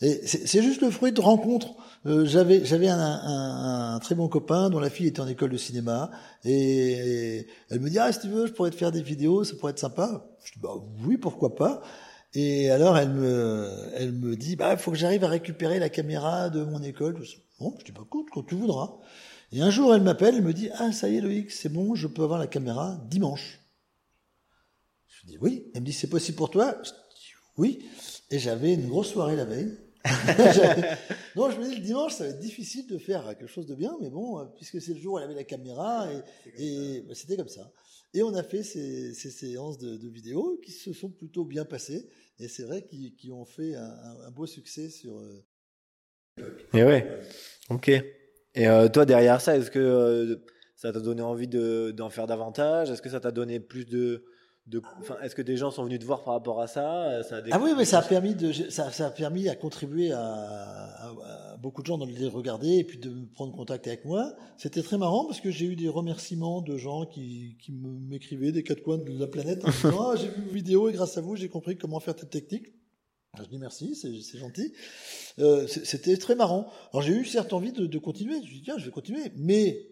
Et 0.00 0.26
c'est 0.26 0.62
juste 0.62 0.80
le 0.80 0.90
fruit 0.90 1.12
de 1.12 1.20
rencontres. 1.20 1.74
Euh, 2.06 2.26
j'avais 2.26 2.64
j'avais 2.64 2.88
un, 2.88 2.98
un, 2.98 3.94
un, 3.94 3.98
très 3.98 4.14
bon 4.14 4.28
copain 4.28 4.68
dont 4.68 4.78
la 4.78 4.90
fille 4.90 5.06
était 5.06 5.20
en 5.20 5.26
école 5.26 5.50
de 5.50 5.56
cinéma 5.56 6.10
et, 6.44 6.92
et 6.92 7.46
elle 7.70 7.80
me 7.80 7.88
dit 7.88 7.98
ah 7.98 8.12
si 8.12 8.20
tu 8.20 8.28
veux 8.28 8.46
je 8.46 8.52
pourrais 8.52 8.70
te 8.70 8.76
faire 8.76 8.92
des 8.92 9.00
vidéos 9.00 9.42
ça 9.44 9.56
pourrait 9.56 9.70
être 9.70 9.78
sympa 9.78 10.26
je 10.44 10.52
dis 10.52 10.58
bah 10.60 10.74
oui 11.06 11.16
pourquoi 11.16 11.54
pas? 11.54 11.80
Et 12.34 12.70
alors 12.70 12.98
elle 12.98 13.10
me, 13.10 13.70
elle 13.94 14.12
me 14.12 14.36
dit, 14.36 14.56
bah, 14.56 14.72
il 14.72 14.78
faut 14.78 14.90
que 14.90 14.96
j'arrive 14.96 15.22
à 15.22 15.28
récupérer 15.28 15.78
la 15.78 15.88
caméra 15.88 16.50
de 16.50 16.64
mon 16.64 16.82
école. 16.82 17.16
Bon, 17.60 17.74
je 17.78 17.84
dis, 17.84 17.92
bah, 17.92 18.02
écoute, 18.04 18.26
quand 18.32 18.42
tu 18.42 18.56
voudras. 18.56 18.96
Et 19.52 19.60
un 19.60 19.70
jour, 19.70 19.94
elle 19.94 20.02
m'appelle, 20.02 20.34
elle 20.36 20.42
me 20.42 20.52
dit, 20.52 20.68
ah, 20.74 20.90
ça 20.90 21.08
y 21.08 21.16
est, 21.16 21.20
Loïc, 21.20 21.52
c'est 21.52 21.68
bon, 21.68 21.94
je 21.94 22.08
peux 22.08 22.24
avoir 22.24 22.40
la 22.40 22.48
caméra 22.48 23.00
dimanche. 23.08 23.60
Je 25.06 25.28
dis, 25.28 25.38
oui. 25.40 25.70
Elle 25.74 25.82
me 25.82 25.86
dit, 25.86 25.92
c'est 25.92 26.08
possible 26.08 26.36
pour 26.36 26.50
toi? 26.50 26.76
Je 26.82 26.90
dis, 26.90 27.32
oui. 27.56 27.84
Et 28.30 28.40
j'avais 28.40 28.74
une 28.74 28.88
grosse 28.88 29.12
soirée 29.12 29.36
la 29.36 29.44
veille. 29.44 29.78
non, 31.36 31.50
je 31.50 31.58
me 31.58 31.68
dis, 31.68 31.76
le 31.76 31.82
dimanche, 31.82 32.14
ça 32.14 32.24
va 32.24 32.30
être 32.30 32.40
difficile 32.40 32.88
de 32.88 32.98
faire 32.98 33.24
quelque 33.38 33.46
chose 33.46 33.66
de 33.66 33.76
bien, 33.76 33.96
mais 34.00 34.10
bon, 34.10 34.44
puisque 34.56 34.82
c'est 34.82 34.92
le 34.92 35.00
jour 35.00 35.14
où 35.14 35.18
elle 35.18 35.24
avait 35.24 35.34
la 35.34 35.44
caméra, 35.44 36.08
et, 36.58 36.96
et 36.96 37.00
bah, 37.02 37.14
c'était 37.14 37.36
comme 37.36 37.48
ça. 37.48 37.70
Et 38.12 38.22
on 38.22 38.34
a 38.34 38.42
fait 38.42 38.62
ces, 38.62 39.14
ces 39.14 39.30
séances 39.30 39.78
de, 39.78 39.96
de 39.96 40.08
vidéos 40.08 40.60
qui 40.64 40.72
se 40.72 40.92
sont 40.92 41.10
plutôt 41.10 41.44
bien 41.44 41.64
passées. 41.64 42.08
Et 42.38 42.48
c'est 42.48 42.64
vrai 42.64 42.82
qu'ils 42.82 43.32
ont 43.32 43.44
fait 43.44 43.74
un, 43.74 44.30
beau 44.30 44.46
succès 44.46 44.88
sur. 44.88 45.18
Euh... 45.18 45.46
Et 46.72 46.82
ouais, 46.82 47.20
ok. 47.70 47.88
Et 47.88 48.68
euh, 48.68 48.88
toi, 48.88 49.04
derrière 49.04 49.40
ça, 49.40 49.56
est-ce 49.56 49.70
que 49.70 49.78
euh, 49.78 50.36
ça 50.76 50.92
t'a 50.92 51.00
donné 51.00 51.22
envie 51.22 51.48
d'en 51.48 52.10
faire 52.10 52.26
davantage? 52.26 52.90
Est-ce 52.90 53.02
que 53.02 53.10
ça 53.10 53.20
t'a 53.20 53.30
donné 53.30 53.60
plus 53.60 53.84
de, 53.84 54.24
de, 54.66 54.80
est-ce 55.22 55.34
que 55.34 55.42
des 55.42 55.58
gens 55.58 55.70
sont 55.70 55.84
venus 55.84 55.98
te 55.98 56.06
voir 56.06 56.24
par 56.24 56.32
rapport 56.34 56.60
à 56.62 56.66
ça, 56.66 57.22
ça 57.22 57.36
a 57.36 57.42
Ah 57.50 57.60
oui, 57.62 57.72
mais 57.76 57.84
ça 57.84 57.98
a 57.98 58.02
permis 58.02 58.34
de, 58.34 58.50
ça, 58.70 58.90
ça 58.90 59.08
a 59.08 59.10
permis 59.10 59.48
à 59.50 59.56
contribuer 59.56 60.10
à, 60.12 60.22
à, 60.22 61.08
à, 61.08 61.56
beaucoup 61.58 61.82
de 61.82 61.86
gens 61.86 61.98
de 61.98 62.06
les 62.06 62.28
regarder 62.28 62.78
et 62.78 62.84
puis 62.84 62.96
de 62.96 63.12
prendre 63.34 63.54
contact 63.54 63.86
avec 63.86 64.06
moi. 64.06 64.34
C'était 64.56 64.82
très 64.82 64.96
marrant 64.96 65.26
parce 65.26 65.42
que 65.42 65.50
j'ai 65.50 65.66
eu 65.66 65.76
des 65.76 65.88
remerciements 65.88 66.62
de 66.62 66.78
gens 66.78 67.04
qui, 67.04 67.56
qui 67.60 67.72
m'écrivaient 67.72 68.52
des 68.52 68.62
quatre 68.62 68.82
coins 68.82 68.96
de 68.96 69.18
la 69.18 69.26
planète 69.26 69.62
en 69.66 69.70
disant 69.70 70.00
ah, 70.12 70.16
j'ai 70.16 70.28
vu 70.28 70.42
vos 70.46 70.52
vidéos 70.52 70.88
et 70.88 70.92
grâce 70.92 71.18
à 71.18 71.20
vous 71.20 71.36
j'ai 71.36 71.48
compris 71.50 71.76
comment 71.76 72.00
faire 72.00 72.14
cette 72.18 72.30
technique. 72.30 72.72
Je 73.36 73.42
dis 73.48 73.58
merci, 73.58 73.94
c'est 73.96 74.38
gentil. 74.38 74.72
Euh, 75.40 75.66
C'était 75.66 76.16
très 76.16 76.36
marrant. 76.36 76.68
Alors 76.92 77.02
j'ai 77.02 77.12
eu 77.12 77.24
certes 77.24 77.52
envie 77.52 77.72
de, 77.72 77.86
de 77.86 77.98
continuer. 77.98 78.36
Je 78.46 78.50
dis 78.50 78.62
tiens, 78.62 78.78
je 78.78 78.84
vais 78.86 78.92
continuer, 78.92 79.32
mais 79.36 79.88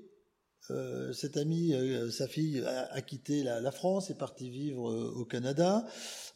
euh, 0.70 1.12
cet 1.12 1.37
ami, 1.37 1.75
euh, 1.75 2.11
sa 2.11 2.29
fille, 2.29 2.64
a, 2.64 3.01
quitté 3.03 3.42
la, 3.42 3.70
France, 3.72 4.11
est 4.11 4.18
partie 4.18 4.51
vivre 4.51 4.90
euh, 4.90 5.12
au 5.16 5.25
Canada, 5.25 5.85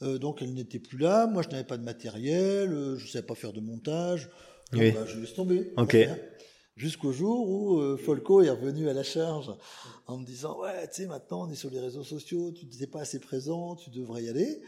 donc 0.02 0.42
elle 0.42 0.52
n'était 0.52 0.78
plus 0.78 0.98
là. 0.98 1.26
Moi, 1.26 1.42
je 1.42 1.48
n'avais 1.48 1.64
pas 1.64 1.76
de 1.78 1.84
matériel, 1.84 2.70
je 2.70 3.02
ne 3.02 3.08
savais 3.08 3.26
pas 3.26 3.34
faire 3.34 3.52
de 3.52 3.60
montage. 3.60 4.28
oui. 4.72 4.90
bah, 4.92 5.06
je 5.06 5.18
laisse 5.18 5.34
tomber. 5.34 5.72
Ok. 5.76 5.96
Jusqu'au 6.76 7.10
jour 7.10 7.48
où 7.48 7.80
euh, 7.80 7.96
Folco 7.96 8.42
est 8.42 8.50
revenu 8.50 8.90
à 8.90 8.92
la 8.92 9.02
charge 9.02 9.50
en 10.06 10.18
me 10.18 10.26
disant 10.26 10.60
ouais 10.60 10.86
tu 10.88 11.02
sais 11.02 11.06
maintenant 11.06 11.48
on 11.48 11.50
est 11.50 11.54
sur 11.54 11.70
les 11.70 11.80
réseaux 11.80 12.04
sociaux, 12.04 12.52
tu 12.52 12.66
n'étais 12.66 12.86
pas 12.86 13.00
assez 13.00 13.18
présent, 13.18 13.76
tu 13.76 13.88
devrais 13.88 14.24
y 14.24 14.28
aller. 14.28 14.60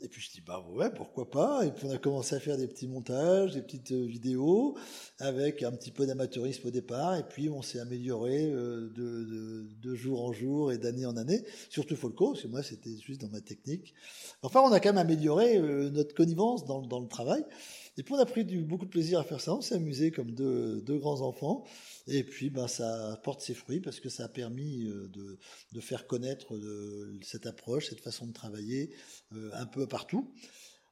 Et 0.00 0.08
puis 0.08 0.20
je 0.22 0.30
dis 0.30 0.40
bah 0.40 0.64
ouais 0.70 0.90
pourquoi 0.94 1.28
pas. 1.28 1.66
Et 1.66 1.72
puis 1.72 1.86
on 1.86 1.90
a 1.90 1.98
commencé 1.98 2.36
à 2.36 2.40
faire 2.40 2.56
des 2.56 2.68
petits 2.68 2.86
montages, 2.86 3.54
des 3.54 3.62
petites 3.62 3.90
euh, 3.90 4.06
vidéos 4.06 4.76
avec 5.18 5.64
un 5.64 5.72
petit 5.72 5.90
peu 5.90 6.06
d'amateurisme 6.06 6.68
au 6.68 6.70
départ. 6.70 7.16
Et 7.16 7.24
puis 7.24 7.48
on 7.50 7.62
s'est 7.62 7.80
amélioré 7.80 8.46
euh, 8.46 8.90
de, 8.94 9.66
de, 9.82 9.94
jour 9.94 10.24
en 10.24 10.32
jour 10.32 10.70
et 10.70 10.78
d'année 10.78 11.04
en 11.04 11.16
année. 11.16 11.44
Surtout 11.68 11.96
Folco 11.96 12.32
parce 12.32 12.42
que 12.42 12.48
moi 12.48 12.62
c'était 12.62 12.96
juste 12.96 13.20
dans 13.20 13.28
ma 13.28 13.40
technique. 13.40 13.94
Enfin 14.42 14.60
on 14.60 14.70
a 14.70 14.78
quand 14.78 14.90
même 14.90 14.98
amélioré 14.98 15.58
notre 15.58 16.14
connivence 16.14 16.64
dans, 16.64 16.80
dans 16.80 17.00
le 17.00 17.08
travail. 17.08 17.44
Et 17.98 18.04
puis 18.04 18.14
on 18.14 18.18
a 18.18 18.26
pris 18.26 18.44
beaucoup 18.44 18.84
de 18.84 18.90
plaisir 18.90 19.18
à 19.18 19.24
faire 19.24 19.40
ça, 19.40 19.52
on 19.52 19.60
s'est 19.60 19.74
amusé 19.74 20.12
comme 20.12 20.30
deux, 20.30 20.80
deux, 20.82 20.98
grands 20.98 21.20
enfants. 21.20 21.64
Et 22.06 22.22
puis 22.22 22.48
ben, 22.48 22.68
ça 22.68 23.20
porte 23.24 23.40
ses 23.40 23.54
fruits 23.54 23.80
parce 23.80 23.98
que 23.98 24.08
ça 24.08 24.26
a 24.26 24.28
permis 24.28 24.84
euh, 24.84 25.08
de, 25.08 25.36
de 25.72 25.80
faire 25.80 26.06
connaître 26.06 26.56
cette 27.22 27.46
approche, 27.46 27.88
cette 27.88 28.00
façon 28.00 28.28
de 28.28 28.32
travailler 28.32 28.92
euh, 29.34 29.50
un 29.52 29.66
peu 29.66 29.87
partout. 29.88 30.30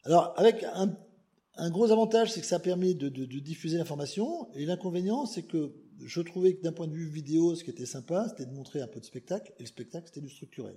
Alors 0.05 0.35
avec 0.37 0.65
un, 0.75 1.71
gros 1.71 1.91
avantage, 1.91 2.33
c'est 2.33 2.41
que 2.41 2.47
ça 2.47 2.57
a 2.57 2.61
permis 2.61 2.95
de, 2.95 3.09
de, 3.09 3.25
de 3.25 3.39
diffuser 3.39 3.79
l'information. 3.79 4.49
Et 4.55 4.67
l'inconvénient, 4.67 5.27
c'est 5.27 5.43
que 5.43 5.75
je 6.05 6.21
trouvais 6.21 6.55
que 6.55 6.63
d'un 6.63 6.73
point 6.73 6.87
de 6.87 6.95
vue 6.95 7.09
vidéo, 7.09 7.55
ce 7.55 7.65
qui 7.65 7.71
était 7.71 7.87
sympa, 7.87 8.27
c'était 8.29 8.47
de 8.47 8.55
montrer 8.55 8.81
un 8.81 8.87
peu 8.87 9.01
de 9.01 9.05
spectacle. 9.05 9.53
Et 9.59 9.63
le 9.63 9.69
spectacle, 9.69 10.07
c'était 10.07 10.21
du 10.21 10.31
structurel. 10.31 10.77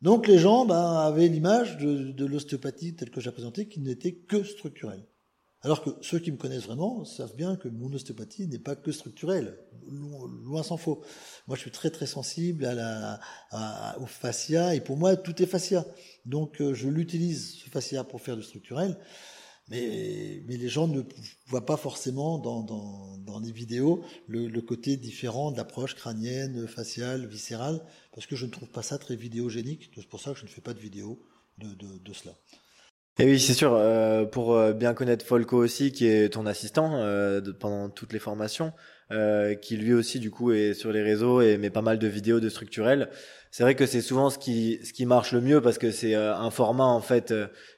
Donc 0.00 0.26
les 0.26 0.38
gens 0.38 0.64
ben, 0.64 0.96
avaient 0.96 1.28
l'image 1.28 1.78
de, 1.78 2.10
de 2.10 2.26
l'ostéopathie 2.26 2.94
telle 2.94 3.10
que 3.10 3.20
j'ai 3.20 3.30
présentée 3.30 3.68
qui 3.68 3.80
n'était 3.80 4.14
que 4.14 4.42
structurelle. 4.42 5.06
Alors 5.64 5.82
que 5.82 5.90
ceux 6.00 6.18
qui 6.18 6.32
me 6.32 6.36
connaissent 6.36 6.64
vraiment 6.64 7.04
savent 7.04 7.36
bien 7.36 7.54
que 7.56 7.68
mon 7.68 7.92
ostéopathie 7.92 8.48
n'est 8.48 8.58
pas 8.58 8.74
que 8.74 8.90
structurelle, 8.90 9.58
loin 9.88 10.64
s'en 10.64 10.76
faut. 10.76 11.02
Moi, 11.46 11.56
je 11.56 11.62
suis 11.62 11.70
très 11.70 11.90
très 11.90 12.06
sensible 12.06 12.64
à 12.64 12.74
la, 12.74 13.20
au 14.00 14.06
fascia 14.06 14.74
et 14.74 14.80
pour 14.80 14.96
moi, 14.96 15.14
tout 15.16 15.40
est 15.40 15.46
fascia. 15.46 15.84
Donc, 16.26 16.60
euh, 16.60 16.74
je 16.74 16.88
l'utilise 16.88 17.54
ce 17.54 17.70
fascia 17.70 18.02
pour 18.02 18.20
faire 18.20 18.36
du 18.36 18.42
structurel, 18.42 18.98
mais, 19.68 20.42
mais 20.46 20.56
les 20.56 20.68
gens 20.68 20.88
ne 20.88 21.02
voient 21.46 21.64
pas 21.64 21.76
forcément 21.76 22.38
dans, 22.38 22.62
dans, 22.62 23.38
les 23.38 23.52
vidéos 23.52 24.04
le, 24.26 24.60
côté 24.60 24.96
différent 24.96 25.52
d'approche 25.52 25.94
crânienne, 25.94 26.66
faciale, 26.66 27.26
viscérale, 27.26 27.84
parce 28.12 28.26
que 28.26 28.34
je 28.34 28.46
ne 28.46 28.50
trouve 28.50 28.68
pas 28.68 28.82
ça 28.82 28.98
très 28.98 29.14
vidéogénique. 29.14 29.90
C'est 29.94 30.08
pour 30.08 30.20
ça 30.20 30.32
que 30.32 30.38
je 30.40 30.44
ne 30.44 30.50
fais 30.50 30.60
pas 30.60 30.74
de 30.74 30.80
vidéo 30.80 31.22
de, 31.58 31.68
de, 31.74 31.98
de 31.98 32.12
cela. 32.12 32.34
Et 33.18 33.26
oui, 33.26 33.38
c'est 33.38 33.52
sûr, 33.52 33.74
euh, 33.74 34.24
pour 34.24 34.54
euh, 34.54 34.72
bien 34.72 34.94
connaître 34.94 35.24
Folco 35.26 35.58
aussi, 35.58 35.92
qui 35.92 36.06
est 36.06 36.32
ton 36.32 36.46
assistant 36.46 36.92
euh, 37.02 37.42
pendant 37.60 37.90
toutes 37.90 38.12
les 38.14 38.18
formations, 38.18 38.72
qui 39.60 39.76
lui 39.76 39.92
aussi 39.92 40.18
du 40.20 40.30
coup 40.30 40.52
est 40.52 40.72
sur 40.72 40.90
les 40.90 41.02
réseaux 41.02 41.42
et 41.42 41.58
met 41.58 41.68
pas 41.68 41.82
mal 41.82 41.98
de 41.98 42.06
vidéos 42.06 42.40
de 42.40 42.48
structurel. 42.48 43.10
C'est 43.52 43.62
vrai 43.62 43.76
que 43.76 43.86
c'est 43.86 44.00
souvent 44.00 44.30
ce 44.30 44.38
qui 44.38 44.80
ce 44.82 44.92
qui 44.92 45.06
marche 45.06 45.32
le 45.32 45.40
mieux 45.40 45.60
parce 45.60 45.78
que 45.78 45.92
c'est 45.92 46.16
euh, 46.16 46.34
un 46.34 46.50
format 46.50 46.86
en 46.86 47.00
fait 47.00 47.32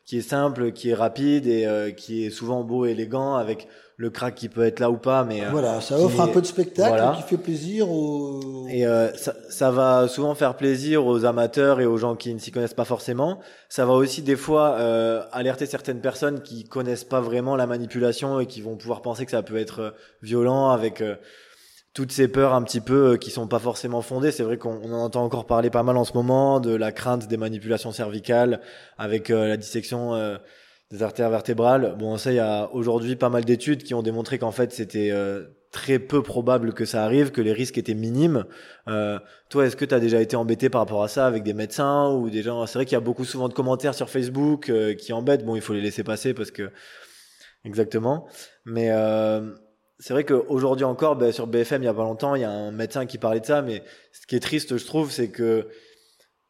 qui 0.07 0.17
est 0.17 0.23
simple, 0.23 0.73
qui 0.73 0.89
est 0.91 0.95
rapide 0.95 1.47
et 1.47 1.95
qui 1.97 2.25
est 2.25 2.31
souvent 2.31 2.65
beau, 2.65 2.87
et 2.87 2.93
élégant 2.93 3.35
avec 3.35 3.69
le 3.97 4.11
crack 4.11 4.35
qui 4.35 4.49
peut 4.49 4.65
être 4.65 4.81
là 4.81 4.91
ou 4.91 4.97
pas, 4.97 5.25
mais 5.25 5.45
euh, 5.45 5.51
voilà, 5.51 5.81
ça 5.81 5.99
offre 5.99 6.21
un 6.21 6.27
peu 6.27 6.41
de 6.41 6.47
spectacle 6.47 6.89
voilà. 6.89 7.17
qui 7.17 7.23
fait 7.23 7.37
plaisir 7.37 7.91
aux. 7.91 8.67
Et 8.69 8.87
euh, 8.87 9.15
ça, 9.15 9.35
ça, 9.51 9.71
va 9.71 10.09
souvent 10.09 10.35
faire 10.35 10.57
plaisir 10.57 11.07
aux 11.07 11.25
amateurs 11.25 11.81
et 11.81 11.87
aux 11.87 11.97
gens 11.97 12.17
qui 12.17 12.35
ne 12.35 12.41
s'y 12.41 12.51
connaissent 12.51 12.75
pas 12.75 12.85
forcément. 12.85 13.39
Ça 13.69 13.87
va 13.87 13.93
aussi 13.93 14.23
des 14.23 14.35
fois 14.35 14.77
euh, 14.79 15.23
alerter 15.33 15.67
certaines 15.67 16.01
personnes 16.01 16.43
qui 16.43 16.65
connaissent 16.65 17.05
pas 17.05 17.21
vraiment 17.21 17.55
la 17.55 17.67
manipulation 17.67 18.41
et 18.41 18.47
qui 18.47 18.63
vont 18.63 18.77
pouvoir 18.77 19.01
penser 19.01 19.25
que 19.27 19.31
ça 19.31 19.43
peut 19.43 19.59
être 19.59 19.81
euh, 19.81 19.91
violent 20.23 20.71
avec 20.71 21.01
euh, 21.01 21.15
toutes 21.95 22.13
ces 22.13 22.29
peurs 22.29 22.53
un 22.53 22.63
petit 22.63 22.81
peu 22.81 23.17
qui 23.17 23.31
sont 23.31 23.47
pas 23.47 23.59
forcément 23.59 24.03
fondées. 24.03 24.33
C'est 24.33 24.43
vrai 24.43 24.59
qu'on 24.59 24.93
en 24.93 24.99
entend 24.99 25.25
encore 25.25 25.47
parler 25.47 25.71
pas 25.71 25.83
mal 25.83 25.97
en 25.97 26.05
ce 26.05 26.13
moment 26.13 26.61
de 26.61 26.75
la 26.75 26.93
crainte 26.93 27.29
des 27.29 27.37
manipulations 27.37 27.93
cervicales 27.93 28.61
avec 28.99 29.29
la 29.29 29.57
dissection 29.57 30.39
des 30.91 31.03
artères 31.03 31.31
vertébrales. 31.31 31.97
Bon, 31.99 32.17
ça, 32.17 32.33
il 32.33 32.37
y 32.37 32.41
a 32.41 32.69
aujourd'hui 32.73 33.17
pas 33.17 33.29
mal 33.29 33.45
d'études 33.45 33.83
qui 33.83 33.95
ont 33.95 34.03
démontré 34.03 34.39
qu'en 34.39 34.53
fait, 34.53 34.73
c'était 34.73 35.11
euh, 35.11 35.45
très 35.73 35.99
peu 35.99 36.23
probable 36.23 36.73
que 36.73 36.85
ça 36.85 37.05
arrive, 37.05 37.33
que 37.33 37.41
les 37.41 37.53
risques 37.53 37.79
étaient 37.79 37.95
minimes. 37.95 38.45
Euh, 38.89 39.19
toi, 39.49 39.67
est-ce 39.67 39.77
que 39.77 39.85
tu 39.85 39.95
as 39.95 40.01
déjà 40.01 40.21
été 40.21 40.37
embêté 40.37 40.69
par 40.71 40.81
rapport 40.81 41.03
à 41.03 41.09
ça 41.09 41.27
avec 41.27 41.43
des 41.43 41.53
médecins 41.55 42.11
ou 42.11 42.31
des 42.31 42.43
gens? 42.43 42.65
C'est 42.67 42.79
vrai 42.79 42.85
qu'il 42.85 42.95
y 42.95 42.97
a 42.97 43.01
beaucoup 43.01 43.25
souvent 43.25 43.49
de 43.49 43.55
commentaires 43.55 43.95
sur 43.95 44.09
Facebook 44.09 44.71
euh, 44.71 44.95
qui 44.95 45.13
embêtent. 45.13 45.45
Bon, 45.45 45.57
il 45.57 45.63
faut 45.63 45.75
les 45.75 45.81
laisser 45.81 46.05
passer 46.05 46.33
parce 46.35 46.51
que 46.51 46.71
exactement. 47.65 48.29
Mais 48.65 48.91
euh, 48.93 49.51
c'est 49.99 50.13
vrai 50.13 50.25
qu'aujourd'hui 50.25 50.85
encore, 50.85 51.17
ben, 51.17 51.33
sur 51.33 51.47
BFM, 51.47 51.83
il 51.83 51.87
y 51.87 51.89
a 51.89 51.95
pas 51.95 52.03
longtemps, 52.03 52.35
il 52.35 52.43
y 52.43 52.45
a 52.45 52.51
un 52.51 52.73
médecin 52.73 53.07
qui 53.07 53.19
parlait 53.19 53.41
de 53.41 53.47
ça. 53.47 53.63
Mais 53.63 53.83
ce 54.13 54.27
qui 54.27 54.37
est 54.37 54.41
triste, 54.41 54.77
je 54.77 54.85
trouve, 54.85 55.11
c'est 55.11 55.29
que 55.29 55.69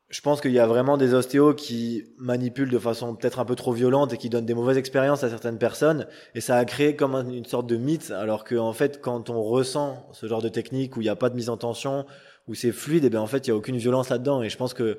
je 0.08 0.20
pense 0.20 0.40
qu'il 0.40 0.52
y 0.52 0.58
a 0.58 0.66
vraiment 0.66 0.96
des 0.96 1.12
ostéos 1.12 1.54
qui 1.54 2.04
manipulent 2.18 2.70
de 2.70 2.78
façon 2.78 3.16
peut-être 3.16 3.40
un 3.40 3.44
peu 3.44 3.56
trop 3.56 3.72
violente 3.72 4.12
et 4.12 4.16
qui 4.16 4.28
donnent 4.28 4.46
des 4.46 4.54
mauvaises 4.54 4.76
expériences 4.78 5.24
à 5.24 5.30
certaines 5.30 5.58
personnes 5.58 6.06
et 6.34 6.40
ça 6.40 6.56
a 6.56 6.64
créé 6.64 6.94
comme 6.94 7.14
une 7.14 7.46
sorte 7.46 7.66
de 7.66 7.76
mythe 7.76 8.12
alors 8.12 8.44
qu'en 8.44 8.68
en 8.68 8.72
fait 8.72 9.00
quand 9.00 9.28
on 9.30 9.42
ressent 9.42 10.06
ce 10.12 10.28
genre 10.28 10.42
de 10.42 10.50
technique 10.50 10.96
où 10.96 11.00
il 11.00 11.04
n'y 11.04 11.10
a 11.10 11.16
pas 11.16 11.30
de 11.30 11.34
mise 11.34 11.48
en 11.48 11.56
tension 11.56 12.06
où 12.46 12.54
c'est 12.54 12.70
fluide 12.70 13.02
et 13.02 13.06
eh 13.06 13.10
bien 13.10 13.22
en 13.22 13.26
fait 13.26 13.46
il 13.46 13.50
y 13.50 13.52
a 13.52 13.56
aucune 13.56 13.78
violence 13.78 14.10
là-dedans 14.10 14.42
et 14.42 14.50
je 14.50 14.56
pense 14.56 14.74
que 14.74 14.98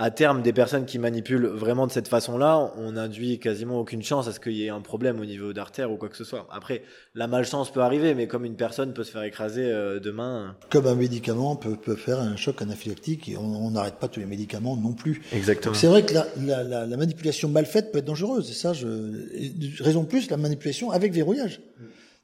à 0.00 0.12
terme, 0.12 0.42
des 0.42 0.52
personnes 0.52 0.86
qui 0.86 1.00
manipulent 1.00 1.46
vraiment 1.46 1.88
de 1.88 1.90
cette 1.90 2.06
façon-là, 2.06 2.72
on 2.76 2.96
induit 2.96 3.40
quasiment 3.40 3.80
aucune 3.80 4.04
chance 4.04 4.28
à 4.28 4.32
ce 4.32 4.38
qu'il 4.38 4.52
y 4.52 4.64
ait 4.64 4.68
un 4.68 4.80
problème 4.80 5.18
au 5.18 5.24
niveau 5.24 5.52
d'artère 5.52 5.90
ou 5.90 5.96
quoi 5.96 6.08
que 6.08 6.16
ce 6.16 6.22
soit. 6.22 6.46
Après, 6.52 6.84
la 7.16 7.26
malchance 7.26 7.72
peut 7.72 7.80
arriver, 7.80 8.14
mais 8.14 8.28
comme 8.28 8.44
une 8.44 8.54
personne 8.54 8.94
peut 8.94 9.02
se 9.02 9.10
faire 9.10 9.24
écraser 9.24 9.64
euh, 9.64 9.98
demain. 9.98 10.56
Comme 10.70 10.86
un 10.86 10.94
médicament 10.94 11.56
peut, 11.56 11.74
peut 11.74 11.96
faire 11.96 12.20
un 12.20 12.36
choc 12.36 12.62
anaphylactique, 12.62 13.28
et 13.28 13.36
on 13.36 13.72
n'arrête 13.72 13.96
pas 13.96 14.06
tous 14.06 14.20
les 14.20 14.26
médicaments 14.26 14.76
non 14.76 14.92
plus. 14.92 15.20
Exactement. 15.32 15.74
C'est 15.74 15.88
vrai 15.88 16.04
que 16.04 16.14
la, 16.14 16.26
la, 16.36 16.62
la, 16.62 16.86
la, 16.86 16.96
manipulation 16.96 17.48
mal 17.48 17.66
faite 17.66 17.90
peut 17.90 17.98
être 17.98 18.04
dangereuse, 18.04 18.48
et 18.50 18.54
ça, 18.54 18.72
je, 18.72 19.82
raison 19.82 20.04
plus, 20.04 20.30
la 20.30 20.36
manipulation 20.36 20.92
avec 20.92 21.12
verrouillage. 21.12 21.60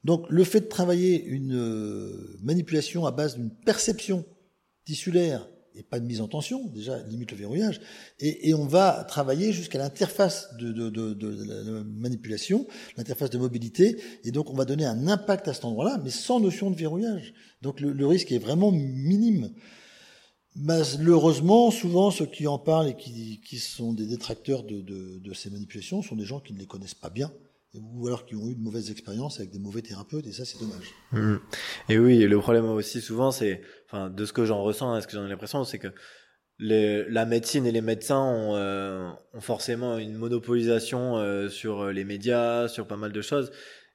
Donc, 0.05 0.25
le 0.29 0.45
fait 0.45 0.61
de 0.61 0.67
travailler 0.67 1.21
une 1.25 1.53
euh, 1.53 2.37
manipulation 2.41 3.05
à 3.05 3.11
base 3.11 3.35
d'une 3.35 3.49
perception 3.49 4.23
tissulaire 4.85 5.45
et 5.77 5.83
pas 5.83 5.99
de 5.99 6.05
mise 6.05 6.21
en 6.21 6.27
tension, 6.27 6.65
déjà 6.67 7.01
limite 7.03 7.31
le 7.31 7.37
verrouillage, 7.37 7.81
et, 8.19 8.49
et 8.49 8.53
on 8.53 8.65
va 8.65 9.03
travailler 9.03 9.51
jusqu'à 9.51 9.77
l'interface 9.77 10.55
de, 10.57 10.71
de, 10.71 10.89
de, 10.89 11.13
de, 11.13 11.43
la 11.43 11.83
manipulation, 11.83 12.67
l'interface 12.97 13.29
de 13.29 13.37
mobilité, 13.37 13.97
et 14.23 14.31
donc 14.31 14.49
on 14.49 14.53
va 14.53 14.65
donner 14.65 14.85
un 14.85 15.07
impact 15.07 15.47
à 15.47 15.53
cet 15.53 15.65
endroit-là, 15.65 15.99
mais 16.03 16.09
sans 16.09 16.39
notion 16.39 16.71
de 16.71 16.75
verrouillage. 16.75 17.33
Donc 17.61 17.79
le, 17.79 18.07
risque 18.07 18.31
est 18.31 18.37
vraiment 18.37 18.71
minime. 18.71 19.51
Malheureusement, 20.55 21.71
souvent 21.71 22.11
ceux 22.11 22.27
qui 22.27 22.47
en 22.47 22.57
parlent 22.57 22.89
et 22.89 22.95
qui, 22.95 23.41
qui 23.41 23.57
sont 23.57 23.93
des 23.93 24.05
détracteurs 24.05 24.63
de, 24.63 24.81
de, 24.81 25.19
de 25.19 25.33
ces 25.33 25.49
manipulations 25.49 26.01
sont 26.01 26.15
des 26.15 26.25
gens 26.25 26.39
qui 26.39 26.53
ne 26.53 26.59
les 26.59 26.65
connaissent 26.65 26.93
pas 26.93 27.09
bien 27.09 27.31
ou 27.81 28.07
alors 28.07 28.25
qui 28.25 28.35
ont 28.35 28.49
eu 28.49 28.55
de 28.55 28.61
mauvaises 28.61 28.91
expériences 28.91 29.39
avec 29.39 29.51
des 29.51 29.59
mauvais 29.59 29.81
thérapeutes, 29.81 30.27
et 30.27 30.31
ça, 30.31 30.45
c'est 30.45 30.59
dommage. 30.59 30.93
Mmh. 31.11 31.35
Et 31.89 31.99
oui, 31.99 32.19
le 32.19 32.39
problème 32.39 32.65
aussi 32.65 33.01
souvent, 33.01 33.31
c'est, 33.31 33.61
enfin, 33.87 34.09
de 34.09 34.25
ce 34.25 34.33
que 34.33 34.45
j'en 34.45 34.61
ressens, 34.63 34.93
hein, 34.93 35.01
ce 35.01 35.07
que 35.07 35.13
j'en 35.13 35.25
ai 35.25 35.29
l'impression, 35.29 35.63
c'est 35.63 35.79
que 35.79 35.89
la 36.57 37.25
médecine 37.25 37.65
et 37.65 37.71
les 37.71 37.81
médecins 37.81 38.21
ont, 38.21 38.55
euh, 38.55 39.11
forcément 39.39 39.97
une 39.97 40.15
monopolisation 40.15 41.17
euh, 41.17 41.49
sur 41.49 41.91
les 41.91 42.05
médias, 42.05 42.67
sur 42.67 42.87
pas 42.87 42.97
mal 42.97 43.11
de 43.11 43.21
choses. 43.21 43.51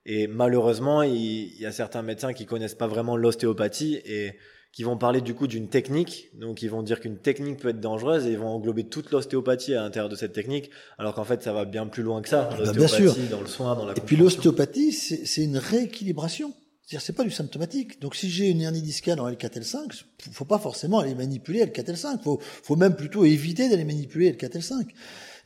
Et 0.06 0.26
malheureusement, 0.26 1.02
il, 1.02 1.14
il 1.14 1.60
y 1.60 1.66
a 1.66 1.72
certains 1.72 2.02
médecins 2.02 2.32
qui 2.32 2.46
connaissent 2.46 2.74
pas 2.74 2.86
vraiment 2.86 3.16
l'ostéopathie 3.16 4.00
et 4.04 4.32
qui 4.72 4.84
vont 4.84 4.96
parler 4.96 5.20
du 5.20 5.34
coup 5.34 5.46
d'une 5.46 5.68
technique. 5.68 6.28
Donc 6.34 6.62
ils 6.62 6.70
vont 6.70 6.82
dire 6.82 7.00
qu'une 7.00 7.18
technique 7.18 7.58
peut 7.58 7.68
être 7.68 7.80
dangereuse 7.80 8.26
et 8.26 8.30
ils 8.30 8.38
vont 8.38 8.48
englober 8.48 8.84
toute 8.84 9.10
l'ostéopathie 9.10 9.74
à 9.74 9.82
l'intérieur 9.82 10.08
de 10.08 10.16
cette 10.16 10.32
technique, 10.32 10.70
alors 10.98 11.14
qu'en 11.14 11.24
fait 11.24 11.42
ça 11.42 11.52
va 11.52 11.64
bien 11.64 11.86
plus 11.86 12.02
loin 12.02 12.22
que 12.22 12.28
ça. 12.28 12.48
Bah, 12.56 12.72
bien 12.72 12.86
sûr. 12.86 13.14
Dans 13.30 13.40
le 13.40 13.46
soin, 13.46 13.74
dans 13.74 13.86
la 13.86 13.96
et 13.96 14.00
puis 14.00 14.16
l'ostéopathie, 14.16 14.92
c'est 14.92 15.42
une 15.42 15.56
rééquilibration. 15.56 16.54
C'est-à-dire 16.86 17.06
c'est 17.06 17.12
pas 17.12 17.24
du 17.24 17.30
symptomatique. 17.30 18.00
Donc 18.00 18.16
si 18.16 18.28
j'ai 18.30 18.48
une 18.48 18.60
hernie 18.60 18.82
discale 18.82 19.20
en 19.20 19.30
L4L5, 19.30 20.04
faut 20.32 20.44
pas 20.44 20.58
forcément 20.58 20.98
aller 20.98 21.14
manipuler 21.14 21.64
L4L5. 21.64 22.22
Faut, 22.22 22.40
faut 22.40 22.76
même 22.76 22.96
plutôt 22.96 23.24
éviter 23.24 23.68
d'aller 23.68 23.84
manipuler 23.84 24.32
L4L5. 24.32 24.86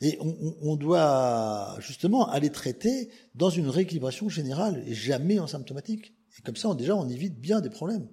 Et 0.01 0.17
on, 0.19 0.55
on, 0.61 0.75
doit 0.75 1.77
justement 1.79 2.27
aller 2.29 2.49
traiter 2.49 3.09
dans 3.33 3.49
une 3.49 3.69
rééquilibration 3.69 4.29
générale 4.29 4.83
et 4.87 4.93
jamais 4.93 5.39
en 5.39 5.47
symptomatique. 5.47 6.13
Et 6.37 6.41
comme 6.41 6.55
ça, 6.55 6.69
on, 6.69 6.75
déjà, 6.75 6.95
on 6.95 7.09
évite 7.09 7.39
bien 7.39 7.61
des 7.61 7.69
problèmes. 7.69 8.07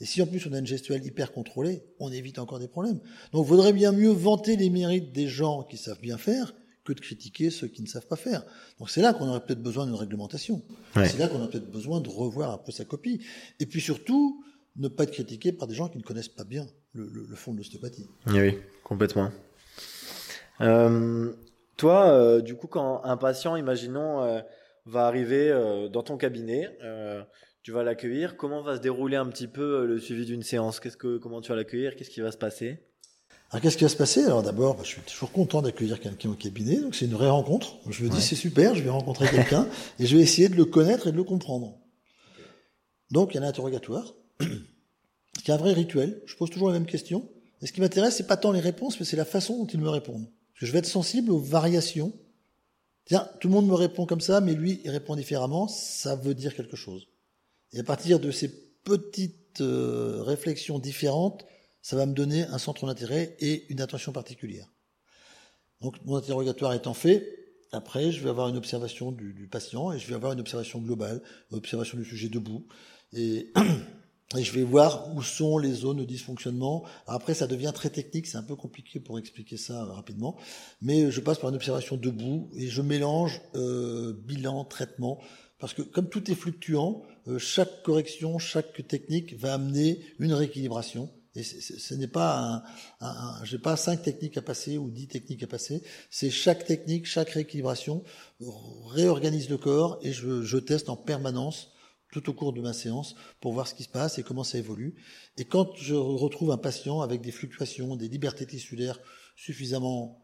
Et 0.00 0.04
si 0.04 0.20
en 0.20 0.26
plus 0.26 0.46
on 0.46 0.52
a 0.52 0.58
une 0.58 0.66
gestuelle 0.66 1.04
hyper 1.04 1.32
contrôlée, 1.32 1.82
on 2.00 2.12
évite 2.12 2.38
encore 2.38 2.58
des 2.58 2.68
problèmes. 2.68 3.00
Donc 3.32 3.46
il 3.46 3.48
vaudrait 3.48 3.72
bien 3.72 3.92
mieux 3.92 4.10
vanter 4.10 4.56
les 4.56 4.68
mérites 4.68 5.12
des 5.12 5.26
gens 5.26 5.62
qui 5.62 5.78
savent 5.78 6.00
bien 6.00 6.18
faire 6.18 6.54
que 6.84 6.92
de 6.92 7.00
critiquer 7.00 7.50
ceux 7.50 7.66
qui 7.66 7.82
ne 7.82 7.86
savent 7.88 8.06
pas 8.06 8.16
faire. 8.16 8.44
Donc 8.78 8.90
c'est 8.90 9.00
là 9.00 9.14
qu'on 9.14 9.26
aurait 9.28 9.44
peut-être 9.44 9.62
besoin 9.62 9.86
d'une 9.86 9.94
réglementation. 9.94 10.62
Ouais. 10.94 11.08
C'est 11.08 11.18
là 11.18 11.28
qu'on 11.28 11.38
aurait 11.38 11.50
peut-être 11.50 11.70
besoin 11.70 12.00
de 12.00 12.08
revoir 12.08 12.52
un 12.52 12.58
peu 12.58 12.72
sa 12.72 12.84
copie. 12.84 13.20
Et 13.58 13.66
puis 13.66 13.80
surtout, 13.80 14.44
ne 14.76 14.88
pas 14.88 15.04
être 15.04 15.12
critiqué 15.12 15.52
par 15.52 15.66
des 15.66 15.74
gens 15.74 15.88
qui 15.88 15.98
ne 15.98 16.02
connaissent 16.02 16.28
pas 16.28 16.44
bien 16.44 16.66
le, 16.92 17.08
le, 17.08 17.26
le 17.26 17.36
fond 17.36 17.52
de 17.52 17.58
l'ostéopathie. 17.58 18.06
Oui, 18.28 18.58
complètement. 18.84 19.30
Euh, 20.60 21.32
toi, 21.76 22.08
euh, 22.08 22.40
du 22.40 22.54
coup, 22.54 22.66
quand 22.66 23.02
un 23.04 23.16
patient, 23.16 23.56
imaginons, 23.56 24.22
euh, 24.22 24.40
va 24.86 25.06
arriver 25.06 25.50
euh, 25.50 25.88
dans 25.88 26.02
ton 26.02 26.16
cabinet. 26.16 26.68
Euh, 26.82 27.22
tu 27.62 27.72
vas 27.72 27.82
l'accueillir. 27.82 28.36
Comment 28.36 28.62
va 28.62 28.76
se 28.76 28.80
dérouler 28.80 29.16
un 29.16 29.26
petit 29.26 29.48
peu 29.48 29.84
le 29.84 29.98
suivi 29.98 30.24
d'une 30.24 30.42
séance? 30.42 30.80
Qu'est-ce 30.80 30.96
que, 30.96 31.18
comment 31.18 31.40
tu 31.40 31.50
vas 31.50 31.56
l'accueillir? 31.56 31.96
Qu'est-ce 31.96 32.10
qui 32.10 32.20
va 32.20 32.30
se 32.30 32.38
passer? 32.38 32.78
Alors 33.50 33.62
qu'est-ce 33.62 33.76
qui 33.76 33.84
va 33.84 33.90
se 33.90 33.96
passer? 33.96 34.24
Alors 34.24 34.42
d'abord, 34.42 34.74
bah, 34.74 34.82
je 34.84 34.88
suis 34.88 35.00
toujours 35.02 35.30
content 35.32 35.62
d'accueillir 35.62 36.00
quelqu'un 36.00 36.30
au 36.30 36.34
cabinet, 36.34 36.76
donc 36.80 36.94
c'est 36.94 37.04
une 37.04 37.12
vraie 37.12 37.28
rencontre. 37.28 37.76
Je 37.88 38.04
me 38.04 38.08
dis 38.08 38.20
c'est 38.20 38.34
super, 38.34 38.74
je 38.74 38.82
vais 38.82 38.90
rencontrer 38.90 39.28
quelqu'un 39.28 39.68
et 40.00 40.06
je 40.06 40.16
vais 40.16 40.22
essayer 40.22 40.48
de 40.48 40.56
le 40.56 40.64
connaître 40.64 41.06
et 41.06 41.12
de 41.12 41.16
le 41.16 41.22
comprendre. 41.22 41.78
Donc 43.12 43.34
il 43.34 43.36
y 43.36 43.40
a 43.40 43.46
un 43.46 43.48
interrogatoire, 43.48 44.14
qui 44.38 45.50
est 45.50 45.54
un 45.54 45.58
vrai 45.58 45.72
rituel. 45.72 46.22
Je 46.26 46.34
pose 46.36 46.50
toujours 46.50 46.68
la 46.68 46.74
même 46.74 46.86
question. 46.86 47.28
Et 47.62 47.66
ce 47.66 47.72
qui 47.72 47.80
m'intéresse, 47.80 48.16
c'est 48.16 48.26
pas 48.26 48.36
tant 48.36 48.50
les 48.50 48.60
réponses, 48.60 48.98
mais 48.98 49.06
c'est 49.06 49.16
la 49.16 49.24
façon 49.24 49.58
dont 49.58 49.66
ils 49.66 49.80
me 49.80 49.88
répondent. 49.88 50.26
Parce 50.56 50.60
que 50.60 50.66
je 50.68 50.72
vais 50.72 50.78
être 50.78 50.86
sensible 50.86 51.30
aux 51.30 51.38
variations. 51.38 52.14
Tiens, 53.04 53.28
tout 53.40 53.48
le 53.48 53.52
monde 53.54 53.66
me 53.66 53.74
répond 53.74 54.06
comme 54.06 54.22
ça, 54.22 54.40
mais 54.40 54.54
lui, 54.54 54.80
il 54.84 54.90
répond 54.90 55.14
différemment. 55.14 55.68
Ça 55.68 56.16
veut 56.16 56.34
dire 56.34 56.54
quelque 56.56 56.76
chose. 56.76 57.08
Et 57.74 57.80
à 57.80 57.84
partir 57.84 58.20
de 58.20 58.30
ces 58.30 58.48
petites 58.82 59.60
euh, 59.60 60.22
réflexions 60.22 60.78
différentes, 60.78 61.44
ça 61.82 61.94
va 61.94 62.06
me 62.06 62.14
donner 62.14 62.44
un 62.44 62.56
centre 62.56 62.86
d'intérêt 62.86 63.36
et 63.38 63.70
une 63.70 63.82
attention 63.82 64.12
particulière. 64.12 64.66
Donc 65.82 66.02
mon 66.06 66.16
interrogatoire 66.16 66.72
étant 66.72 66.94
fait, 66.94 67.54
après 67.70 68.12
je 68.12 68.22
vais 68.22 68.30
avoir 68.30 68.48
une 68.48 68.56
observation 68.56 69.12
du, 69.12 69.46
patient 69.50 69.92
et 69.92 69.98
je 69.98 70.08
vais 70.08 70.14
avoir 70.14 70.32
une 70.32 70.40
observation 70.40 70.80
globale, 70.80 71.22
observation 71.50 71.98
du 71.98 72.04
sujet 72.04 72.30
debout 72.30 72.66
et, 73.12 73.52
et 74.34 74.42
je 74.42 74.52
vais 74.52 74.64
voir 74.64 75.14
où 75.14 75.22
sont 75.22 75.58
les 75.58 75.72
zones 75.72 75.98
de 75.98 76.04
dysfonctionnement. 76.04 76.84
après 77.06 77.34
ça 77.34 77.46
devient 77.46 77.72
très 77.72 77.90
technique, 77.90 78.26
c'est 78.26 78.38
un 78.38 78.42
peu 78.42 78.56
compliqué 78.56 78.98
pour 78.98 79.18
expliquer 79.18 79.56
ça 79.56 79.84
rapidement, 79.84 80.36
mais 80.82 81.10
je 81.10 81.20
passe 81.20 81.38
par 81.38 81.50
une 81.50 81.56
observation 81.56 81.96
debout 81.96 82.50
et 82.54 82.66
je 82.66 82.82
mélange 82.82 83.40
euh, 83.54 84.12
bilan, 84.12 84.64
traitement, 84.64 85.20
parce 85.58 85.74
que 85.74 85.82
comme 85.82 86.08
tout 86.08 86.28
est 86.30 86.34
fluctuant, 86.34 87.02
euh, 87.28 87.38
chaque 87.38 87.82
correction, 87.82 88.38
chaque 88.38 88.86
technique 88.88 89.38
va 89.38 89.54
amener 89.54 90.00
une 90.18 90.32
rééquilibration 90.32 91.08
et 91.36 91.42
ce 91.42 91.94
n'est 91.94 92.08
pas 92.08 92.64
un, 93.00 93.06
un, 93.06 93.44
j'ai 93.44 93.58
pas 93.58 93.76
cinq 93.76 94.02
techniques 94.02 94.38
à 94.38 94.42
passer 94.42 94.78
ou 94.78 94.90
dix 94.90 95.06
techniques 95.06 95.42
à 95.42 95.46
passer. 95.46 95.82
C'est 96.10 96.30
chaque 96.30 96.64
technique, 96.64 97.04
chaque 97.04 97.28
rééquilibration 97.28 98.02
réorganise 98.88 99.50
le 99.50 99.58
corps 99.58 99.98
et 100.00 100.12
je, 100.12 100.42
je 100.42 100.56
teste 100.56 100.88
en 100.88 100.96
permanence 100.96 101.75
tout 102.20 102.30
au 102.30 102.32
cours 102.32 102.54
de 102.54 102.62
ma 102.62 102.72
séance 102.72 103.14
pour 103.40 103.52
voir 103.52 103.68
ce 103.68 103.74
qui 103.74 103.82
se 103.82 103.88
passe 103.88 104.18
et 104.18 104.22
comment 104.22 104.44
ça 104.44 104.56
évolue. 104.56 104.94
Et 105.36 105.44
quand 105.44 105.76
je 105.76 105.94
retrouve 105.94 106.50
un 106.50 106.56
patient 106.56 107.02
avec 107.02 107.20
des 107.20 107.30
fluctuations, 107.30 107.94
des 107.96 108.08
libertés 108.08 108.46
tissulaires 108.46 108.98
suffisamment 109.36 110.22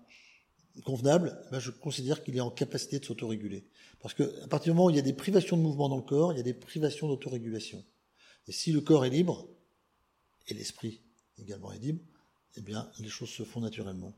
convenables, 0.84 1.38
ben 1.50 1.58
je 1.58 1.70
considère 1.70 2.24
qu'il 2.24 2.34
est 2.36 2.40
en 2.40 2.50
capacité 2.50 2.98
de 2.98 3.04
s'autoréguler. 3.04 3.66
Parce 4.00 4.14
que 4.14 4.42
à 4.42 4.48
partir 4.48 4.72
du 4.72 4.76
moment 4.76 4.86
où 4.86 4.90
il 4.90 4.96
y 4.96 4.98
a 4.98 5.02
des 5.02 5.12
privations 5.12 5.58
de 5.58 5.62
mouvement 5.62 5.90
dans 5.90 5.96
le 5.96 6.02
corps, 6.02 6.32
il 6.32 6.38
y 6.38 6.40
a 6.40 6.44
des 6.44 6.54
privations 6.54 7.08
d'autorégulation. 7.08 7.84
Et 8.48 8.52
si 8.52 8.72
le 8.72 8.80
corps 8.80 9.04
est 9.04 9.10
libre, 9.10 9.46
et 10.48 10.54
l'esprit 10.54 11.02
également 11.38 11.72
est 11.72 11.78
libre, 11.78 12.02
eh 12.56 12.62
bien, 12.62 12.90
les 13.00 13.08
choses 13.08 13.28
se 13.28 13.42
font 13.42 13.60
naturellement. 13.60 14.14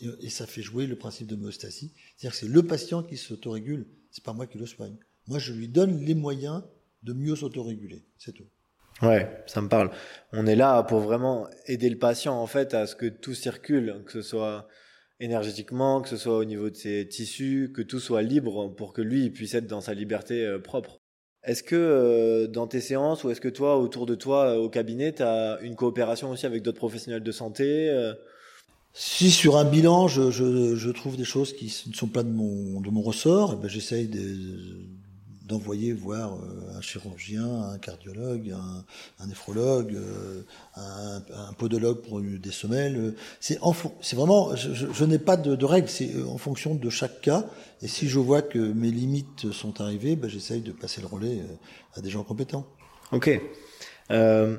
Et, 0.00 0.30
ça 0.30 0.46
fait 0.46 0.62
jouer 0.62 0.86
le 0.86 0.96
principe 0.96 1.26
de 1.26 1.34
d'homéostasie. 1.34 1.92
C'est-à-dire 2.16 2.30
que 2.30 2.46
c'est 2.46 2.52
le 2.52 2.62
patient 2.62 3.02
qui 3.02 3.16
s'autorégule, 3.16 3.88
c'est 4.12 4.22
pas 4.22 4.32
moi 4.32 4.46
qui 4.46 4.56
le 4.56 4.66
soigne. 4.66 4.96
Moi, 5.26 5.40
je 5.40 5.52
lui 5.52 5.68
donne 5.68 6.04
les 6.04 6.14
moyens 6.14 6.62
de 7.02 7.12
mieux 7.12 7.36
s'autoréguler. 7.36 8.04
C'est 8.18 8.32
tout. 8.32 8.46
Ouais, 9.02 9.42
ça 9.46 9.60
me 9.60 9.68
parle. 9.68 9.90
On 10.32 10.46
est 10.46 10.56
là 10.56 10.82
pour 10.82 11.00
vraiment 11.00 11.46
aider 11.66 11.88
le 11.88 11.98
patient, 11.98 12.34
en 12.34 12.46
fait, 12.46 12.74
à 12.74 12.86
ce 12.86 12.96
que 12.96 13.06
tout 13.06 13.34
circule, 13.34 14.02
que 14.06 14.12
ce 14.12 14.22
soit 14.22 14.66
énergétiquement, 15.20 16.00
que 16.00 16.08
ce 16.08 16.16
soit 16.16 16.36
au 16.36 16.44
niveau 16.44 16.70
de 16.70 16.76
ses 16.76 17.08
tissus, 17.08 17.72
que 17.74 17.82
tout 17.82 18.00
soit 18.00 18.22
libre 18.22 18.68
pour 18.68 18.92
que 18.92 19.02
lui 19.02 19.30
puisse 19.30 19.54
être 19.54 19.66
dans 19.66 19.80
sa 19.80 19.94
liberté 19.94 20.44
euh, 20.44 20.58
propre. 20.58 21.00
Est-ce 21.44 21.62
que 21.62 21.76
euh, 21.76 22.46
dans 22.46 22.66
tes 22.66 22.80
séances 22.80 23.24
ou 23.24 23.30
est-ce 23.30 23.40
que 23.40 23.48
toi, 23.48 23.78
autour 23.78 24.06
de 24.06 24.14
toi, 24.14 24.50
euh, 24.50 24.56
au 24.56 24.68
cabinet, 24.68 25.12
tu 25.12 25.22
as 25.22 25.58
une 25.62 25.76
coopération 25.76 26.30
aussi 26.30 26.46
avec 26.46 26.62
d'autres 26.62 26.78
professionnels 26.78 27.22
de 27.22 27.32
santé 27.32 27.88
euh? 27.90 28.14
Si 28.92 29.30
sur 29.30 29.56
un 29.56 29.64
bilan, 29.64 30.08
je, 30.08 30.30
je, 30.30 30.74
je, 30.74 30.90
trouve 30.90 31.16
des 31.16 31.24
choses 31.24 31.52
qui 31.52 31.66
ne 31.86 31.94
sont 31.94 32.08
pas 32.08 32.24
de 32.24 32.30
mon, 32.30 32.80
de 32.80 32.90
mon 32.90 33.02
ressort, 33.02 33.54
eh 33.56 33.62
ben 33.62 33.68
j'essaye 33.68 34.08
de, 34.08 34.18
d'envoyer 35.48 35.92
voir 35.92 36.34
euh, 36.34 36.76
un 36.76 36.80
chirurgien, 36.80 37.62
un 37.62 37.78
cardiologue, 37.78 38.50
un, 38.50 38.84
un 39.18 39.26
néphrologue, 39.26 39.94
euh, 39.94 40.42
un, 40.76 41.22
un, 41.34 41.52
podologue 41.54 42.02
pour 42.02 42.20
des 42.20 42.52
semelles. 42.52 43.14
C'est 43.40 43.58
vraiment, 44.14 44.54
je, 44.54 44.72
je, 44.72 45.04
n'ai 45.04 45.18
pas 45.18 45.36
de, 45.36 45.56
de 45.56 45.64
règles, 45.64 45.88
c'est 45.88 46.14
euh, 46.14 46.26
en 46.28 46.38
fonction 46.38 46.74
de 46.74 46.90
chaque 46.90 47.20
cas. 47.22 47.46
Et 47.80 47.88
si 47.88 48.08
je 48.08 48.18
vois 48.18 48.42
que 48.42 48.58
mes 48.58 48.90
limites 48.90 49.50
sont 49.50 49.80
arrivées, 49.80 50.16
ben, 50.16 50.28
j'essaye 50.28 50.60
de 50.60 50.72
passer 50.72 51.00
le 51.00 51.06
relais 51.06 51.42
à 51.94 52.00
des 52.00 52.10
gens 52.10 52.22
compétents. 52.22 52.66
Ok. 53.12 53.40
Euh, 54.10 54.56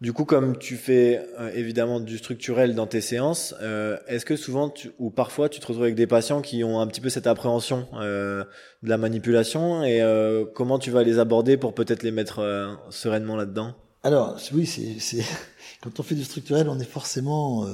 du 0.00 0.12
coup, 0.12 0.24
comme 0.24 0.58
tu 0.58 0.76
fais 0.76 1.24
euh, 1.38 1.50
évidemment 1.54 2.00
du 2.00 2.18
structurel 2.18 2.74
dans 2.74 2.86
tes 2.86 3.00
séances, 3.00 3.54
euh, 3.62 3.96
est-ce 4.08 4.26
que 4.26 4.36
souvent 4.36 4.68
tu, 4.68 4.90
ou 4.98 5.10
parfois 5.10 5.48
tu 5.48 5.60
te 5.60 5.66
retrouves 5.66 5.84
avec 5.84 5.94
des 5.94 6.06
patients 6.06 6.42
qui 6.42 6.64
ont 6.64 6.80
un 6.80 6.86
petit 6.86 7.00
peu 7.00 7.10
cette 7.10 7.26
appréhension 7.26 7.86
euh, 7.94 8.44
de 8.82 8.88
la 8.88 8.98
manipulation 8.98 9.84
et 9.84 10.02
euh, 10.02 10.44
comment 10.52 10.78
tu 10.78 10.90
vas 10.90 11.04
les 11.04 11.18
aborder 11.18 11.56
pour 11.56 11.74
peut-être 11.74 12.02
les 12.02 12.10
mettre 12.10 12.40
euh, 12.40 12.74
sereinement 12.90 13.36
là-dedans? 13.36 13.74
Alors 14.02 14.36
oui, 14.52 14.66
c'est 14.66 15.24
quand 15.80 16.00
on 16.00 16.02
fait 16.02 16.16
du 16.16 16.24
structurel, 16.24 16.68
on 16.68 16.78
est 16.80 16.84
forcément 16.84 17.66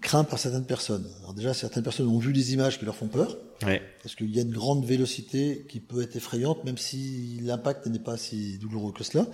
craint 0.00 0.24
par 0.24 0.38
certaines 0.38 0.64
personnes. 0.64 1.06
Alors 1.20 1.34
déjà, 1.34 1.52
certaines 1.52 1.82
personnes 1.82 2.08
ont 2.08 2.18
vu 2.18 2.32
des 2.32 2.54
images 2.54 2.78
qui 2.78 2.84
leur 2.84 2.96
font 2.96 3.08
peur, 3.08 3.36
ouais. 3.66 3.82
parce 4.02 4.14
qu'il 4.14 4.34
y 4.34 4.38
a 4.38 4.42
une 4.42 4.52
grande 4.52 4.84
vélocité 4.84 5.66
qui 5.68 5.80
peut 5.80 6.02
être 6.02 6.16
effrayante, 6.16 6.64
même 6.64 6.78
si 6.78 7.40
l'impact 7.42 7.86
n'est 7.86 7.98
pas 7.98 8.16
si 8.16 8.56
douloureux 8.58 8.92
que 8.92 9.04
cela. 9.04 9.26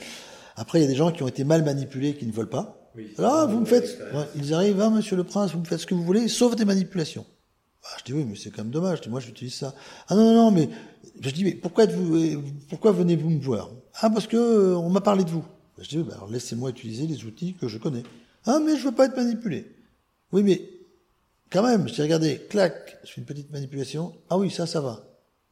Après, 0.60 0.78
il 0.78 0.82
y 0.82 0.84
a 0.84 0.88
des 0.88 0.94
gens 0.94 1.10
qui 1.10 1.22
ont 1.22 1.28
été 1.28 1.42
mal 1.42 1.64
manipulés, 1.64 2.14
qui 2.14 2.26
ne 2.26 2.32
veulent 2.32 2.50
pas. 2.50 2.90
Oui, 2.94 3.14
ah, 3.16 3.46
vous 3.48 3.60
me 3.60 3.64
faites, 3.64 3.98
ils 4.36 4.52
arrivent, 4.52 4.78
hein, 4.82 4.90
monsieur 4.90 5.16
le 5.16 5.24
prince, 5.24 5.52
vous 5.52 5.60
me 5.60 5.64
faites 5.64 5.78
ce 5.78 5.86
que 5.86 5.94
vous 5.94 6.04
voulez, 6.04 6.28
sauf 6.28 6.54
des 6.54 6.66
manipulations. 6.66 7.24
Bah, 7.82 7.88
je 7.98 8.04
dis 8.04 8.12
oui, 8.12 8.26
mais 8.28 8.36
c'est 8.36 8.50
quand 8.50 8.62
même 8.62 8.70
dommage. 8.70 9.00
moi, 9.08 9.20
j'utilise 9.20 9.54
ça. 9.54 9.74
Ah 10.08 10.14
non, 10.14 10.22
non, 10.22 10.34
non, 10.34 10.50
mais 10.50 10.68
je 11.18 11.30
dis 11.30 11.44
mais 11.44 11.54
pourquoi 11.54 11.84
êtes-vous, 11.84 12.42
pourquoi 12.68 12.92
venez-vous 12.92 13.30
me 13.30 13.40
voir? 13.40 13.70
Ah 14.02 14.10
parce 14.10 14.26
que 14.26 14.36
euh, 14.36 14.76
on 14.76 14.90
m'a 14.90 15.00
parlé 15.00 15.24
de 15.24 15.30
vous. 15.30 15.44
Bah, 15.78 15.82
je 15.82 15.88
dis 15.88 15.96
oui, 15.96 16.04
bah, 16.06 16.16
alors 16.16 16.28
laissez-moi 16.28 16.68
utiliser 16.68 17.06
les 17.06 17.24
outils 17.24 17.54
que 17.54 17.66
je 17.66 17.78
connais. 17.78 18.02
Ah 18.44 18.58
mais 18.62 18.76
je 18.76 18.84
veux 18.84 18.92
pas 18.92 19.06
être 19.06 19.16
manipulé. 19.16 19.64
Oui, 20.32 20.42
mais 20.42 20.60
quand 21.50 21.62
même, 21.62 21.88
je 21.88 21.94
dis 21.94 22.02
regardez, 22.02 22.38
clac, 22.50 22.98
je 23.04 23.12
fais 23.12 23.22
une 23.22 23.26
petite 23.26 23.50
manipulation. 23.50 24.12
Ah 24.28 24.36
oui, 24.36 24.50
ça, 24.50 24.66
ça 24.66 24.82
va. 24.82 25.00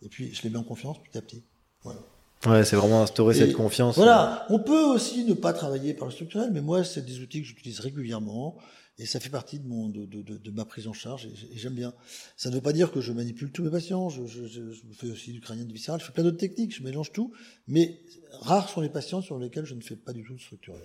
Et 0.03 0.11
puis 0.11 0.35
je 0.35 0.43
les 0.43 0.51
mets 0.51 0.59
en 0.59 0.65
confiance 0.65 0.99
petit 1.03 1.17
à 1.17 1.23
petit. 1.23 1.45
Voilà. 1.83 2.01
Ouais, 2.47 2.65
c'est 2.65 2.77
vraiment 2.77 3.03
instaurer 3.03 3.35
cette 3.35 3.55
confiance. 3.55 3.97
Voilà. 3.97 4.47
On 4.49 4.61
peut 4.61 4.85
aussi 4.85 5.25
ne 5.25 5.35
pas 5.35 5.53
travailler 5.53 5.93
par 5.95 6.07
le 6.07 6.13
structurel, 6.13 6.51
mais 6.53 6.61
moi, 6.61 6.85
c'est 6.85 7.05
des 7.05 7.21
outils 7.21 7.41
que 7.43 7.49
j'utilise 7.49 7.81
régulièrement 7.81 8.57
et 9.01 9.07
ça 9.07 9.21
fait 9.21 9.29
partie 9.29 9.59
de 9.61 9.67
mon 9.67 9.89
de, 9.89 10.07
de, 10.07 10.23
de, 10.23 10.51
ma 10.51 10.65
prise 10.65 10.89
en 10.89 10.93
charge 10.93 11.27
et, 11.27 11.57
j'aime 11.57 11.75
bien. 11.75 11.95
Ça 12.37 12.51
ne 12.51 12.55
veut 12.55 12.61
pas 12.61 12.73
dire 12.73 12.93
que 12.93 13.01
je 13.01 13.13
manipule 13.13 13.51
tous 13.51 13.65
mes 13.65 13.71
patients. 13.71 14.09
Je, 14.09 14.27
je, 14.27 14.47
je, 14.47 14.61
fais 14.93 15.11
aussi 15.11 15.33
du 15.33 15.41
crânien 15.41 15.65
de 15.65 15.73
viscéral. 15.73 16.01
Je 16.01 16.07
fais 16.07 16.13
plein 16.13 16.23
d'autres 16.23 16.39
techniques. 16.39 16.77
Je 16.77 16.83
mélange 16.83 17.13
tout, 17.13 17.33
mais 17.67 18.01
rares 18.41 18.69
sont 18.69 18.81
les 18.81 18.89
patients 18.89 19.21
sur 19.21 19.39
lesquels 19.39 19.65
je 19.65 19.75
ne 19.75 19.81
fais 19.81 19.97
pas 19.97 20.13
du 20.13 20.23
tout 20.23 20.35
de 20.35 20.41
structurel. 20.41 20.83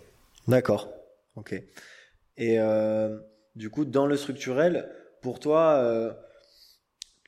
D'accord. 0.47 0.89
Ok. 1.35 1.53
Et 2.37 2.59
euh, 2.59 3.19
du 3.55 3.69
coup, 3.69 3.85
dans 3.85 4.07
le 4.07 4.17
structurel, 4.17 4.89
pour 5.21 5.39
toi. 5.39 5.75
Euh, 5.75 6.13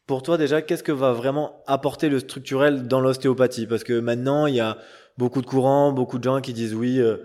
pour 0.08 0.22
toi, 0.22 0.38
déjà, 0.38 0.62
qu'est-ce 0.62 0.84
que 0.84 0.92
va 0.92 1.14
vraiment 1.14 1.64
apporter 1.68 2.10
le 2.10 2.20
structurel 2.20 2.88
dans 2.88 3.00
l'ostéopathie? 3.00 3.66
Parce 3.66 3.84
que 3.84 4.00
maintenant, 4.00 4.46
il 4.46 4.56
y 4.56 4.60
a 4.60 4.78
beaucoup 5.18 5.42
de 5.42 5.48
courants, 5.48 5.92
beaucoup 5.92 6.20
de 6.20 6.24
gens 6.24 6.42
qui 6.42 6.54
disent 6.54 6.76
oui, 6.76 7.00
euh, 7.00 7.18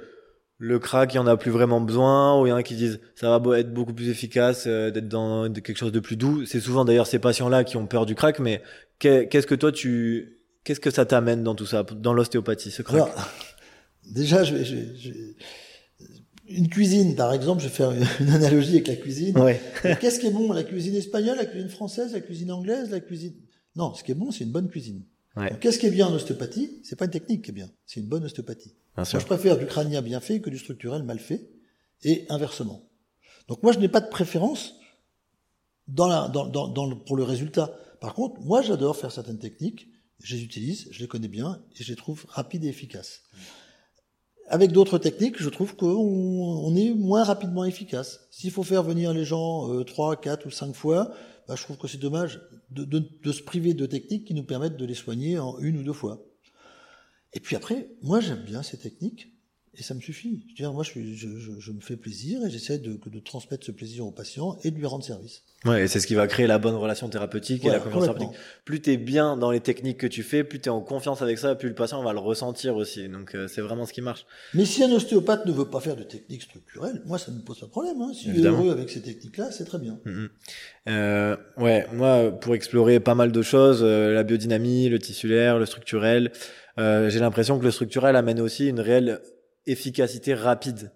le 0.58 0.78
crack, 0.78 1.12
il 1.14 1.16
y 1.16 1.20
en 1.20 1.26
a 1.26 1.36
plus 1.36 1.50
vraiment 1.50 1.80
besoin, 1.80 2.40
ou 2.40 2.46
il 2.46 2.50
y 2.50 2.52
en 2.52 2.56
a 2.56 2.62
qui 2.62 2.76
disent 2.76 3.00
ça 3.14 3.38
va 3.38 3.58
être 3.58 3.72
beaucoup 3.72 3.92
plus 3.92 4.08
efficace 4.08 4.64
euh, 4.66 4.90
d'être 4.90 5.08
dans 5.08 5.52
quelque 5.52 5.76
chose 5.76 5.92
de 5.92 6.00
plus 6.00 6.16
doux. 6.16 6.46
C'est 6.46 6.60
souvent 6.60 6.84
d'ailleurs 6.84 7.06
ces 7.06 7.18
patients-là 7.18 7.64
qui 7.64 7.76
ont 7.76 7.86
peur 7.86 8.06
du 8.06 8.14
crack, 8.14 8.38
mais 8.38 8.62
qu'est-ce 8.98 9.46
que 9.46 9.54
toi 9.54 9.72
tu, 9.72 10.38
qu'est-ce 10.64 10.80
que 10.80 10.90
ça 10.90 11.04
t'amène 11.04 11.42
dans 11.42 11.54
tout 11.54 11.66
ça, 11.66 11.82
dans 11.82 12.12
l'ostéopathie, 12.12 12.70
ce 12.70 12.82
crack? 12.82 13.10
Déjà, 14.10 14.42
je, 14.42 14.56
je, 14.64 14.76
je, 14.96 15.10
une 16.50 16.68
cuisine, 16.68 17.14
par 17.14 17.32
exemple, 17.32 17.62
je 17.62 17.68
vais 17.68 17.74
faire 17.74 17.92
une 17.92 18.04
analogie 18.30 18.72
avec 18.72 18.88
la 18.88 18.96
cuisine. 18.96 19.38
Ouais. 19.38 19.60
Qu'est-ce 20.00 20.20
qui 20.20 20.26
est 20.26 20.30
bon? 20.30 20.52
La 20.52 20.64
cuisine 20.64 20.94
espagnole, 20.94 21.36
la 21.36 21.46
cuisine 21.46 21.68
française, 21.68 22.12
la 22.12 22.20
cuisine 22.20 22.50
anglaise, 22.52 22.90
la 22.90 23.00
cuisine... 23.00 23.34
Non, 23.76 23.94
ce 23.94 24.02
qui 24.02 24.12
est 24.12 24.16
bon, 24.16 24.30
c'est 24.30 24.44
une 24.44 24.52
bonne 24.52 24.68
cuisine. 24.68 25.04
Ouais. 25.36 25.56
Qu'est-ce 25.60 25.78
qui 25.78 25.86
est 25.86 25.90
bien 25.90 26.08
en 26.08 26.12
ostéopathie? 26.12 26.80
C'est 26.82 26.96
pas 26.96 27.04
une 27.04 27.12
technique 27.12 27.44
qui 27.44 27.50
est 27.50 27.54
bien, 27.54 27.70
c'est 27.86 28.00
une 28.00 28.08
bonne 28.08 28.24
ostéopathie. 28.24 28.74
Bien 28.96 29.04
moi, 29.12 29.20
je 29.20 29.26
préfère 29.26 29.56
du 29.56 29.66
crânien 29.66 30.02
bien 30.02 30.20
fait 30.20 30.40
que 30.40 30.50
du 30.50 30.58
structurel 30.58 31.04
mal 31.04 31.20
fait, 31.20 31.48
et 32.02 32.26
inversement. 32.28 32.88
Donc 33.48 33.62
moi, 33.62 33.72
je 33.72 33.78
n'ai 33.78 33.88
pas 33.88 34.00
de 34.00 34.08
préférence 34.08 34.74
dans 35.88 36.08
la, 36.08 36.28
dans, 36.28 36.46
dans, 36.46 36.68
dans 36.68 36.96
pour 36.96 37.16
le 37.16 37.24
résultat. 37.24 37.74
Par 38.00 38.14
contre, 38.14 38.40
moi, 38.40 38.62
j'adore 38.62 38.96
faire 38.96 39.12
certaines 39.12 39.38
techniques, 39.38 39.88
je 40.22 40.36
les 40.36 40.42
utilise, 40.42 40.88
je 40.90 41.00
les 41.00 41.08
connais 41.08 41.28
bien, 41.28 41.62
et 41.78 41.84
je 41.84 41.88
les 41.90 41.96
trouve 41.96 42.24
rapides 42.28 42.64
et 42.64 42.68
efficaces. 42.68 43.22
Avec 44.52 44.72
d'autres 44.72 44.98
techniques, 44.98 45.40
je 45.40 45.48
trouve 45.48 45.76
qu'on 45.76 45.86
on 45.86 46.74
est 46.74 46.92
moins 46.92 47.22
rapidement 47.22 47.64
efficace. 47.64 48.26
S'il 48.32 48.50
faut 48.50 48.64
faire 48.64 48.82
venir 48.82 49.14
les 49.14 49.24
gens 49.24 49.72
euh, 49.72 49.84
3, 49.84 50.20
4 50.20 50.44
ou 50.44 50.50
5 50.50 50.74
fois, 50.74 51.12
bah, 51.46 51.54
je 51.54 51.62
trouve 51.62 51.78
que 51.78 51.86
c'est 51.86 51.98
dommage 51.98 52.42
de, 52.72 53.32
se 53.32 53.42
priver 53.42 53.74
de 53.74 53.86
techniques 53.86 54.26
qui 54.26 54.34
nous 54.34 54.42
permettent 54.42 54.76
de 54.76 54.84
les 54.84 54.94
soigner 54.94 55.38
en 55.38 55.56
une 55.60 55.78
ou 55.78 55.84
deux 55.84 55.92
fois. 55.92 56.26
Et 57.32 57.38
puis 57.38 57.54
après, 57.54 57.90
moi 58.02 58.18
j'aime 58.18 58.42
bien 58.42 58.64
ces 58.64 58.76
techniques 58.76 59.28
et 59.80 59.82
ça 59.82 59.94
me 59.94 60.00
suffit. 60.00 60.42
Je 60.46 60.50
veux 60.50 60.56
dire, 60.56 60.72
moi 60.74 60.84
je, 60.84 61.00
je, 61.14 61.28
je, 61.58 61.72
me 61.72 61.80
fais 61.80 61.96
plaisir 61.96 62.44
et 62.44 62.50
j'essaie 62.50 62.78
de, 62.78 63.00
de, 63.04 63.20
transmettre 63.20 63.64
ce 63.64 63.72
plaisir 63.72 64.06
au 64.06 64.10
patient 64.10 64.58
et 64.62 64.70
de 64.70 64.76
lui 64.76 64.84
rendre 64.84 65.02
service. 65.02 65.42
Ouais, 65.64 65.84
et 65.84 65.88
c'est 65.88 66.00
ce 66.00 66.06
qui 66.06 66.14
va 66.14 66.26
créer 66.26 66.46
la 66.46 66.58
bonne 66.58 66.74
relation 66.74 67.08
thérapeutique 67.08 67.64
et 67.64 67.70
la 67.70 67.80
confiance 67.80 68.04
thérapeutique. 68.04 68.38
Plus 68.64 68.82
tu 68.82 68.92
es 68.92 68.96
bien 68.98 69.38
dans 69.38 69.50
les 69.50 69.60
techniques 69.60 69.98
que 69.98 70.06
tu 70.06 70.22
fais, 70.22 70.44
plus 70.44 70.60
tu 70.60 70.66
es 70.66 70.70
en 70.70 70.82
confiance 70.82 71.22
avec 71.22 71.38
ça, 71.38 71.54
plus 71.54 71.68
le 71.68 71.74
patient 71.74 72.02
va 72.02 72.12
le 72.12 72.18
ressentir 72.18 72.76
aussi. 72.76 73.08
Donc 73.08 73.34
euh, 73.34 73.48
c'est 73.48 73.62
vraiment 73.62 73.86
ce 73.86 73.94
qui 73.94 74.02
marche. 74.02 74.26
Mais 74.52 74.66
si 74.66 74.84
un 74.84 74.92
ostéopathe 74.92 75.46
ne 75.46 75.52
veut 75.52 75.68
pas 75.68 75.80
faire 75.80 75.96
de 75.96 76.02
techniques 76.02 76.42
structurelles, 76.42 77.02
moi 77.06 77.18
ça 77.18 77.32
ne 77.32 77.38
me 77.38 77.42
pose 77.42 77.58
pas 77.58 77.66
de 77.66 77.70
problème. 77.70 78.00
Hein. 78.02 78.12
S'il 78.12 78.38
est 78.38 78.46
heureux 78.46 78.70
avec 78.70 78.90
ces 78.90 79.00
techniques-là, 79.00 79.50
c'est 79.50 79.64
très 79.64 79.78
bien. 79.78 79.98
Euh, 80.88 81.36
ouais, 81.56 81.86
moi 81.94 82.30
pour 82.30 82.54
explorer 82.54 83.00
pas 83.00 83.14
mal 83.14 83.32
de 83.32 83.42
choses, 83.42 83.80
euh, 83.82 84.12
la 84.12 84.24
biodynamie, 84.24 84.90
le 84.90 84.98
tissulaire, 84.98 85.58
le 85.58 85.64
structurel, 85.64 86.32
euh, 86.78 87.10
j'ai 87.10 87.20
l'impression 87.20 87.58
que 87.58 87.64
le 87.64 87.70
structurel 87.70 88.16
amène 88.16 88.40
aussi 88.40 88.68
une 88.68 88.80
réelle 88.80 89.20
efficacité 89.66 90.34
rapide. 90.34 90.92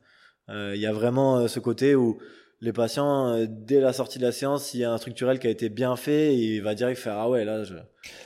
Euh, 0.49 0.73
il 0.75 0.81
y 0.81 0.87
a 0.87 0.93
vraiment 0.93 1.49
ce 1.49 1.59
côté 1.59 1.95
où 1.95 2.19
les 2.65 2.73
patients, 2.73 3.29
euh, 3.29 3.47
dès 3.49 3.81
la 3.81 3.93
sortie 3.93 4.19
de 4.19 4.25
la 4.25 4.33
séance, 4.33 4.65
s'il 4.65 4.81
y 4.81 4.85
a 4.85 4.93
un 4.93 4.99
structurel 4.99 5.39
qui 5.39 5.47
a 5.47 5.51
été 5.51 5.69
bien 5.69 5.97
fait, 5.97 6.37
il 6.37 6.61
va 6.61 6.75
direct 6.75 6.99
faire 6.99 7.15
ah 7.19 7.29
ouais 7.29 7.45
là 7.45 7.63
je, 7.63 7.75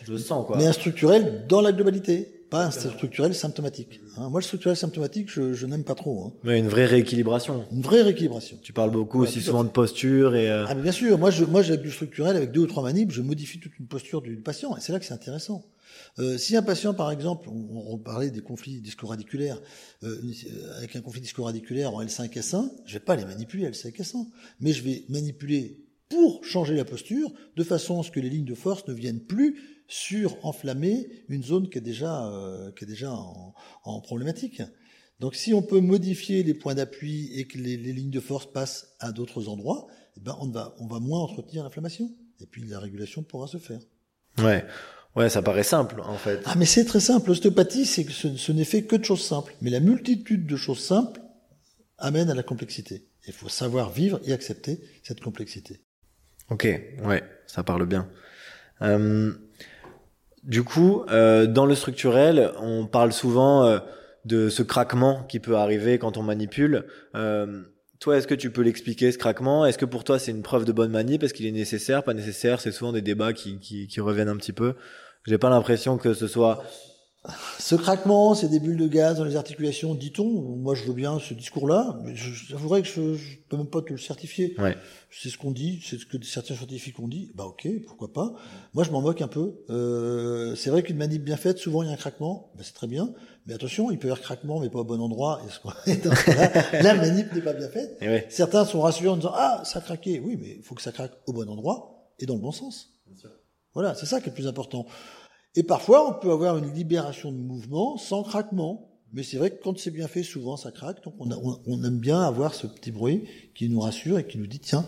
je 0.05 0.13
le 0.13 0.19
sens 0.19 0.47
quoi. 0.47 0.57
Mais 0.57 0.67
un 0.67 0.73
structurel 0.73 1.45
dans 1.49 1.61
la 1.61 1.73
globalité, 1.73 2.45
pas 2.49 2.67
un 2.67 2.71
structurel 2.71 3.35
symptomatique. 3.35 4.01
Hein. 4.17 4.29
moi 4.31 4.41
le 4.41 4.45
structurel 4.45 4.77
symptomatique 4.77 5.29
je, 5.31 5.53
je 5.55 5.67
n'aime 5.67 5.85
pas 5.85 5.97
trop. 5.97 6.25
Hein. 6.25 6.33
Mais 6.45 6.59
une 6.59 6.69
vraie 6.69 6.87
rééquilibration. 6.87 7.65
Une 7.73 7.83
vraie 7.83 8.03
rééquilibration. 8.03 8.59
Tu 8.63 8.73
parles 8.73 8.91
beaucoup 8.91 9.23
aussi 9.23 9.41
souvent 9.41 9.65
de 9.65 9.71
posture 9.71 10.37
et. 10.37 10.49
Euh... 10.51 10.67
Ah 10.69 10.75
mais 10.75 10.83
bien 10.83 10.93
sûr, 10.93 11.19
moi 11.19 11.31
je 11.31 11.45
moi 11.45 11.63
j'ai 11.63 11.77
du 11.77 11.91
structurel 11.91 12.37
avec 12.37 12.53
deux 12.53 12.61
ou 12.61 12.67
trois 12.67 12.85
manips, 12.85 13.11
je 13.11 13.23
modifie 13.23 13.59
toute 13.59 13.77
une 13.79 13.87
posture 13.87 14.23
du 14.23 14.37
patient 14.37 14.77
et 14.77 14.81
c'est 14.81 14.93
là 14.93 15.01
que 15.01 15.05
c'est 15.05 15.15
intéressant. 15.15 15.65
Euh, 16.19 16.39
si 16.39 16.57
un 16.57 16.63
patient, 16.63 16.95
par 16.95 17.11
exemple, 17.11 17.49
on, 17.49 17.93
on 17.93 17.99
parlait 17.99 18.31
des 18.31 18.41
conflits 18.41 18.81
disco-radiculaires, 18.81 19.61
euh, 20.03 20.21
avec 20.77 20.97
un 20.97 21.01
conflit 21.01 21.21
disco-radiculaire 21.21 21.95
en 21.95 22.03
L5-S1, 22.03 22.71
je 22.87 22.95
vais 22.95 23.05
pas 23.05 23.17
les 23.17 23.25
manipuler 23.25 23.69
L5-S1, 23.71 24.27
mais 24.61 24.73
je 24.73 24.83
vais 24.83 25.05
manipuler 25.09 25.85
pour 26.09 26.45
changer 26.45 26.75
la 26.75 26.85
posture, 26.85 27.33
de 27.57 27.65
façon 27.65 28.01
à 28.01 28.03
ce 28.03 28.11
que 28.11 28.21
les 28.21 28.31
lignes 28.31 28.45
de 28.45 28.55
force 28.55 28.87
ne 28.89 28.95
viennent 28.95 29.21
plus 29.21 29.85
sur 29.89 30.37
enflammer 30.45 31.09
une 31.29 31.43
zone 31.43 31.69
qui 31.69 31.79
est 31.79 31.83
déjà, 31.83 32.27
euh, 32.29 32.71
qui 32.73 32.85
est 32.85 32.87
déjà 32.87 33.13
en, 33.13 33.55
en, 33.85 34.01
problématique. 34.01 34.63
Donc 35.21 35.35
si 35.35 35.53
on 35.53 35.63
peut 35.63 35.81
modifier 35.81 36.43
les 36.43 36.55
points 36.55 36.75
d'appui 36.75 37.31
et 37.35 37.47
que 37.47 37.59
les, 37.59 37.77
les, 37.77 37.93
lignes 37.93 38.11
de 38.11 38.21
force 38.21 38.47
passent 38.47 38.95
à 39.01 39.13
d'autres 39.13 39.49
endroits, 39.49 39.87
eh 40.17 40.21
ben 40.21 40.37
on 40.41 40.49
va, 40.49 40.75
on 40.79 40.87
va 40.87 41.01
moins 41.01 41.21
entretenir 41.21 41.65
l'inflammation. 41.65 42.11
Et 42.41 42.47
puis 42.47 42.63
la 42.65 42.79
régulation 42.79 43.23
pourra 43.23 43.49
se 43.49 43.59
faire. 43.59 43.81
Ouais. 44.39 44.65
Ouais, 45.19 45.29
ça 45.29 45.43
paraît 45.43 45.65
simple 45.65 46.01
en 46.01 46.17
fait. 46.17 46.41
Ah 46.47 46.55
mais 46.57 46.65
c'est 46.65 46.85
très 46.85 47.01
simple. 47.01 47.29
L'ostéopathie, 47.29 47.85
c'est 47.85 48.05
que 48.05 48.13
ce, 48.13 48.37
ce 48.37 48.53
n'est 48.53 48.65
fait 48.65 48.83
que 48.85 48.97
de 48.97 49.05
choses 49.05 49.25
simples. 49.25 49.55
Mais 49.61 49.71
la 49.71 49.81
multitude 49.81 50.47
de 50.47 50.57
choses 50.57 50.81
simples 50.81 51.21
amène 51.99 52.31
à 52.31 52.35
la 52.35 52.43
complexité. 52.43 53.09
Il 53.27 53.35
faut 53.35 53.49
savoir 53.49 53.91
vivre 53.91 54.21
et 54.25 54.33
accepter 54.33 54.81
cette 55.03 55.21
complexité. 55.21 55.81
Ok, 56.51 56.65
ouais, 57.05 57.23
ça 57.47 57.63
parle 57.63 57.85
bien. 57.85 58.09
Euh, 58.81 59.33
du 60.45 60.63
coup, 60.63 61.05
euh, 61.11 61.47
dans 61.47 61.67
le 61.67 61.75
structurel, 61.75 62.53
on 62.61 62.87
parle 62.87 63.13
souvent 63.13 63.67
euh, 63.67 63.79
de 64.25 64.49
ce 64.49 64.63
craquement 64.63 65.25
qui 65.25 65.41
peut 65.41 65.57
arriver 65.57 65.99
quand 65.99 66.17
on 66.17 66.23
manipule. 66.23 66.87
Toi, 68.01 68.17
est-ce 68.17 68.29
que 68.29 68.35
tu 68.35 68.51
peux 68.53 68.63
l'expliquer 68.63 69.11
ce 69.11 69.19
craquement? 69.19 69.67
Est-ce 69.67 69.77
que 69.77 69.85
pour 69.85 70.05
toi 70.05 70.21
c'est 70.21 70.31
une 70.31 70.43
preuve 70.43 70.65
de 70.65 70.71
bonne 70.71 70.93
manip 70.93 71.25
Est-ce 71.25 71.35
qu'il 71.35 71.47
est 71.47 71.53
nécessaire, 71.53 72.05
pas 72.05 72.15
nécessaire 72.15 72.61
C'est 72.61 72.71
souvent 72.71 72.93
des 72.93 73.03
débats 73.03 73.33
qui, 73.33 73.59
qui, 73.59 73.89
qui 73.89 74.01
reviennent 74.01 74.29
un 74.29 74.37
petit 74.37 74.53
peu. 74.53 74.75
J'ai 75.27 75.39
pas 75.39 75.51
l'impression 75.51 75.99
que 75.99 76.15
ce 76.15 76.27
soit 76.27 76.63
ce 77.59 77.75
craquement, 77.75 78.35
ces 78.35 78.49
des 78.49 78.61
bulles 78.61 78.77
de 78.77 78.87
gaz 78.87 79.19
dans 79.19 79.25
les 79.25 79.37
articulations, 79.37 79.95
dit-on, 79.95 80.25
moi 80.25 80.75
je 80.75 80.85
veux 80.85 80.95
bien 80.95 81.19
ce 81.19 81.35
discours-là, 81.35 81.99
mais 82.05 82.15
j'avouerais 82.15 82.81
que 82.83 82.89
je, 82.89 83.15
je 83.15 83.37
peux 83.49 83.57
même 83.57 83.67
pas 83.67 83.83
te 83.83 83.91
le 83.91 83.99
certifier. 83.99 84.55
Ouais. 84.59 84.77
C'est 85.11 85.29
ce 85.29 85.37
qu'on 85.37 85.51
dit, 85.51 85.83
c'est 85.85 85.99
ce 85.99 86.07
que 86.07 86.23
certains 86.25 86.55
scientifiques 86.55 86.99
ont 87.01 87.09
dit. 87.09 87.31
Bah 87.35 87.45
ok, 87.45 87.69
pourquoi 87.87 88.13
pas. 88.13 88.35
Moi 88.73 88.85
je 88.85 88.91
m'en 88.93 89.03
moque 89.03 89.21
un 89.21 89.29
peu. 89.29 89.57
Euh, 89.69 90.55
c'est 90.55 90.71
vrai 90.71 90.83
qu'une 90.83 90.97
manip 90.97 91.23
bien 91.23 91.37
faite, 91.37 91.59
souvent 91.59 91.83
il 91.83 91.89
y 91.89 91.91
a 91.91 91.95
un 91.95 91.97
craquement, 91.97 92.53
bah, 92.55 92.63
c'est 92.65 92.75
très 92.75 92.87
bien, 92.87 93.13
mais 93.47 93.53
attention, 93.53 93.91
il 93.91 93.99
peut 93.99 94.07
y 94.07 94.11
avoir 94.11 94.23
craquement, 94.23 94.61
mais 94.61 94.71
pas 94.71 94.79
au 94.79 94.85
bon 94.85 95.01
endroit. 95.01 95.43
Et 95.87 95.97
là, 96.33 96.81
la 96.83 96.95
manip 96.95 97.33
n'est 97.33 97.43
pas 97.43 97.53
bien 97.53 97.69
faite. 97.69 97.99
Ouais. 98.01 98.27
Certains 98.31 98.65
sont 98.65 98.81
rassurés 98.81 99.09
en 99.09 99.17
disant 99.17 99.33
ah 99.35 99.63
ça 99.65 99.81
a 99.81 99.83
craqué. 99.83 100.21
Oui, 100.21 100.39
mais 100.41 100.55
il 100.59 100.63
faut 100.63 100.77
que 100.77 100.83
ça 100.83 100.93
craque 100.93 101.13
au 101.27 101.33
bon 101.33 101.49
endroit 101.49 102.13
et 102.21 102.27
dans 102.27 102.35
le 102.35 102.41
bon 102.41 102.53
sens. 102.53 102.95
Voilà, 103.79 103.95
c'est 103.95 104.07
ça 104.07 104.19
qui 104.19 104.27
est 104.27 104.31
le 104.31 104.35
plus 104.35 104.49
important. 104.49 104.87
Et 105.55 105.63
parfois, 105.63 106.11
on 106.11 106.21
peut 106.21 106.33
avoir 106.33 106.59
une 106.59 106.75
libération 106.75 107.31
de 107.31 107.37
mouvement 107.37 107.97
sans 107.97 108.25
craquement. 108.25 108.91
Mais 109.13 109.23
c'est 109.23 109.37
vrai 109.37 109.53
que 109.53 109.63
quand 109.63 109.79
c'est 109.79 109.93
bien 109.93 110.09
fait, 110.09 110.25
souvent 110.25 110.57
ça 110.57 110.73
craque. 110.73 111.05
Donc 111.05 111.15
on, 111.21 111.31
a, 111.31 111.37
on, 111.37 111.85
aime 111.85 112.01
bien 112.01 112.21
avoir 112.21 112.55
ce 112.55 112.67
petit 112.67 112.91
bruit 112.91 113.29
qui 113.55 113.69
nous 113.69 113.79
rassure 113.79 114.19
et 114.19 114.27
qui 114.27 114.37
nous 114.37 114.49
dit 114.49 114.59
tiens, 114.59 114.85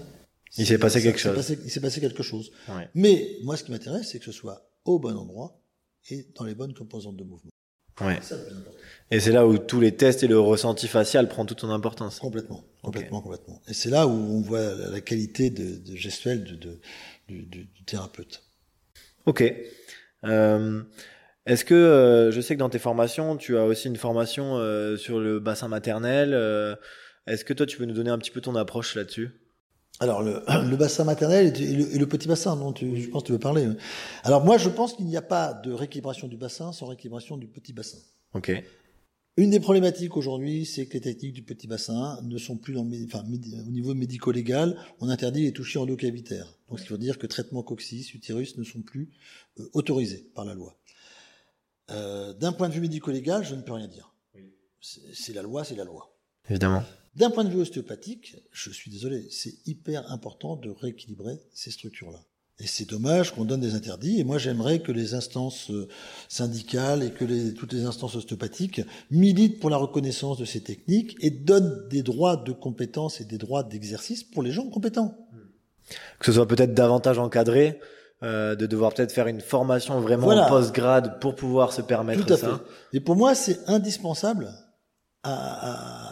il 0.59 0.67
s'est 0.67 0.77
passé 0.77 1.01
quelque 1.01 1.21
chose. 1.21 1.37
Passé, 1.37 1.57
il 1.63 1.71
s'est 1.71 1.81
passé 1.81 2.01
quelque 2.01 2.25
chose. 2.25 2.51
Ouais. 2.69 2.89
Mais 2.97 3.37
moi, 3.45 3.57
ce 3.57 3.63
qui 3.63 3.71
m'intéresse, 3.71 4.11
c'est 4.11 4.19
que 4.19 4.25
ce 4.25 4.33
soit 4.33 4.69
au 4.85 4.99
bon 4.99 5.17
endroit 5.17 5.63
et 6.11 6.27
dans 6.35 6.45
les 6.45 6.57
bonnes 6.57 6.75
composantes 6.75 7.17
de 7.17 7.23
mouvement. 7.23 7.53
Ouais. 8.01 8.19
et 9.13 9.21
c'est 9.21 9.31
là 9.31 9.47
où 9.47 9.57
tous 9.57 9.79
les 9.79 9.95
tests 9.95 10.25
et 10.25 10.27
le 10.27 10.41
ressenti 10.41 10.89
facial 10.89 11.29
prend 11.29 11.47
toute 11.47 11.61
son 11.61 11.71
importance. 11.71 12.19
Complètement, 12.19 12.65
complètement, 12.83 13.19
okay. 13.19 13.23
complètement. 13.23 13.63
Et 13.69 13.73
c'est 13.73 13.91
là 13.91 14.09
où 14.09 14.11
on 14.11 14.41
voit 14.41 14.75
la 14.75 15.01
qualité 15.01 15.51
de, 15.51 15.77
de 15.77 15.95
gestuelle 15.95 16.43
de, 16.43 16.57
de, 16.57 16.81
du, 17.29 17.45
du 17.45 17.85
thérapeute. 17.87 18.43
Ok. 19.31 19.45
Euh, 20.25 20.83
Est-ce 21.47 21.65
que 21.65 21.73
euh, 21.73 22.33
je 22.33 22.41
sais 22.41 22.55
que 22.55 22.59
dans 22.59 22.69
tes 22.69 22.81
formations, 22.81 23.37
tu 23.37 23.57
as 23.57 23.65
aussi 23.65 23.87
une 23.87 23.95
formation 23.97 24.57
euh, 24.57 24.97
sur 24.97 25.21
le 25.21 25.39
bassin 25.39 25.69
maternel. 25.69 26.35
Est-ce 27.29 27.45
que 27.45 27.53
toi, 27.53 27.65
tu 27.65 27.79
peux 27.79 27.85
nous 27.85 27.95
donner 27.95 28.11
un 28.11 28.19
petit 28.19 28.33
peu 28.33 28.41
ton 28.41 28.57
approche 28.57 28.97
là-dessus? 28.97 29.31
Alors 30.01 30.23
le, 30.23 30.43
le, 30.69 30.77
bassin 30.77 31.05
maternel 31.05 31.55
et 31.57 31.77
le, 31.77 31.95
et 31.95 31.99
le 31.99 32.07
petit 32.07 32.27
bassin 32.27 32.57
dont 32.57 32.73
tu, 32.73 33.01
je 33.01 33.09
pense 33.09 33.23
que 33.23 33.27
tu 33.29 33.33
veux 33.33 33.39
parler. 33.39 33.69
Alors 34.25 34.45
moi 34.45 34.59
je 34.59 34.69
pense 34.69 34.95
qu'il 34.95 35.07
n'y 35.07 35.17
a 35.17 35.23
pas 35.23 35.53
de 35.53 35.73
rééquilibration 35.73 36.27
du 36.27 36.37
bassin 36.37 36.73
sans 36.73 36.87
rééquilibration 36.87 37.37
du 37.37 37.47
petit 37.47 37.73
bassin. 37.73 37.99
Ok. 38.35 38.51
Une 39.37 39.51
des 39.51 39.61
problématiques 39.61 40.17
aujourd'hui, 40.17 40.67
c'est 40.67 40.87
que 40.87 40.95
les 40.95 41.01
techniques 41.01 41.33
du 41.33 41.43
petit 41.43 41.67
bassin 41.67 42.21
ne 42.23 42.37
sont 42.37 42.57
plus 42.57 42.75
dans, 42.75 42.87
enfin, 43.05 43.25
au 43.25 43.71
niveau 43.71 43.95
médico-légal, 43.95 44.77
on 44.99 45.09
interdit 45.09 45.43
les 45.43 45.53
touchés 45.53 45.79
endocavitaires. 45.79 46.59
Donc, 46.69 46.81
ce 46.81 46.85
qui 46.85 46.91
veut 46.91 46.99
dire 46.99 47.19
que 47.19 47.27
traitement 47.27 47.63
coccyx, 47.63 48.13
utérus 48.13 48.57
ne 48.59 48.65
sont 48.65 48.83
plus 48.83 49.11
euh, 49.59 49.69
autorisés 49.73 50.31
par 50.35 50.45
la 50.45 50.55
loi. 50.55 50.77
Euh, 51.91 52.33
D'un 52.35 52.53
point 52.53 52.69
de 52.69 52.75
vue 52.75 52.81
médico-légal, 52.81 53.45
je 53.45 53.55
ne 53.55 53.63
peux 53.63 53.73
rien 53.73 53.89
dire. 53.89 54.13
Oui. 54.35 54.53
C'est 54.81 55.33
la 55.33 55.43
loi, 55.43 55.65
c'est 55.65 55.77
la 55.77 55.85
loi. 55.85 56.15
Évidemment. 56.49 56.83
D'un 57.15 57.31
point 57.31 57.45
de 57.45 57.51
vue 57.51 57.61
ostéopathique, 57.61 58.37
je 58.53 58.71
suis 58.71 58.91
désolé, 58.91 59.29
c'est 59.31 59.67
hyper 59.67 60.11
important 60.13 60.57
de 60.57 60.71
rééquilibrer 60.71 61.41
ces 61.53 61.71
structures-là. 61.71 62.25
Et 62.61 62.67
c'est 62.67 62.89
dommage 62.89 63.35
qu'on 63.35 63.45
donne 63.45 63.61
des 63.61 63.75
interdits. 63.75 64.21
Et 64.21 64.25
moi, 64.25 64.37
j'aimerais 64.37 64.81
que 64.81 64.93
les 64.93 65.15
instances 65.15 65.71
euh, 65.71 65.89
syndicales 66.29 67.03
et 67.03 67.11
que 67.11 67.25
les, 67.25 67.55
toutes 67.55 67.73
les 67.73 67.85
instances 67.85 68.17
ostéopathiques 68.17 68.83
militent 69.11 69.61
pour 69.61 69.71
la 69.71 69.79
reconnaissance 69.79 70.37
de 70.37 70.45
ces 70.45 70.61
techniques 70.61 71.17
et 71.21 71.31
donnent 71.31 71.89
des 71.89 72.03
droits 72.03 72.37
de 72.37 72.53
compétence 72.53 73.21
et 73.21 73.25
des 73.25 73.39
droits 73.39 73.63
d'exercice 73.63 74.23
pour 74.23 74.43
les 74.43 74.53
gens 74.53 74.69
compétents. 74.69 75.17
Que 76.19 76.27
ce 76.27 76.33
soit 76.33 76.47
peut-être 76.47 76.75
davantage 76.75 77.19
encadré, 77.19 77.81
euh, 78.23 78.55
de 78.55 78.67
devoir 78.67 78.93
peut-être 78.93 79.13
faire 79.13 79.27
une 79.27 79.41
formation 79.41 79.99
vraiment 80.01 80.27
voilà. 80.27 80.47
post-grade 80.47 81.19
pour 81.21 81.35
pouvoir 81.35 81.73
se 81.73 81.81
permettre 81.81 82.27
Tout 82.27 82.35
à 82.35 82.37
ça. 82.37 82.49
Fait. 82.93 82.99
Et 82.99 83.01
pour 83.01 83.17
moi, 83.17 83.35
c'est 83.35 83.59
indispensable 83.67 84.53
à, 85.23 85.33
à, 85.33 86.10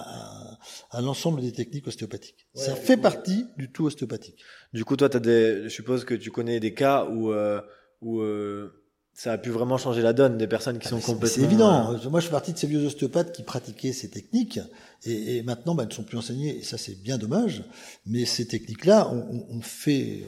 à 0.90 1.00
l'ensemble 1.00 1.40
des 1.40 1.52
techniques 1.52 1.86
ostéopathiques. 1.86 2.48
Ouais, 2.54 2.62
ça 2.62 2.74
fait 2.74 2.96
partie 2.96 3.46
du 3.56 3.70
tout 3.70 3.86
ostéopathique. 3.86 4.40
Du 4.72 4.84
coup, 4.84 4.96
toi, 4.96 5.14
as 5.14 5.20
des, 5.20 5.64
je 5.64 5.68
suppose 5.68 6.04
que 6.04 6.14
tu 6.14 6.30
connais 6.30 6.60
des 6.60 6.74
cas 6.74 7.04
où, 7.06 7.32
euh, 7.32 7.60
où 8.00 8.20
euh, 8.20 8.72
ça 9.12 9.32
a 9.32 9.38
pu 9.38 9.50
vraiment 9.50 9.78
changer 9.78 10.00
la 10.00 10.12
donne 10.12 10.38
des 10.38 10.46
personnes 10.46 10.78
qui 10.78 10.86
ah, 10.86 10.90
sont 10.90 11.00
complètement. 11.00 11.28
C'est 11.28 11.42
évident. 11.42 11.98
Moi, 12.08 12.20
je 12.20 12.26
suis 12.26 12.30
partie 12.30 12.52
de 12.52 12.58
ces 12.58 12.68
vieux 12.68 12.84
ostéopathes 12.86 13.32
qui 13.32 13.42
pratiquaient 13.42 13.92
ces 13.92 14.08
techniques 14.08 14.60
et, 15.04 15.38
et 15.38 15.42
maintenant, 15.42 15.74
bah, 15.74 15.82
elles 15.82 15.88
ne 15.88 15.94
sont 15.94 16.04
plus 16.04 16.18
enseignées. 16.18 16.56
Et 16.58 16.62
ça, 16.62 16.78
c'est 16.78 16.94
bien 17.02 17.18
dommage. 17.18 17.64
Mais 18.06 18.24
ces 18.24 18.46
techniques-là, 18.46 19.10
on, 19.12 19.44
on, 19.50 19.60
fait, 19.60 20.24